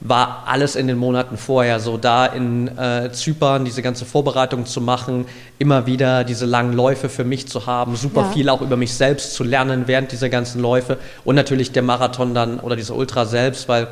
war 0.00 0.44
alles 0.46 0.76
in 0.76 0.88
den 0.88 0.98
Monaten 0.98 1.38
vorher 1.38 1.80
so 1.80 1.96
da 1.96 2.26
in 2.26 2.68
äh, 2.76 3.12
Zypern 3.12 3.64
diese 3.64 3.80
ganze 3.80 4.04
Vorbereitung 4.04 4.66
zu 4.66 4.82
machen, 4.82 5.24
immer 5.58 5.86
wieder 5.86 6.24
diese 6.24 6.44
langen 6.44 6.74
Läufe 6.74 7.08
für 7.08 7.24
mich 7.24 7.48
zu 7.48 7.64
haben, 7.64 7.96
super 7.96 8.24
ja. 8.24 8.32
viel 8.32 8.50
auch 8.50 8.60
über 8.60 8.76
mich 8.76 8.92
selbst 8.92 9.32
zu 9.32 9.42
lernen 9.42 9.84
während 9.86 10.12
dieser 10.12 10.28
ganzen 10.28 10.60
Läufe 10.60 10.98
und 11.24 11.34
natürlich 11.34 11.72
der 11.72 11.82
Marathon 11.82 12.34
dann 12.34 12.60
oder 12.60 12.76
diese 12.76 12.92
Ultra 12.92 13.24
selbst, 13.24 13.70
weil 13.70 13.88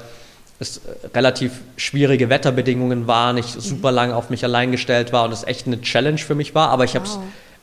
es 0.60 0.78
äh, 0.78 1.08
relativ 1.14 1.60
schwierige 1.76 2.28
Wetterbedingungen 2.28 3.06
waren, 3.06 3.38
ich 3.38 3.56
mhm. 3.56 3.60
super 3.60 3.90
lang 3.90 4.12
auf 4.12 4.30
mich 4.30 4.44
allein 4.44 4.70
gestellt 4.70 5.12
war 5.12 5.24
und 5.24 5.32
es 5.32 5.42
echt 5.44 5.66
eine 5.66 5.80
Challenge 5.80 6.18
für 6.18 6.34
mich 6.34 6.54
war, 6.54 6.68
aber 6.68 6.84
ich 6.84 6.94
wow. 6.94 7.00
habe 7.00 7.06
es 7.06 7.18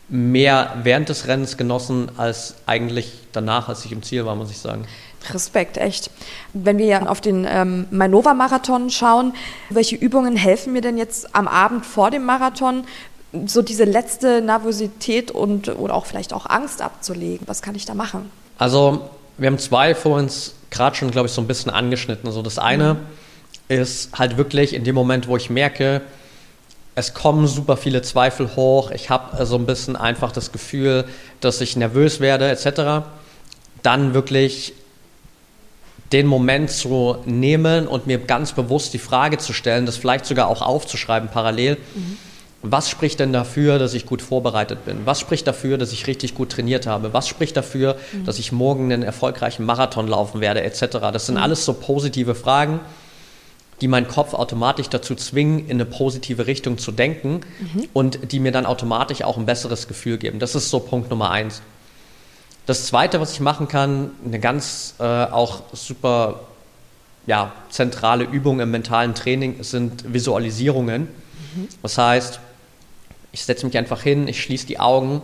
mehr 0.10 0.74
während 0.84 1.10
des 1.10 1.28
Rennens 1.28 1.58
genossen 1.58 2.12
als 2.18 2.56
eigentlich 2.66 3.14
danach, 3.32 3.70
als 3.70 3.86
ich 3.86 3.92
im 3.92 4.04
Ziel 4.04 4.26
war, 4.26 4.36
muss 4.36 4.52
ich 4.52 4.58
sagen. 4.58 4.86
Respekt, 5.34 5.78
echt. 5.78 6.10
Wenn 6.54 6.78
wir 6.78 6.86
ja 6.86 7.06
auf 7.06 7.20
den 7.20 7.46
ähm, 7.50 7.88
Mainova-Marathon 7.92 8.90
schauen, 8.90 9.34
welche 9.70 9.96
Übungen 9.96 10.36
helfen 10.36 10.74
mir 10.74 10.82
denn 10.82 10.98
jetzt 10.98 11.36
am 11.36 11.48
Abend 11.48 11.86
vor 11.86 12.12
dem 12.12 12.24
Marathon, 12.24 12.86
so 13.46 13.62
diese 13.62 13.84
letzte 13.84 14.42
Nervosität 14.42 15.32
und 15.32 15.68
oder 15.68 15.94
auch 15.94 16.06
vielleicht 16.06 16.34
auch 16.34 16.46
Angst 16.46 16.82
abzulegen? 16.82 17.46
Was 17.48 17.62
kann 17.62 17.76
ich 17.76 17.86
da 17.86 17.94
machen? 17.94 18.32
Also, 18.58 19.10
wir 19.38 19.48
haben 19.48 19.60
zwei 19.60 19.96
vor 19.96 20.18
uns 20.18 20.56
gerade 20.70 20.96
schon, 20.96 21.12
glaube 21.12 21.28
ich, 21.28 21.34
so 21.34 21.42
ein 21.42 21.48
bisschen 21.48 21.72
angeschnitten. 21.72 22.28
Also 22.28 22.42
das 22.42 22.60
eine 22.60 22.96
mhm. 22.96 23.00
ist 23.68 24.18
halt 24.18 24.38
wirklich 24.38 24.74
in 24.74 24.84
dem 24.84 24.96
Moment, 24.96 25.28
wo 25.28 25.38
ich 25.38 25.50
merke, 25.50 26.02
es 26.96 27.14
kommen 27.14 27.46
super 27.46 27.78
viele 27.78 28.02
Zweifel 28.02 28.56
hoch, 28.56 28.90
ich 28.90 29.12
habe 29.12 29.46
so 29.46 29.56
ein 29.56 29.68
bisschen 29.68 29.96
einfach 29.96 30.32
das 30.32 30.52
Gefühl, 30.52 31.06
dass 31.42 31.62
ich 31.62 31.76
nervös 31.76 32.20
werde 32.20 32.50
etc., 32.50 33.06
dann 33.84 34.16
wirklich 34.16 34.74
den 36.12 36.26
Moment 36.26 36.72
zu 36.72 37.18
nehmen 37.26 37.88
und 37.88 38.08
mir 38.08 38.18
ganz 38.18 38.54
bewusst 38.54 38.94
die 38.94 39.00
Frage 39.00 39.38
zu 39.38 39.54
stellen, 39.54 39.86
das 39.86 39.98
vielleicht 39.98 40.26
sogar 40.26 40.48
auch 40.48 40.62
aufzuschreiben 40.62 41.30
parallel. 41.30 41.78
Mhm. 41.94 42.18
Was 42.64 42.90
spricht 42.90 43.20
denn 43.20 43.34
dafür, 43.34 43.78
dass 43.78 43.94
ich 43.94 44.06
gut 44.06 44.22
vorbereitet 44.22 44.84
bin? 44.86 45.06
Was 45.06 45.20
spricht 45.20 45.46
dafür, 45.46 45.78
dass 45.78 45.92
ich 45.92 46.08
richtig 46.08 46.34
gut 46.34 46.52
trainiert 46.52 46.88
habe? 46.88 47.14
Was 47.14 47.28
spricht 47.28 47.56
dafür, 47.56 47.98
mhm. 48.12 48.26
dass 48.26 48.40
ich 48.40 48.52
morgen 48.52 48.92
einen 48.92 49.04
erfolgreichen 49.04 49.64
Marathon 49.64 50.08
laufen 50.08 50.42
werde, 50.42 50.64
etc.? 50.64 50.98
Das 51.14 51.28
sind 51.28 51.36
mhm. 51.36 51.42
alles 51.42 51.66
so 51.66 51.74
positive 51.74 52.34
Fragen, 52.34 52.80
die 53.82 53.88
meinen 53.88 54.08
Kopf 54.08 54.34
automatisch 54.34 54.90
dazu 54.90 55.14
zwingen, 55.14 55.60
in 55.68 55.74
eine 55.74 55.86
positive 55.86 56.48
Richtung 56.48 56.80
zu 56.80 56.92
denken 56.92 57.42
mhm. 57.60 57.90
und 57.94 58.32
die 58.32 58.40
mir 58.40 58.52
dann 58.52 58.66
automatisch 58.66 59.22
auch 59.22 59.38
ein 59.38 59.46
besseres 59.46 59.88
Gefühl 59.88 60.18
geben. 60.18 60.40
Das 60.40 60.56
ist 60.56 60.72
so 60.72 60.80
Punkt 60.80 61.12
Nummer 61.12 61.30
eins. 61.30 61.62
Das 62.66 62.86
Zweite, 62.86 63.22
was 63.22 63.34
ich 63.34 63.40
machen 63.40 63.68
kann, 63.68 64.12
eine 64.26 64.40
ganz 64.40 64.96
äh, 65.00 65.04
auch 65.04 65.62
super 65.74 66.42
ja, 67.28 67.54
zentrale 67.70 68.24
Übung 68.24 68.60
im 68.62 68.72
mentalen 68.72 69.14
Training 69.14 69.62
sind 69.64 70.12
Visualisierungen. 70.12 71.04
Mhm. 71.04 71.68
Das 71.84 71.98
heißt, 71.98 72.40
ich 73.38 73.46
setze 73.46 73.68
mich 73.68 73.78
einfach 73.78 74.02
hin, 74.02 74.28
ich 74.28 74.42
schließe 74.42 74.66
die 74.66 74.80
Augen 74.80 75.22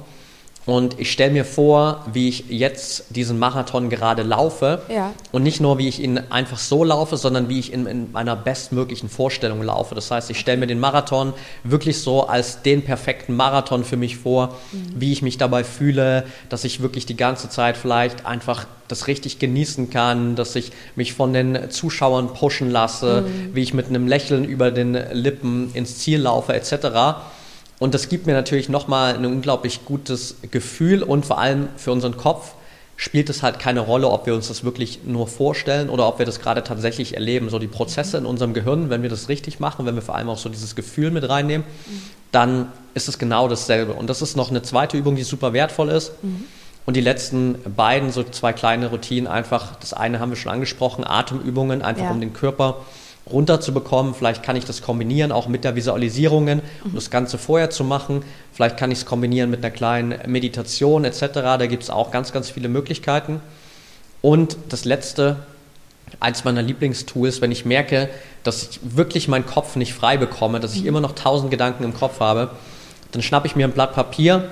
und 0.66 1.00
ich 1.00 1.12
stelle 1.12 1.32
mir 1.32 1.44
vor, 1.44 2.06
wie 2.14 2.30
ich 2.30 2.46
jetzt 2.48 3.06
diesen 3.10 3.38
Marathon 3.38 3.90
gerade 3.90 4.22
laufe. 4.24 4.84
Ja. 4.88 5.12
Und 5.32 5.44
nicht 5.44 5.60
nur, 5.60 5.78
wie 5.78 5.90
ich 5.90 6.00
ihn 6.00 6.18
einfach 6.30 6.58
so 6.58 6.84
laufe, 6.84 7.18
sondern 7.18 7.50
wie 7.50 7.60
ich 7.60 7.74
in, 7.74 7.86
in 7.86 8.12
meiner 8.14 8.36
bestmöglichen 8.36 9.10
Vorstellung 9.10 9.62
laufe. 9.62 9.94
Das 9.94 10.10
heißt, 10.10 10.30
ich 10.30 10.40
stelle 10.40 10.60
mir 10.60 10.68
den 10.68 10.80
Marathon 10.80 11.34
wirklich 11.64 12.00
so 12.00 12.28
als 12.28 12.62
den 12.62 12.84
perfekten 12.84 13.36
Marathon 13.36 13.84
für 13.84 13.98
mich 13.98 14.18
vor, 14.18 14.56
mhm. 14.72 14.94
wie 14.96 15.12
ich 15.12 15.22
mich 15.22 15.38
dabei 15.38 15.66
fühle, 15.66 16.26
dass 16.48 16.64
ich 16.64 16.82
wirklich 16.82 17.06
die 17.06 17.18
ganze 17.18 17.50
Zeit 17.50 17.76
vielleicht 17.76 18.26
einfach 18.26 18.66
das 18.88 19.08
richtig 19.08 19.40
genießen 19.40 19.90
kann, 19.90 20.36
dass 20.36 20.56
ich 20.56 20.72
mich 20.96 21.14
von 21.14 21.34
den 21.34 21.72
Zuschauern 21.72 22.34
pushen 22.34 22.70
lasse, 22.70 23.24
mhm. 23.24 23.56
wie 23.56 23.64
ich 23.64 23.74
mit 23.74 23.88
einem 23.88 24.08
Lächeln 24.08 24.46
über 24.46 24.72
den 24.72 24.94
Lippen 24.94 25.72
ins 25.74 25.98
Ziel 25.98 26.22
laufe, 26.22 26.54
etc. 26.54 27.18
Und 27.84 27.94
das 27.94 28.08
gibt 28.08 28.28
mir 28.28 28.32
natürlich 28.32 28.70
nochmal 28.70 29.14
ein 29.14 29.26
unglaublich 29.26 29.84
gutes 29.84 30.38
Gefühl 30.52 31.04
und 31.04 31.26
vor 31.26 31.38
allem 31.38 31.68
für 31.76 31.92
unseren 31.92 32.16
Kopf 32.16 32.54
spielt 32.96 33.30
es 33.30 33.44
halt 33.44 33.60
keine 33.60 33.82
Rolle, 33.82 34.08
ob 34.08 34.26
wir 34.26 34.34
uns 34.36 34.48
das 34.48 34.64
wirklich 34.64 35.02
nur 35.06 35.28
vorstellen 35.28 35.90
oder 35.90 36.08
ob 36.08 36.18
wir 36.18 36.26
das 36.26 36.40
gerade 36.40 36.64
tatsächlich 36.64 37.16
erleben. 37.16 37.50
So 37.50 37.60
die 37.60 37.68
Prozesse 37.68 38.18
in 38.18 38.26
unserem 38.26 38.54
Gehirn, 38.54 38.90
wenn 38.90 39.02
wir 39.02 39.10
das 39.10 39.28
richtig 39.28 39.60
machen, 39.60 39.86
wenn 39.86 39.96
wir 39.96 40.02
vor 40.02 40.16
allem 40.16 40.30
auch 40.30 40.38
so 40.38 40.48
dieses 40.48 40.78
Gefühl 40.78 41.12
mit 41.12 41.28
reinnehmen, 41.28 41.68
dann 42.32 42.72
ist 42.94 43.10
es 43.10 43.20
genau 43.20 43.50
dasselbe. 43.50 43.92
Und 43.92 44.10
das 44.10 44.22
ist 44.22 44.38
noch 44.38 44.50
eine 44.50 44.62
zweite 44.62 44.96
Übung, 44.96 45.18
die 45.18 45.24
super 45.24 45.52
wertvoll 45.52 45.90
ist. 45.90 46.14
Mhm. 46.24 46.46
Und 46.86 46.96
die 46.96 47.02
letzten 47.02 47.58
beiden, 47.76 48.14
so 48.14 48.24
zwei 48.24 48.54
kleine 48.54 48.92
Routinen, 48.92 49.28
einfach, 49.28 49.76
das 49.76 49.92
eine 49.92 50.22
haben 50.22 50.30
wir 50.30 50.38
schon 50.38 50.54
angesprochen, 50.54 51.04
Atemübungen, 51.06 51.82
einfach 51.82 52.06
ja. 52.06 52.12
um 52.12 52.22
den 52.22 52.32
Körper 52.32 52.78
runterzubekommen. 53.32 54.14
Vielleicht 54.14 54.44
kann 54.44 54.56
ich 54.56 54.66
das 54.66 54.82
kombinieren 54.82 55.32
auch 55.32 55.48
mit 55.48 55.64
der 55.64 55.76
Visualisierungen, 55.76 56.62
um 56.84 56.96
das 56.96 57.10
Ganze 57.10 57.38
vorher 57.38 57.70
zu 57.70 57.84
machen. 57.84 58.24
Vielleicht 58.52 58.78
kann 58.78 58.92
ich 58.92 59.00
es 59.00 59.06
kombinieren 59.06 59.50
mit 59.50 59.64
einer 59.64 59.72
kleinen 59.72 60.20
Meditation 60.30 61.06
etc. 61.06 61.20
Da 61.34 61.66
gibt 61.68 61.84
es 61.84 61.90
auch 61.90 62.12
ganz, 62.12 62.34
ganz 62.34 62.50
viele 62.50 62.70
Möglichkeiten. 62.70 63.42
Und 64.22 64.58
das 64.70 64.86
letzte, 64.86 65.38
eins 66.20 66.44
meiner 66.44 66.62
Lieblingstools, 66.62 67.42
wenn 67.42 67.52
ich 67.52 67.66
merke, 67.66 68.10
dass 68.44 68.64
ich 68.64 68.80
wirklich 68.84 69.28
meinen 69.28 69.46
Kopf 69.46 69.76
nicht 69.76 69.94
frei 69.94 70.18
bekomme, 70.18 70.60
dass 70.60 70.76
ich 70.76 70.86
immer 70.86 71.02
noch 71.02 71.14
tausend 71.14 71.52
Gedanken 71.52 71.84
im 71.84 71.94
Kopf 71.94 72.20
habe, 72.20 72.52
dann 73.12 73.22
schnappe 73.22 73.48
ich 73.48 73.56
mir 73.56 73.68
ein 73.68 73.74
Blatt 73.74 73.94
Papier 73.94 74.50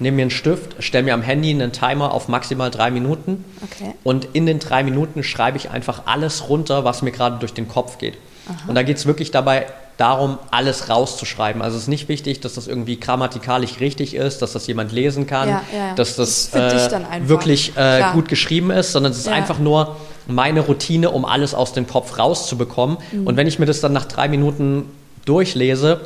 nehme 0.00 0.16
mir 0.16 0.22
einen 0.22 0.30
Stift, 0.30 0.82
stelle 0.82 1.04
mir 1.04 1.14
am 1.14 1.22
Handy 1.22 1.50
einen 1.50 1.72
Timer 1.72 2.12
auf 2.12 2.28
maximal 2.28 2.70
drei 2.70 2.90
Minuten 2.90 3.44
okay. 3.62 3.94
und 4.04 4.28
in 4.32 4.46
den 4.46 4.58
drei 4.58 4.82
Minuten 4.82 5.22
schreibe 5.22 5.56
ich 5.56 5.70
einfach 5.70 6.02
alles 6.06 6.48
runter, 6.48 6.84
was 6.84 7.02
mir 7.02 7.12
gerade 7.12 7.38
durch 7.38 7.54
den 7.54 7.68
Kopf 7.68 7.98
geht. 7.98 8.14
Aha. 8.48 8.56
Und 8.68 8.74
da 8.74 8.82
geht 8.82 8.96
es 8.96 9.06
wirklich 9.06 9.30
dabei 9.30 9.66
darum, 9.98 10.38
alles 10.52 10.88
rauszuschreiben. 10.88 11.60
Also 11.60 11.76
es 11.76 11.82
ist 11.82 11.88
nicht 11.88 12.08
wichtig, 12.08 12.40
dass 12.40 12.54
das 12.54 12.68
irgendwie 12.68 13.00
grammatikalisch 13.00 13.80
richtig 13.80 14.14
ist, 14.14 14.40
dass 14.40 14.52
das 14.52 14.66
jemand 14.68 14.92
lesen 14.92 15.26
kann, 15.26 15.48
ja, 15.48 15.62
ja. 15.76 15.94
dass 15.96 16.14
das, 16.14 16.50
das 16.52 16.92
äh, 16.92 17.28
wirklich 17.28 17.76
äh, 17.76 18.04
gut 18.12 18.28
geschrieben 18.28 18.70
ist, 18.70 18.92
sondern 18.92 19.10
es 19.10 19.18
ist 19.18 19.26
ja. 19.26 19.32
einfach 19.32 19.58
nur 19.58 19.96
meine 20.28 20.60
Routine, 20.60 21.10
um 21.10 21.24
alles 21.24 21.52
aus 21.52 21.72
dem 21.72 21.88
Kopf 21.88 22.16
rauszubekommen. 22.16 22.98
Mhm. 23.10 23.26
Und 23.26 23.36
wenn 23.36 23.48
ich 23.48 23.58
mir 23.58 23.66
das 23.66 23.80
dann 23.80 23.92
nach 23.92 24.04
drei 24.04 24.28
Minuten 24.28 24.84
durchlese, 25.24 26.00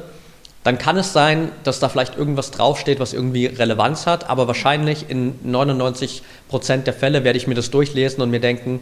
dann 0.64 0.78
kann 0.78 0.96
es 0.96 1.12
sein, 1.12 1.50
dass 1.64 1.80
da 1.80 1.88
vielleicht 1.88 2.16
irgendwas 2.16 2.50
draufsteht, 2.52 3.00
was 3.00 3.12
irgendwie 3.12 3.46
Relevanz 3.46 4.06
hat, 4.06 4.30
aber 4.30 4.46
wahrscheinlich 4.46 5.06
in 5.08 5.34
99 5.42 6.22
Prozent 6.48 6.86
der 6.86 6.94
Fälle 6.94 7.24
werde 7.24 7.36
ich 7.36 7.46
mir 7.46 7.54
das 7.54 7.70
durchlesen 7.70 8.22
und 8.22 8.30
mir 8.30 8.40
denken, 8.40 8.80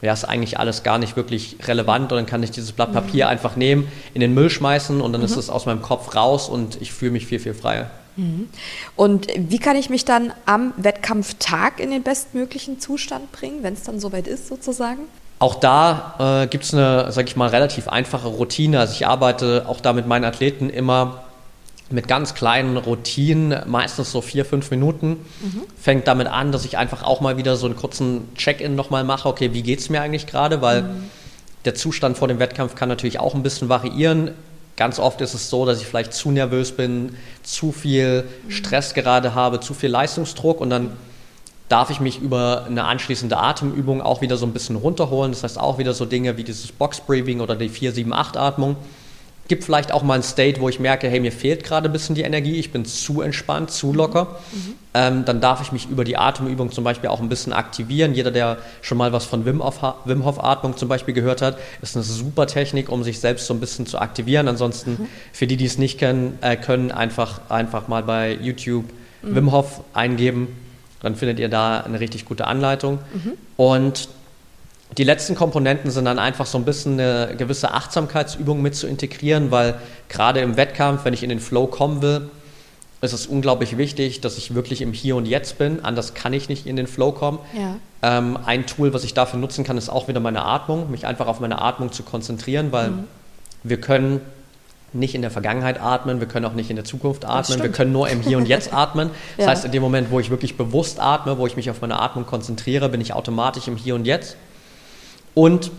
ja, 0.00 0.12
ist 0.12 0.24
eigentlich 0.24 0.58
alles 0.58 0.82
gar 0.82 0.98
nicht 0.98 1.16
wirklich 1.16 1.56
relevant 1.64 2.10
und 2.10 2.18
dann 2.18 2.26
kann 2.26 2.42
ich 2.42 2.50
dieses 2.50 2.72
Blatt 2.72 2.92
Papier 2.92 3.26
mhm. 3.26 3.30
einfach 3.30 3.54
nehmen, 3.54 3.86
in 4.14 4.20
den 4.20 4.34
Müll 4.34 4.50
schmeißen 4.50 5.00
und 5.00 5.12
dann 5.12 5.20
mhm. 5.20 5.26
ist 5.26 5.36
es 5.36 5.48
aus 5.48 5.64
meinem 5.64 5.80
Kopf 5.80 6.16
raus 6.16 6.48
und 6.48 6.82
ich 6.82 6.92
fühle 6.92 7.12
mich 7.12 7.26
viel, 7.26 7.38
viel 7.38 7.54
freier. 7.54 7.88
Mhm. 8.16 8.48
Und 8.96 9.28
wie 9.36 9.60
kann 9.60 9.76
ich 9.76 9.90
mich 9.90 10.04
dann 10.04 10.32
am 10.44 10.74
Wettkampftag 10.76 11.78
in 11.78 11.92
den 11.92 12.02
bestmöglichen 12.02 12.80
Zustand 12.80 13.30
bringen, 13.30 13.62
wenn 13.62 13.74
es 13.74 13.84
dann 13.84 14.00
soweit 14.00 14.26
ist, 14.26 14.48
sozusagen? 14.48 15.02
Auch 15.42 15.56
da 15.56 16.44
äh, 16.44 16.46
gibt 16.46 16.62
es 16.62 16.72
eine, 16.72 17.10
sag 17.10 17.26
ich 17.26 17.34
mal, 17.34 17.48
relativ 17.48 17.88
einfache 17.88 18.28
Routine. 18.28 18.78
Also 18.78 18.92
ich 18.92 19.08
arbeite 19.08 19.64
auch 19.66 19.80
da 19.80 19.92
mit 19.92 20.06
meinen 20.06 20.24
Athleten 20.24 20.70
immer 20.70 21.22
mit 21.90 22.06
ganz 22.06 22.34
kleinen 22.34 22.76
Routinen, 22.76 23.60
meistens 23.66 24.12
so 24.12 24.20
vier, 24.20 24.44
fünf 24.44 24.70
Minuten. 24.70 25.08
Mhm. 25.40 25.62
Fängt 25.76 26.06
damit 26.06 26.28
an, 26.28 26.52
dass 26.52 26.64
ich 26.64 26.78
einfach 26.78 27.02
auch 27.02 27.20
mal 27.20 27.38
wieder 27.38 27.56
so 27.56 27.66
einen 27.66 27.74
kurzen 27.74 28.32
Check-in 28.36 28.76
nochmal 28.76 29.02
mache. 29.02 29.28
Okay, 29.28 29.52
wie 29.52 29.64
geht 29.64 29.80
es 29.80 29.90
mir 29.90 30.00
eigentlich 30.00 30.28
gerade? 30.28 30.62
Weil 30.62 30.82
mhm. 30.82 31.10
der 31.64 31.74
Zustand 31.74 32.16
vor 32.16 32.28
dem 32.28 32.38
Wettkampf 32.38 32.76
kann 32.76 32.88
natürlich 32.88 33.18
auch 33.18 33.34
ein 33.34 33.42
bisschen 33.42 33.68
variieren. 33.68 34.30
Ganz 34.76 35.00
oft 35.00 35.20
ist 35.22 35.34
es 35.34 35.50
so, 35.50 35.66
dass 35.66 35.80
ich 35.80 35.88
vielleicht 35.88 36.12
zu 36.12 36.30
nervös 36.30 36.70
bin, 36.70 37.16
zu 37.42 37.72
viel 37.72 38.26
mhm. 38.44 38.50
Stress 38.52 38.94
gerade 38.94 39.34
habe, 39.34 39.58
zu 39.58 39.74
viel 39.74 39.90
Leistungsdruck 39.90 40.60
und 40.60 40.70
dann 40.70 40.92
darf 41.72 41.88
ich 41.88 42.00
mich 42.00 42.20
über 42.20 42.66
eine 42.66 42.84
anschließende 42.84 43.38
Atemübung 43.38 44.02
auch 44.02 44.20
wieder 44.20 44.36
so 44.36 44.44
ein 44.44 44.52
bisschen 44.52 44.76
runterholen. 44.76 45.32
Das 45.32 45.42
heißt 45.42 45.58
auch 45.58 45.78
wieder 45.78 45.94
so 45.94 46.04
Dinge 46.04 46.36
wie 46.36 46.44
dieses 46.44 46.70
Box 46.70 47.00
Breathing 47.00 47.40
oder 47.40 47.56
die 47.56 47.70
4-7-8-Atmung, 47.70 48.76
gibt 49.48 49.64
vielleicht 49.64 49.90
auch 49.90 50.02
mal 50.02 50.14
ein 50.14 50.22
State, 50.22 50.60
wo 50.60 50.68
ich 50.68 50.80
merke, 50.80 51.08
hey, 51.08 51.18
mir 51.18 51.32
fehlt 51.32 51.64
gerade 51.64 51.88
ein 51.88 51.92
bisschen 51.92 52.14
die 52.14 52.22
Energie, 52.22 52.56
ich 52.56 52.72
bin 52.72 52.84
zu 52.84 53.22
entspannt, 53.22 53.70
zu 53.70 53.94
locker. 53.94 54.38
Mhm. 54.52 54.74
Ähm, 54.92 55.24
dann 55.24 55.40
darf 55.40 55.62
ich 55.62 55.72
mich 55.72 55.88
über 55.88 56.04
die 56.04 56.18
Atemübung 56.18 56.70
zum 56.72 56.84
Beispiel 56.84 57.08
auch 57.08 57.20
ein 57.20 57.30
bisschen 57.30 57.54
aktivieren. 57.54 58.14
Jeder, 58.14 58.30
der 58.30 58.58
schon 58.82 58.98
mal 58.98 59.14
was 59.14 59.24
von 59.24 59.46
Wim 59.46 59.64
Hof, 59.64 60.44
Atmung 60.44 60.76
zum 60.76 60.90
Beispiel 60.90 61.14
gehört 61.14 61.40
hat, 61.40 61.56
ist 61.80 61.96
eine 61.96 62.04
super 62.04 62.46
Technik, 62.46 62.90
um 62.90 63.02
sich 63.02 63.18
selbst 63.18 63.46
so 63.46 63.54
ein 63.54 63.60
bisschen 63.60 63.86
zu 63.86 63.98
aktivieren. 63.98 64.46
Ansonsten, 64.46 64.90
mhm. 64.90 65.08
für 65.32 65.46
die, 65.46 65.56
die 65.56 65.66
es 65.66 65.78
nicht 65.78 65.98
kennen, 65.98 66.38
äh, 66.42 66.56
können 66.56 66.92
einfach, 66.92 67.50
einfach 67.50 67.88
mal 67.88 68.02
bei 68.02 68.34
YouTube 68.34 68.84
mhm. 69.22 69.34
Wim 69.36 69.52
Hof 69.52 69.80
eingeben. 69.94 70.48
Dann 71.02 71.16
findet 71.16 71.38
ihr 71.38 71.48
da 71.48 71.80
eine 71.80 72.00
richtig 72.00 72.24
gute 72.24 72.46
Anleitung. 72.46 72.98
Mhm. 73.12 73.32
Und 73.56 74.08
die 74.98 75.04
letzten 75.04 75.34
Komponenten 75.34 75.90
sind 75.90 76.04
dann 76.04 76.18
einfach 76.18 76.46
so 76.46 76.58
ein 76.58 76.64
bisschen 76.64 77.00
eine 77.00 77.34
gewisse 77.36 77.72
Achtsamkeitsübung 77.72 78.60
mit 78.60 78.74
zu 78.74 78.86
integrieren, 78.86 79.50
weil 79.50 79.74
gerade 80.08 80.40
im 80.40 80.56
Wettkampf, 80.56 81.04
wenn 81.04 81.14
ich 81.14 81.22
in 81.22 81.30
den 81.30 81.40
Flow 81.40 81.66
kommen 81.66 82.02
will, 82.02 82.30
ist 83.00 83.12
es 83.12 83.26
unglaublich 83.26 83.78
wichtig, 83.78 84.20
dass 84.20 84.38
ich 84.38 84.54
wirklich 84.54 84.80
im 84.80 84.92
Hier 84.92 85.16
und 85.16 85.26
Jetzt 85.26 85.58
bin. 85.58 85.84
Anders 85.84 86.14
kann 86.14 86.32
ich 86.32 86.48
nicht 86.48 86.66
in 86.66 86.76
den 86.76 86.86
Flow 86.86 87.10
kommen. 87.10 87.40
Ja. 87.52 87.76
Ähm, 88.02 88.38
ein 88.44 88.66
Tool, 88.66 88.94
was 88.94 89.02
ich 89.02 89.12
dafür 89.12 89.40
nutzen 89.40 89.64
kann, 89.64 89.76
ist 89.76 89.88
auch 89.88 90.06
wieder 90.06 90.20
meine 90.20 90.44
Atmung, 90.44 90.90
mich 90.90 91.04
einfach 91.06 91.26
auf 91.26 91.40
meine 91.40 91.60
Atmung 91.60 91.90
zu 91.90 92.04
konzentrieren, 92.04 92.70
weil 92.70 92.90
mhm. 92.90 93.04
wir 93.64 93.80
können 93.80 94.20
nicht 94.92 95.14
in 95.14 95.22
der 95.22 95.30
Vergangenheit 95.30 95.80
atmen, 95.80 96.20
wir 96.20 96.28
können 96.28 96.44
auch 96.44 96.52
nicht 96.52 96.70
in 96.70 96.76
der 96.76 96.84
Zukunft 96.84 97.24
atmen, 97.24 97.62
wir 97.62 97.70
können 97.70 97.92
nur 97.92 98.08
im 98.08 98.20
Hier 98.20 98.36
und 98.38 98.46
Jetzt 98.46 98.72
atmen. 98.74 99.10
Das 99.36 99.46
ja. 99.46 99.50
heißt, 99.52 99.64
in 99.64 99.72
dem 99.72 99.82
Moment, 99.82 100.10
wo 100.10 100.20
ich 100.20 100.30
wirklich 100.30 100.56
bewusst 100.56 101.00
atme, 101.00 101.38
wo 101.38 101.46
ich 101.46 101.56
mich 101.56 101.70
auf 101.70 101.80
meine 101.80 101.98
Atmung 102.00 102.26
konzentriere, 102.26 102.88
bin 102.88 103.00
ich 103.00 103.12
automatisch 103.12 103.68
im 103.68 103.76
Hier 103.76 103.94
und 103.94 104.06
Jetzt. 104.06 104.36
Und 105.34 105.70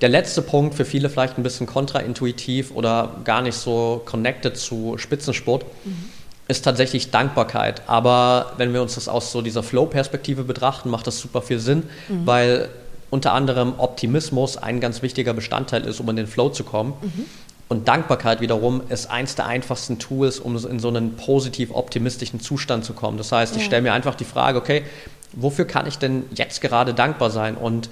der 0.00 0.08
letzte 0.08 0.42
Punkt, 0.42 0.74
für 0.74 0.84
viele 0.84 1.08
vielleicht 1.08 1.38
ein 1.38 1.42
bisschen 1.42 1.66
kontraintuitiv 1.66 2.70
oder 2.72 3.16
gar 3.24 3.40
nicht 3.40 3.56
so 3.56 4.02
connected 4.04 4.56
zu 4.56 4.98
Spitzensport, 4.98 5.64
mhm. 5.84 6.10
ist 6.48 6.64
tatsächlich 6.64 7.10
Dankbarkeit. 7.10 7.82
Aber 7.86 8.52
wenn 8.58 8.74
wir 8.74 8.82
uns 8.82 8.96
das 8.96 9.08
aus 9.08 9.32
so 9.32 9.42
dieser 9.42 9.62
Flow-Perspektive 9.62 10.44
betrachten, 10.44 10.90
macht 10.90 11.06
das 11.06 11.18
super 11.18 11.40
viel 11.40 11.60
Sinn, 11.60 11.84
mhm. 12.08 12.26
weil 12.26 12.68
unter 13.08 13.32
anderem 13.32 13.74
Optimismus 13.78 14.56
ein 14.56 14.80
ganz 14.80 15.00
wichtiger 15.00 15.32
Bestandteil 15.32 15.84
ist, 15.84 16.00
um 16.00 16.08
in 16.10 16.16
den 16.16 16.26
Flow 16.26 16.50
zu 16.50 16.64
kommen. 16.64 16.94
Mhm. 17.00 17.24
Und 17.68 17.88
Dankbarkeit 17.88 18.40
wiederum 18.40 18.82
ist 18.88 19.10
eins 19.10 19.34
der 19.34 19.46
einfachsten 19.46 19.98
Tools, 19.98 20.38
um 20.38 20.56
in 20.56 20.78
so 20.78 20.88
einen 20.88 21.16
positiv 21.16 21.72
optimistischen 21.72 22.40
Zustand 22.40 22.84
zu 22.84 22.92
kommen. 22.92 23.18
Das 23.18 23.32
heißt, 23.32 23.56
ich 23.56 23.64
stelle 23.64 23.82
mir 23.82 23.92
einfach 23.92 24.14
die 24.14 24.24
Frage, 24.24 24.58
okay, 24.58 24.84
wofür 25.32 25.64
kann 25.64 25.86
ich 25.86 25.98
denn 25.98 26.24
jetzt 26.34 26.60
gerade 26.60 26.94
dankbar 26.94 27.30
sein? 27.30 27.56
Und 27.56 27.90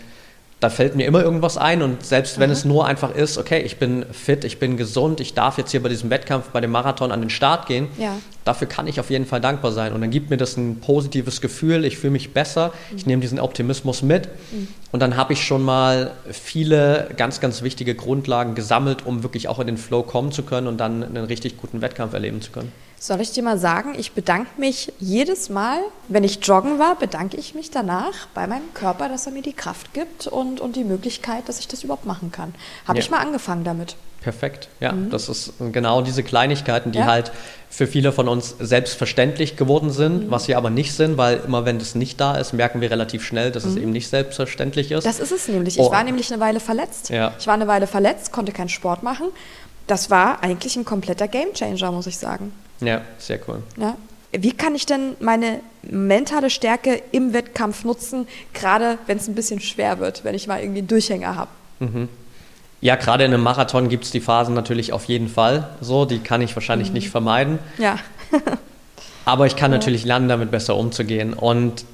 da 0.64 0.70
fällt 0.70 0.96
mir 0.96 1.04
immer 1.04 1.22
irgendwas 1.22 1.58
ein 1.58 1.82
und 1.82 2.06
selbst 2.06 2.38
wenn 2.38 2.48
mhm. 2.48 2.54
es 2.54 2.64
nur 2.64 2.86
einfach 2.86 3.14
ist, 3.14 3.36
okay, 3.36 3.60
ich 3.60 3.76
bin 3.76 4.06
fit, 4.12 4.44
ich 4.44 4.58
bin 4.58 4.78
gesund, 4.78 5.20
ich 5.20 5.34
darf 5.34 5.58
jetzt 5.58 5.72
hier 5.72 5.82
bei 5.82 5.90
diesem 5.90 6.08
Wettkampf, 6.08 6.48
bei 6.48 6.62
dem 6.62 6.70
Marathon 6.70 7.12
an 7.12 7.20
den 7.20 7.28
Start 7.28 7.66
gehen, 7.66 7.88
ja. 7.98 8.16
dafür 8.46 8.66
kann 8.66 8.86
ich 8.86 8.98
auf 8.98 9.10
jeden 9.10 9.26
Fall 9.26 9.42
dankbar 9.42 9.72
sein 9.72 9.92
und 9.92 10.00
dann 10.00 10.10
gibt 10.10 10.30
mir 10.30 10.38
das 10.38 10.56
ein 10.56 10.80
positives 10.80 11.42
Gefühl, 11.42 11.84
ich 11.84 11.98
fühle 11.98 12.12
mich 12.12 12.32
besser, 12.32 12.68
mhm. 12.68 12.96
ich 12.96 13.04
nehme 13.04 13.20
diesen 13.20 13.38
Optimismus 13.38 14.00
mit 14.00 14.28
mhm. 14.52 14.68
und 14.90 15.00
dann 15.00 15.18
habe 15.18 15.34
ich 15.34 15.44
schon 15.44 15.62
mal 15.62 16.12
viele 16.30 17.10
ganz, 17.14 17.40
ganz 17.40 17.60
wichtige 17.60 17.94
Grundlagen 17.94 18.54
gesammelt, 18.54 19.04
um 19.04 19.22
wirklich 19.22 19.48
auch 19.48 19.58
in 19.58 19.66
den 19.66 19.76
Flow 19.76 20.02
kommen 20.02 20.32
zu 20.32 20.44
können 20.44 20.66
und 20.66 20.78
dann 20.78 21.02
einen 21.02 21.26
richtig 21.26 21.58
guten 21.58 21.82
Wettkampf 21.82 22.14
erleben 22.14 22.40
zu 22.40 22.52
können. 22.52 22.72
Soll 23.04 23.20
ich 23.20 23.32
dir 23.32 23.42
mal 23.42 23.58
sagen, 23.58 23.92
ich 23.98 24.12
bedanke 24.12 24.58
mich 24.58 24.90
jedes 24.98 25.50
Mal, 25.50 25.80
wenn 26.08 26.24
ich 26.24 26.38
joggen 26.42 26.78
war, 26.78 26.96
bedanke 26.96 27.36
ich 27.36 27.54
mich 27.54 27.70
danach 27.70 28.28
bei 28.32 28.46
meinem 28.46 28.72
Körper, 28.72 29.10
dass 29.10 29.26
er 29.26 29.32
mir 29.32 29.42
die 29.42 29.52
Kraft 29.52 29.92
gibt 29.92 30.26
und, 30.26 30.58
und 30.58 30.74
die 30.74 30.84
Möglichkeit, 30.84 31.46
dass 31.46 31.58
ich 31.58 31.68
das 31.68 31.84
überhaupt 31.84 32.06
machen 32.06 32.32
kann. 32.32 32.54
Habe 32.86 32.96
ja. 32.96 33.04
ich 33.04 33.10
mal 33.10 33.18
angefangen 33.18 33.62
damit. 33.62 33.96
Perfekt, 34.22 34.70
ja. 34.80 34.92
Mhm. 34.92 35.10
Das 35.10 35.28
ist 35.28 35.52
genau 35.70 36.00
diese 36.00 36.22
Kleinigkeiten, 36.22 36.92
die 36.92 37.00
ja. 37.00 37.04
halt 37.04 37.30
für 37.68 37.86
viele 37.86 38.10
von 38.10 38.26
uns 38.26 38.54
selbstverständlich 38.58 39.58
geworden 39.58 39.90
sind, 39.90 40.24
mhm. 40.24 40.30
was 40.30 40.44
sie 40.44 40.54
aber 40.54 40.70
nicht 40.70 40.94
sind, 40.94 41.18
weil 41.18 41.42
immer 41.46 41.66
wenn 41.66 41.78
das 41.78 41.94
nicht 41.94 42.18
da 42.22 42.36
ist, 42.36 42.54
merken 42.54 42.80
wir 42.80 42.90
relativ 42.90 43.22
schnell, 43.22 43.50
dass 43.50 43.66
mhm. 43.66 43.70
es 43.70 43.76
eben 43.76 43.90
nicht 43.90 44.08
selbstverständlich 44.08 44.92
ist. 44.92 45.04
Das 45.04 45.20
ist 45.20 45.30
es 45.30 45.46
nämlich. 45.46 45.78
Ich 45.78 45.84
oh. 45.84 45.92
war 45.92 46.04
nämlich 46.04 46.32
eine 46.32 46.40
Weile 46.40 46.58
verletzt. 46.58 47.10
Ja. 47.10 47.34
Ich 47.38 47.46
war 47.46 47.52
eine 47.52 47.66
Weile 47.66 47.86
verletzt, 47.86 48.32
konnte 48.32 48.52
keinen 48.52 48.70
Sport 48.70 49.02
machen. 49.02 49.26
Das 49.86 50.08
war 50.08 50.42
eigentlich 50.42 50.76
ein 50.76 50.86
kompletter 50.86 51.28
Gamechanger, 51.28 51.92
muss 51.92 52.06
ich 52.06 52.16
sagen. 52.16 52.50
Ja, 52.86 53.02
sehr 53.18 53.38
cool. 53.48 53.62
Ja. 53.76 53.96
Wie 54.36 54.52
kann 54.52 54.74
ich 54.74 54.84
denn 54.84 55.16
meine 55.20 55.60
mentale 55.82 56.50
Stärke 56.50 57.00
im 57.12 57.32
Wettkampf 57.32 57.84
nutzen, 57.84 58.26
gerade 58.52 58.98
wenn 59.06 59.18
es 59.18 59.28
ein 59.28 59.34
bisschen 59.36 59.60
schwer 59.60 60.00
wird, 60.00 60.24
wenn 60.24 60.34
ich 60.34 60.48
mal 60.48 60.60
irgendwie 60.60 60.80
einen 60.80 60.88
Durchhänger 60.88 61.36
habe? 61.36 61.50
Mhm. 61.78 62.08
Ja, 62.80 62.96
gerade 62.96 63.24
in 63.24 63.32
einem 63.32 63.42
Marathon 63.42 63.88
gibt 63.88 64.04
es 64.04 64.10
die 64.10 64.20
Phasen 64.20 64.54
natürlich 64.54 64.92
auf 64.92 65.04
jeden 65.04 65.28
Fall 65.28 65.70
so, 65.80 66.04
die 66.04 66.18
kann 66.18 66.42
ich 66.42 66.54
wahrscheinlich 66.56 66.88
mhm. 66.88 66.94
nicht 66.94 67.10
vermeiden. 67.10 67.58
Ja. 67.78 67.98
Aber 69.24 69.46
ich 69.46 69.56
kann 69.56 69.70
ja. 69.70 69.78
natürlich 69.78 70.04
lernen, 70.04 70.28
damit 70.28 70.50
besser 70.50 70.76
umzugehen. 70.76 71.32
Und 71.32 71.84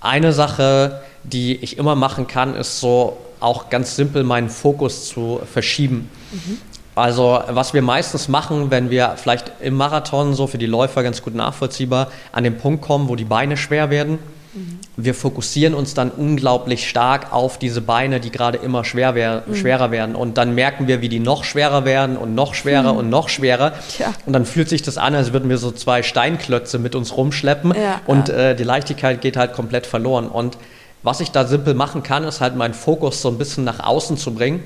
eine 0.00 0.32
Sache, 0.32 1.02
die 1.24 1.56
ich 1.56 1.76
immer 1.76 1.94
machen 1.94 2.26
kann, 2.26 2.54
ist 2.54 2.80
so 2.80 3.18
auch 3.40 3.68
ganz 3.68 3.96
simpel 3.96 4.22
meinen 4.22 4.48
Fokus 4.48 5.08
zu 5.08 5.40
verschieben. 5.50 6.08
Mhm. 6.32 6.58
Also 6.94 7.40
was 7.48 7.72
wir 7.72 7.82
meistens 7.82 8.28
machen, 8.28 8.70
wenn 8.70 8.90
wir 8.90 9.14
vielleicht 9.16 9.52
im 9.60 9.74
Marathon 9.74 10.34
so 10.34 10.46
für 10.46 10.58
die 10.58 10.66
Läufer 10.66 11.02
ganz 11.02 11.22
gut 11.22 11.34
nachvollziehbar 11.34 12.08
an 12.32 12.44
den 12.44 12.58
Punkt 12.58 12.82
kommen, 12.82 13.08
wo 13.08 13.16
die 13.16 13.24
Beine 13.24 13.56
schwer 13.56 13.90
werden, 13.90 14.18
mhm. 14.54 14.80
wir 14.96 15.14
fokussieren 15.14 15.74
uns 15.74 15.94
dann 15.94 16.10
unglaublich 16.10 16.88
stark 16.88 17.32
auf 17.32 17.58
diese 17.58 17.80
Beine, 17.80 18.18
die 18.18 18.30
gerade 18.30 18.58
immer 18.58 18.84
schwer 18.84 19.14
wer 19.14 19.44
mhm. 19.46 19.54
schwerer 19.54 19.92
werden. 19.92 20.16
Und 20.16 20.36
dann 20.36 20.54
merken 20.56 20.88
wir, 20.88 21.00
wie 21.00 21.08
die 21.08 21.20
noch 21.20 21.44
schwerer 21.44 21.84
werden 21.84 22.16
und 22.16 22.34
noch 22.34 22.54
schwerer 22.54 22.92
mhm. 22.92 22.98
und 22.98 23.08
noch 23.08 23.28
schwerer. 23.28 23.72
Tja. 23.88 24.12
Und 24.26 24.32
dann 24.32 24.44
fühlt 24.44 24.68
sich 24.68 24.82
das 24.82 24.98
an, 24.98 25.14
als 25.14 25.32
würden 25.32 25.48
wir 25.48 25.58
so 25.58 25.70
zwei 25.70 26.02
Steinklötze 26.02 26.80
mit 26.80 26.96
uns 26.96 27.16
rumschleppen 27.16 27.72
ja, 27.80 28.00
und 28.06 28.28
ja. 28.28 28.50
Äh, 28.50 28.56
die 28.56 28.64
Leichtigkeit 28.64 29.20
geht 29.20 29.36
halt 29.36 29.52
komplett 29.52 29.86
verloren. 29.86 30.28
Und 30.28 30.58
was 31.04 31.20
ich 31.20 31.30
da 31.30 31.46
simpel 31.46 31.74
machen 31.74 32.02
kann, 32.02 32.24
ist 32.24 32.40
halt 32.40 32.56
meinen 32.56 32.74
Fokus 32.74 33.22
so 33.22 33.28
ein 33.28 33.38
bisschen 33.38 33.62
nach 33.62 33.78
außen 33.78 34.16
zu 34.16 34.34
bringen 34.34 34.62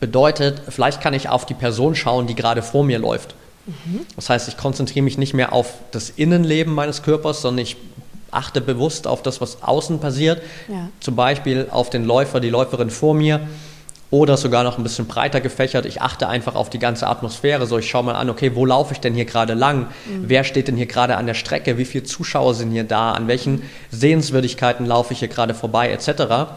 Bedeutet, 0.00 0.60
vielleicht 0.68 1.00
kann 1.00 1.14
ich 1.14 1.28
auf 1.28 1.46
die 1.46 1.54
Person 1.54 1.94
schauen, 1.94 2.26
die 2.26 2.34
gerade 2.34 2.62
vor 2.62 2.84
mir 2.84 2.98
läuft. 2.98 3.34
Mhm. 3.66 4.00
Das 4.14 4.30
heißt, 4.30 4.48
ich 4.48 4.56
konzentriere 4.56 5.02
mich 5.02 5.18
nicht 5.18 5.34
mehr 5.34 5.52
auf 5.52 5.74
das 5.90 6.10
Innenleben 6.10 6.74
meines 6.74 7.02
Körpers, 7.02 7.42
sondern 7.42 7.62
ich 7.62 7.76
achte 8.30 8.60
bewusst 8.60 9.06
auf 9.06 9.22
das, 9.22 9.40
was 9.40 9.62
außen 9.62 9.98
passiert. 9.98 10.42
Ja. 10.68 10.88
Zum 11.00 11.16
Beispiel 11.16 11.68
auf 11.70 11.90
den 11.90 12.04
Läufer, 12.04 12.40
die 12.40 12.50
Läuferin 12.50 12.90
vor 12.90 13.14
mir 13.14 13.40
oder 14.10 14.36
sogar 14.36 14.62
noch 14.62 14.78
ein 14.78 14.84
bisschen 14.84 15.06
breiter 15.06 15.40
gefächert. 15.40 15.84
Ich 15.84 16.00
achte 16.00 16.28
einfach 16.28 16.54
auf 16.54 16.70
die 16.70 16.78
ganze 16.78 17.08
Atmosphäre. 17.08 17.66
So, 17.66 17.78
ich 17.78 17.90
schaue 17.90 18.04
mal 18.04 18.14
an, 18.14 18.30
okay, 18.30 18.54
wo 18.54 18.64
laufe 18.64 18.92
ich 18.94 19.00
denn 19.00 19.14
hier 19.14 19.24
gerade 19.24 19.54
lang? 19.54 19.80
Mhm. 19.80 20.24
Wer 20.26 20.44
steht 20.44 20.68
denn 20.68 20.76
hier 20.76 20.86
gerade 20.86 21.16
an 21.16 21.26
der 21.26 21.34
Strecke? 21.34 21.76
Wie 21.76 21.84
viele 21.84 22.04
Zuschauer 22.04 22.54
sind 22.54 22.70
hier 22.70 22.84
da? 22.84 23.12
An 23.12 23.26
welchen 23.26 23.62
Sehenswürdigkeiten 23.90 24.86
laufe 24.86 25.12
ich 25.12 25.18
hier 25.18 25.28
gerade 25.28 25.54
vorbei, 25.54 25.90
etc. 25.90 26.08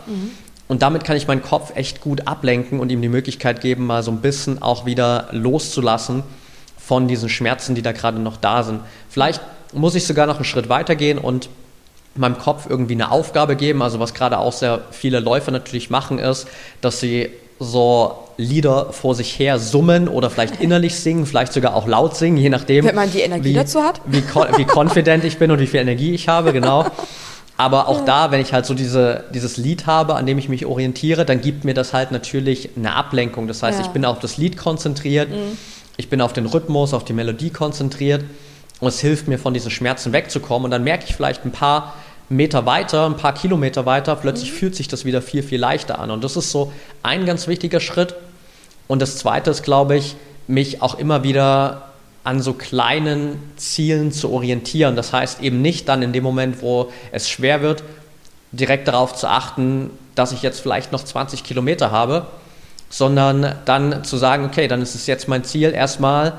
Mhm. 0.05 0.31
Und 0.69 0.83
damit 0.83 1.03
kann 1.03 1.17
ich 1.17 1.27
meinen 1.27 1.41
Kopf 1.41 1.75
echt 1.75 1.99
gut 1.99 2.27
ablenken 2.27 2.79
und 2.79 2.91
ihm 2.91 3.01
die 3.01 3.09
Möglichkeit 3.09 3.59
geben, 3.59 3.87
mal 3.87 4.03
so 4.03 4.11
ein 4.11 4.21
bisschen 4.21 4.61
auch 4.61 4.85
wieder 4.85 5.27
loszulassen 5.31 6.23
von 6.77 7.07
diesen 7.07 7.27
Schmerzen, 7.27 7.73
die 7.73 7.81
da 7.81 7.91
gerade 7.91 8.19
noch 8.19 8.37
da 8.37 8.61
sind. 8.61 8.79
Vielleicht 9.09 9.41
muss 9.73 9.95
ich 9.95 10.05
sogar 10.05 10.27
noch 10.27 10.35
einen 10.35 10.45
Schritt 10.45 10.69
weiter 10.69 10.95
gehen 10.95 11.17
und 11.17 11.49
meinem 12.15 12.37
Kopf 12.37 12.67
irgendwie 12.69 12.93
eine 12.93 13.11
Aufgabe 13.11 13.55
geben. 13.55 13.81
Also 13.81 13.99
was 13.99 14.13
gerade 14.13 14.37
auch 14.37 14.53
sehr 14.53 14.81
viele 14.91 15.19
Läufer 15.19 15.51
natürlich 15.51 15.89
machen, 15.89 16.19
ist, 16.19 16.47
dass 16.81 16.99
sie 16.99 17.31
so 17.59 18.13
Lieder 18.37 18.93
vor 18.93 19.15
sich 19.15 19.37
her 19.37 19.57
summen 19.57 20.07
oder 20.07 20.29
vielleicht 20.29 20.61
innerlich 20.61 20.99
singen, 20.99 21.25
vielleicht 21.25 21.51
sogar 21.51 21.75
auch 21.75 21.87
laut 21.87 22.15
singen, 22.15 22.37
je 22.37 22.49
nachdem. 22.49 22.85
Wenn 22.85 22.95
man 22.95 23.11
die 23.11 23.21
Energie 23.21 23.49
wie, 23.49 23.53
dazu 23.53 23.81
hat. 23.81 24.01
Wie, 24.05 24.23
wie 24.23 24.65
confident 24.65 25.23
ich 25.23 25.39
bin 25.39 25.49
und 25.49 25.59
wie 25.59 25.67
viel 25.67 25.79
Energie 25.79 26.13
ich 26.13 26.27
habe, 26.27 26.53
genau. 26.53 26.85
Aber 27.59 27.89
auch 27.89 28.05
da, 28.05 28.31
wenn 28.31 28.39
ich 28.39 28.53
halt 28.53 28.65
so 28.65 28.73
diese, 28.73 29.25
dieses 29.33 29.57
Lied 29.57 29.85
habe, 29.85 30.15
an 30.15 30.25
dem 30.25 30.37
ich 30.37 30.47
mich 30.47 30.65
orientiere, 30.65 31.25
dann 31.25 31.41
gibt 31.41 31.65
mir 31.65 31.73
das 31.73 31.91
halt 31.91 32.09
natürlich 32.09 32.69
eine 32.77 32.95
Ablenkung. 32.95 33.49
Das 33.49 33.61
heißt, 33.61 33.79
ja. 33.79 33.85
ich 33.85 33.91
bin 33.91 34.05
auf 34.05 34.19
das 34.19 34.37
Lied 34.37 34.55
konzentriert, 34.55 35.29
mhm. 35.29 35.57
ich 35.97 36.07
bin 36.07 36.21
auf 36.21 36.31
den 36.31 36.45
Rhythmus, 36.45 36.93
auf 36.93 37.03
die 37.03 37.11
Melodie 37.11 37.49
konzentriert 37.49 38.23
und 38.79 38.87
es 38.87 39.01
hilft 39.01 39.27
mir, 39.27 39.37
von 39.37 39.53
diesen 39.53 39.71
Schmerzen 39.71 40.13
wegzukommen. 40.13 40.63
Und 40.63 40.71
dann 40.71 40.85
merke 40.85 41.03
ich 41.05 41.13
vielleicht 41.13 41.43
ein 41.43 41.51
paar 41.51 41.95
Meter 42.29 42.65
weiter, 42.65 43.05
ein 43.05 43.17
paar 43.17 43.33
Kilometer 43.33 43.85
weiter, 43.85 44.15
plötzlich 44.15 44.53
mhm. 44.53 44.55
fühlt 44.55 44.75
sich 44.77 44.87
das 44.87 45.03
wieder 45.03 45.21
viel, 45.21 45.43
viel 45.43 45.59
leichter 45.59 45.99
an. 45.99 46.11
Und 46.11 46.23
das 46.23 46.37
ist 46.37 46.51
so 46.51 46.71
ein 47.03 47.25
ganz 47.25 47.49
wichtiger 47.49 47.81
Schritt. 47.81 48.15
Und 48.87 49.01
das 49.01 49.17
Zweite 49.17 49.51
ist, 49.51 49.63
glaube 49.63 49.97
ich, 49.97 50.15
mich 50.47 50.81
auch 50.81 50.97
immer 50.97 51.23
wieder 51.23 51.88
an 52.29 52.41
so 52.43 52.53
kleinen 52.53 53.41
Zielen 53.57 54.11
zu 54.11 54.31
orientieren. 54.31 54.95
Das 54.95 55.13
heißt 55.13 55.41
eben 55.41 55.63
nicht 55.63 55.89
dann 55.89 56.03
in 56.03 56.13
dem 56.13 56.23
Moment, 56.23 56.61
wo 56.61 56.91
es 57.11 57.27
schwer 57.27 57.63
wird, 57.63 57.83
direkt 58.51 58.87
darauf 58.87 59.15
zu 59.15 59.27
achten, 59.27 59.89
dass 60.13 60.31
ich 60.31 60.43
jetzt 60.43 60.59
vielleicht 60.59 60.91
noch 60.91 61.03
20 61.03 61.43
Kilometer 61.43 61.89
habe, 61.89 62.27
sondern 62.87 63.55
dann 63.65 64.03
zu 64.03 64.15
sagen, 64.17 64.45
okay, 64.45 64.67
dann 64.67 64.79
ist 64.83 64.93
es 64.93 65.07
jetzt 65.07 65.27
mein 65.27 65.43
Ziel, 65.43 65.73
erstmal 65.73 66.33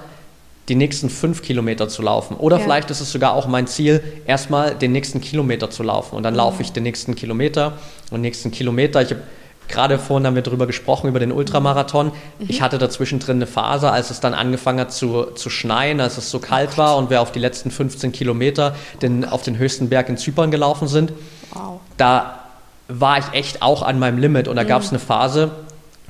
die 0.68 0.76
nächsten 0.76 1.10
fünf 1.10 1.42
Kilometer 1.42 1.88
zu 1.88 2.02
laufen. 2.02 2.36
Oder 2.36 2.58
ja. 2.58 2.62
vielleicht 2.62 2.90
ist 2.90 3.00
es 3.00 3.10
sogar 3.10 3.34
auch 3.34 3.48
mein 3.48 3.66
Ziel, 3.66 4.00
erstmal 4.26 4.76
den 4.76 4.92
nächsten 4.92 5.20
Kilometer 5.20 5.70
zu 5.70 5.82
laufen. 5.82 6.14
Und 6.14 6.22
dann 6.22 6.34
mhm. 6.34 6.38
laufe 6.38 6.62
ich 6.62 6.70
den 6.70 6.84
nächsten 6.84 7.16
Kilometer 7.16 7.72
und 8.10 8.18
den 8.18 8.22
nächsten 8.22 8.52
Kilometer. 8.52 9.02
Ich 9.02 9.10
habe 9.10 9.22
gerade 9.70 9.98
vorhin 9.98 10.26
haben 10.26 10.34
wir 10.34 10.42
darüber 10.42 10.66
gesprochen, 10.66 11.08
über 11.08 11.20
den 11.20 11.32
Ultramarathon. 11.32 12.06
Mhm. 12.06 12.12
Ich 12.48 12.62
hatte 12.62 12.78
dazwischen 12.78 13.18
drin 13.18 13.36
eine 13.36 13.46
Phase, 13.46 13.90
als 13.90 14.10
es 14.10 14.20
dann 14.20 14.34
angefangen 14.34 14.80
hat 14.80 14.92
zu, 14.92 15.26
zu 15.34 15.50
schneien, 15.50 16.00
als 16.00 16.18
es 16.18 16.30
so 16.30 16.38
kalt 16.38 16.76
war 16.78 16.96
und 16.96 17.10
wir 17.10 17.20
auf 17.20 17.32
die 17.32 17.38
letzten 17.38 17.70
15 17.70 18.12
Kilometer 18.12 18.74
den, 19.02 19.24
auf 19.24 19.42
den 19.42 19.58
höchsten 19.58 19.88
Berg 19.88 20.08
in 20.08 20.16
Zypern 20.16 20.50
gelaufen 20.50 20.88
sind. 20.88 21.12
Wow. 21.52 21.80
Da 21.96 22.40
war 22.88 23.18
ich 23.18 23.32
echt 23.32 23.62
auch 23.62 23.82
an 23.82 23.98
meinem 23.98 24.18
Limit 24.18 24.48
und 24.48 24.56
da 24.56 24.64
mhm. 24.64 24.68
gab 24.68 24.82
es 24.82 24.90
eine 24.90 24.98
Phase 24.98 25.50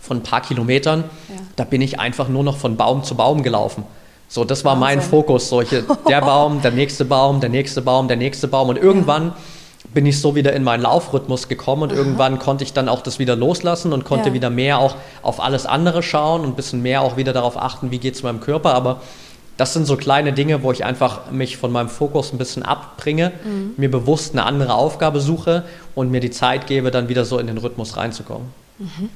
von 0.01 0.19
ein 0.19 0.23
paar 0.23 0.41
Kilometern, 0.41 1.05
ja. 1.29 1.35
da 1.57 1.65
bin 1.65 1.83
ich 1.83 2.01
einfach 2.01 2.29
nur 2.29 2.43
noch 2.43 2.57
von 2.57 2.77
Baum 2.77 3.05
zu 3.05 3.15
Baum 3.15 3.43
gelaufen. 3.43 3.85
So, 4.29 4.45
das 4.45 4.65
war 4.65 4.81
Wahnsinn. 4.81 4.99
mein 4.99 5.03
Fokus. 5.03 5.49
Solche, 5.49 5.85
der 6.09 6.21
Baum, 6.21 6.63
der 6.63 6.71
nächste 6.71 7.05
Baum, 7.05 7.41
der 7.41 7.51
nächste 7.51 7.83
Baum, 7.83 8.09
der 8.09 8.17
nächste 8.17 8.49
Baum. 8.49 8.69
Und 8.69 8.79
irgendwann 8.79 9.29
ja. 9.29 9.35
Bin 9.93 10.07
ich 10.07 10.21
so 10.21 10.35
wieder 10.35 10.53
in 10.53 10.63
meinen 10.63 10.83
Laufrhythmus 10.83 11.49
gekommen 11.49 11.83
und 11.83 11.93
Aha. 11.93 11.99
irgendwann 11.99 12.39
konnte 12.39 12.65
ich 12.65 12.73
dann 12.73 12.89
auch 12.89 13.03
das 13.03 13.19
wieder 13.19 13.37
loslassen 13.37 13.93
und 13.93 14.05
konnte 14.05 14.29
ja. 14.29 14.35
wieder 14.35 14.51
mehr 14.51 14.79
auch 14.79 14.97
auf 15.23 15.41
alles 15.41 15.67
andere 15.67 16.03
schauen 16.03 16.43
und 16.43 16.51
ein 16.51 16.57
bisschen 16.57 16.83
mehr 16.83 17.03
auch 17.03 17.17
wieder 17.17 17.33
darauf 17.33 17.57
achten, 17.57 17.91
wie 17.91 17.99
geht 17.99 18.15
es 18.15 18.23
meinem 18.23 18.41
Körper. 18.41 18.75
Aber 18.75 19.01
das 19.57 19.75
sind 19.75 19.87
so 19.87 19.97
kleine 19.97 20.33
Dinge, 20.33 20.63
wo 20.63 20.73
ich 20.73 20.85
einfach 20.85 21.31
mich 21.31 21.57
von 21.57 21.73
meinem 21.73 21.89
Fokus 21.89 22.33
ein 22.33 22.39
bisschen 22.39 22.63
abbringe, 22.63 23.33
mhm. 23.45 23.75
mir 23.77 23.91
bewusst 23.91 24.33
eine 24.33 24.45
andere 24.45 24.75
Aufgabe 24.75 25.21
suche 25.21 25.65
und 25.95 26.11
mir 26.11 26.21
die 26.21 26.31
Zeit 26.31 26.67
gebe, 26.67 26.91
dann 26.91 27.09
wieder 27.09 27.25
so 27.25 27.39
in 27.39 27.47
den 27.47 27.59
Rhythmus 27.59 27.97
reinzukommen. 27.97 28.49
Mhm. 28.79 29.11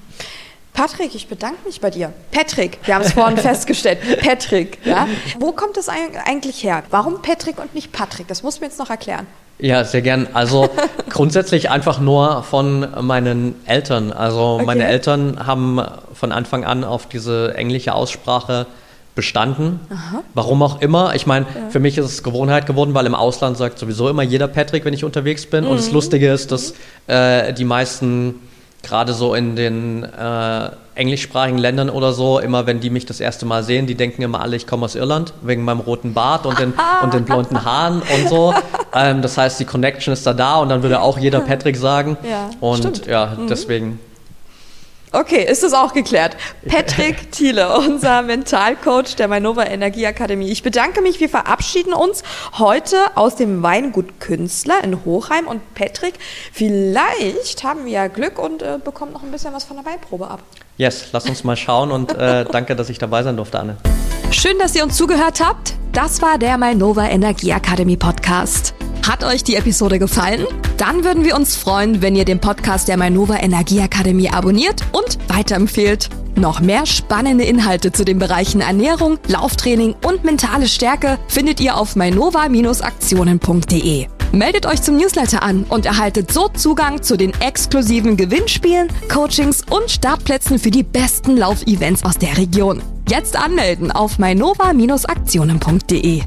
Patrick, 0.75 1.15
ich 1.15 1.29
bedanke 1.29 1.65
mich 1.65 1.81
bei 1.81 1.89
dir. 1.89 2.13
Patrick, 2.33 2.79
wir 2.85 2.97
haben 2.97 3.03
es 3.03 3.13
vorhin 3.13 3.39
festgestellt. 3.39 4.01
Patrick, 4.21 4.85
ja? 4.85 5.07
Wo 5.39 5.53
kommt 5.53 5.77
das 5.77 5.89
eigentlich 5.89 6.65
her? 6.65 6.83
Warum 6.91 7.23
Patrick 7.23 7.59
und 7.61 7.75
nicht 7.75 7.93
Patrick? 7.93 8.27
Das 8.27 8.43
muss 8.43 8.61
mir 8.61 8.67
jetzt 8.67 8.81
noch 8.81 8.91
erklären. 8.91 9.29
Ja, 9.59 9.85
sehr 9.85 10.03
gern. 10.03 10.29
Also 10.35 10.69
grundsätzlich 11.09 11.71
einfach 11.71 12.01
nur 12.01 12.43
von 12.43 12.87
meinen 13.01 13.55
Eltern. 13.67 14.13
Also 14.13 14.55
okay. 14.57 14.65
meine 14.65 14.87
Eltern 14.87 15.47
haben 15.47 15.81
von 16.13 16.33
Anfang 16.33 16.65
an 16.65 16.85
auf 16.85 17.07
diese 17.09 17.55
englische 17.55 17.95
Aussprache 17.95 18.67
bestanden. 19.15 19.81
Aha. 19.91 20.23
Warum 20.35 20.63
auch 20.63 20.81
immer. 20.81 21.15
Ich 21.15 21.27
meine, 21.27 21.47
ja. 21.47 21.71
für 21.71 21.81
mich 21.81 21.99
ist 21.99 22.07
es 22.07 22.23
Gewohnheit 22.23 22.67
geworden, 22.67 22.95
weil 22.95 23.07
im 23.07 23.15
Ausland 23.15 23.57
sagt 23.57 23.79
sowieso 23.79 24.09
immer 24.09 24.23
jeder 24.23 24.49
Patrick, 24.49 24.85
wenn 24.85 24.95
ich 24.95 25.05
unterwegs 25.05 25.47
bin. 25.47 25.65
Mhm. 25.65 25.71
Und 25.71 25.77
das 25.77 25.89
mhm. 25.89 25.95
Lustige 25.95 26.33
ist, 26.33 26.51
dass 26.51 26.75
äh, 27.07 27.53
die 27.53 27.65
meisten, 27.65 28.41
gerade 28.83 29.15
so 29.15 29.35
in 29.35 29.55
den 29.55 30.03
äh, 30.03 30.71
englischsprachigen 30.97 31.59
Ländern 31.59 31.91
oder 31.91 32.13
so, 32.13 32.39
immer 32.39 32.67
wenn 32.67 32.81
die 32.81 32.91
mich 32.91 33.07
das 33.07 33.21
erste 33.21 33.47
Mal 33.47 33.63
sehen, 33.63 33.87
die 33.87 33.95
denken 33.95 34.23
immer 34.23 34.41
alle, 34.41 34.57
ich 34.57 34.67
komme 34.67 34.85
aus 34.85 34.95
Irland, 34.95 35.33
wegen 35.43 35.65
meinem 35.65 35.81
roten 35.81 36.15
Bart 36.15 36.47
und 36.47 36.59
den, 36.59 36.75
und 37.03 37.15
den 37.15 37.25
blonden 37.25 37.65
Haaren 37.65 38.03
und 38.03 38.29
so. 38.29 38.55
Ähm, 38.95 39.23
das 39.23 39.37
heißt, 39.37 39.59
die 39.61 39.65
Connection 39.65 40.13
ist 40.13 40.27
da 40.27 40.33
da 40.33 40.57
und 40.57 40.69
dann 40.69 40.83
würde 40.83 41.01
auch 41.01 41.19
jeder 41.19 41.41
Patrick 41.47 41.77
sagen. 41.77 42.17
Ja, 42.29 42.51
und 42.61 42.79
stimmt. 42.79 43.07
ja, 43.07 43.37
mhm. 43.39 43.49
deswegen 43.49 43.99
Okay, 45.15 45.45
ist 45.49 45.63
das 45.63 45.75
auch 45.75 45.93
geklärt. 45.93 46.37
Patrick 46.69 47.31
Thiele, 47.31 47.79
unser 47.79 48.23
Mentalcoach 48.23 49.15
der 49.17 49.29
Mainova 49.29 49.63
Energieakademie. 49.63 50.51
Ich 50.51 50.65
bedanke 50.65 51.03
mich. 51.03 51.21
Wir 51.21 51.29
verabschieden 51.29 51.93
uns 51.95 52.25
heute 52.59 52.97
aus 53.15 53.37
dem 53.37 53.63
Weingut 53.63 54.19
Künstler 54.19 54.83
in 54.83 55.05
Hochheim. 55.05 55.47
Und 55.47 55.63
Patrick, 55.75 56.15
vielleicht 56.53 57.63
haben 57.63 57.85
wir 57.85 57.93
ja 57.93 58.07
Glück 58.09 58.41
und 58.41 58.63
äh, 58.63 58.79
bekommen 58.85 59.13
noch 59.13 59.23
ein 59.23 59.31
bisschen 59.31 59.55
was 59.55 59.63
von 59.63 59.77
der 59.77 59.87
Weinprobe 59.87 60.29
ab. 60.29 60.41
Yes, 60.79 61.07
lass 61.13 61.29
uns 61.29 61.45
mal 61.45 61.57
schauen 61.57 61.93
und 61.93 62.13
äh, 62.13 62.45
danke, 62.51 62.75
dass 62.75 62.89
ich 62.89 62.99
dabei 62.99 63.23
sein 63.23 63.37
durfte, 63.37 63.61
Anne. 63.61 63.77
Schön, 64.33 64.59
dass 64.59 64.75
ihr 64.75 64.83
uns 64.83 64.97
zugehört 64.97 65.41
habt. 65.41 65.75
Das 65.93 66.23
war 66.23 66.39
der 66.39 66.59
Mainova 66.59 67.07
Energieakademie 67.07 67.97
Podcast. 67.97 68.75
Hat 69.07 69.23
euch 69.23 69.45
die 69.45 69.57
Episode 69.57 69.99
gefallen? 69.99 70.47
Dann 70.79 71.05
würden 71.05 71.27
wir 71.27 71.37
uns 71.37 71.57
freuen, 71.57 72.01
wenn 72.01 72.17
ihr 72.17 72.25
den 72.25 72.41
Podcast 72.41 72.89
der 72.89 72.97
Mainova 72.97 73.37
Energieakademie 73.37 74.31
abonniert 74.31 74.81
und 74.93 75.19
weiterempfehlt. 75.29 76.09
Noch 76.37 76.61
mehr 76.61 76.87
spannende 76.87 77.45
Inhalte 77.45 77.93
zu 77.93 78.07
den 78.07 78.19
Bereichen 78.19 78.63
Ernährung, 78.63 79.19
Lauftraining 79.29 79.95
und 80.07 80.25
mentale 80.25 80.69
Stärke 80.69 81.19
findet 81.29 81.61
ihr 81.61 81.77
auf 81.77 81.97
mainova-aktionen.de. 81.97 84.07
Meldet 84.33 84.65
euch 84.65 84.81
zum 84.81 84.97
Newsletter 84.97 85.43
an 85.43 85.67
und 85.69 85.85
erhaltet 85.85 86.33
so 86.33 86.49
Zugang 86.49 87.03
zu 87.03 87.19
den 87.19 87.39
exklusiven 87.41 88.17
Gewinnspielen, 88.17 88.89
Coachings 89.13 89.65
und 89.69 89.91
Startplätzen 89.91 90.59
für 90.59 90.71
die 90.71 90.83
besten 90.83 91.37
Laufevents 91.37 92.05
aus 92.05 92.17
der 92.17 92.39
Region. 92.39 92.83
Jetzt 93.11 93.37
anmelden 93.37 93.93
auf 93.93 94.19
mainova-aktionen.de. 94.19 96.23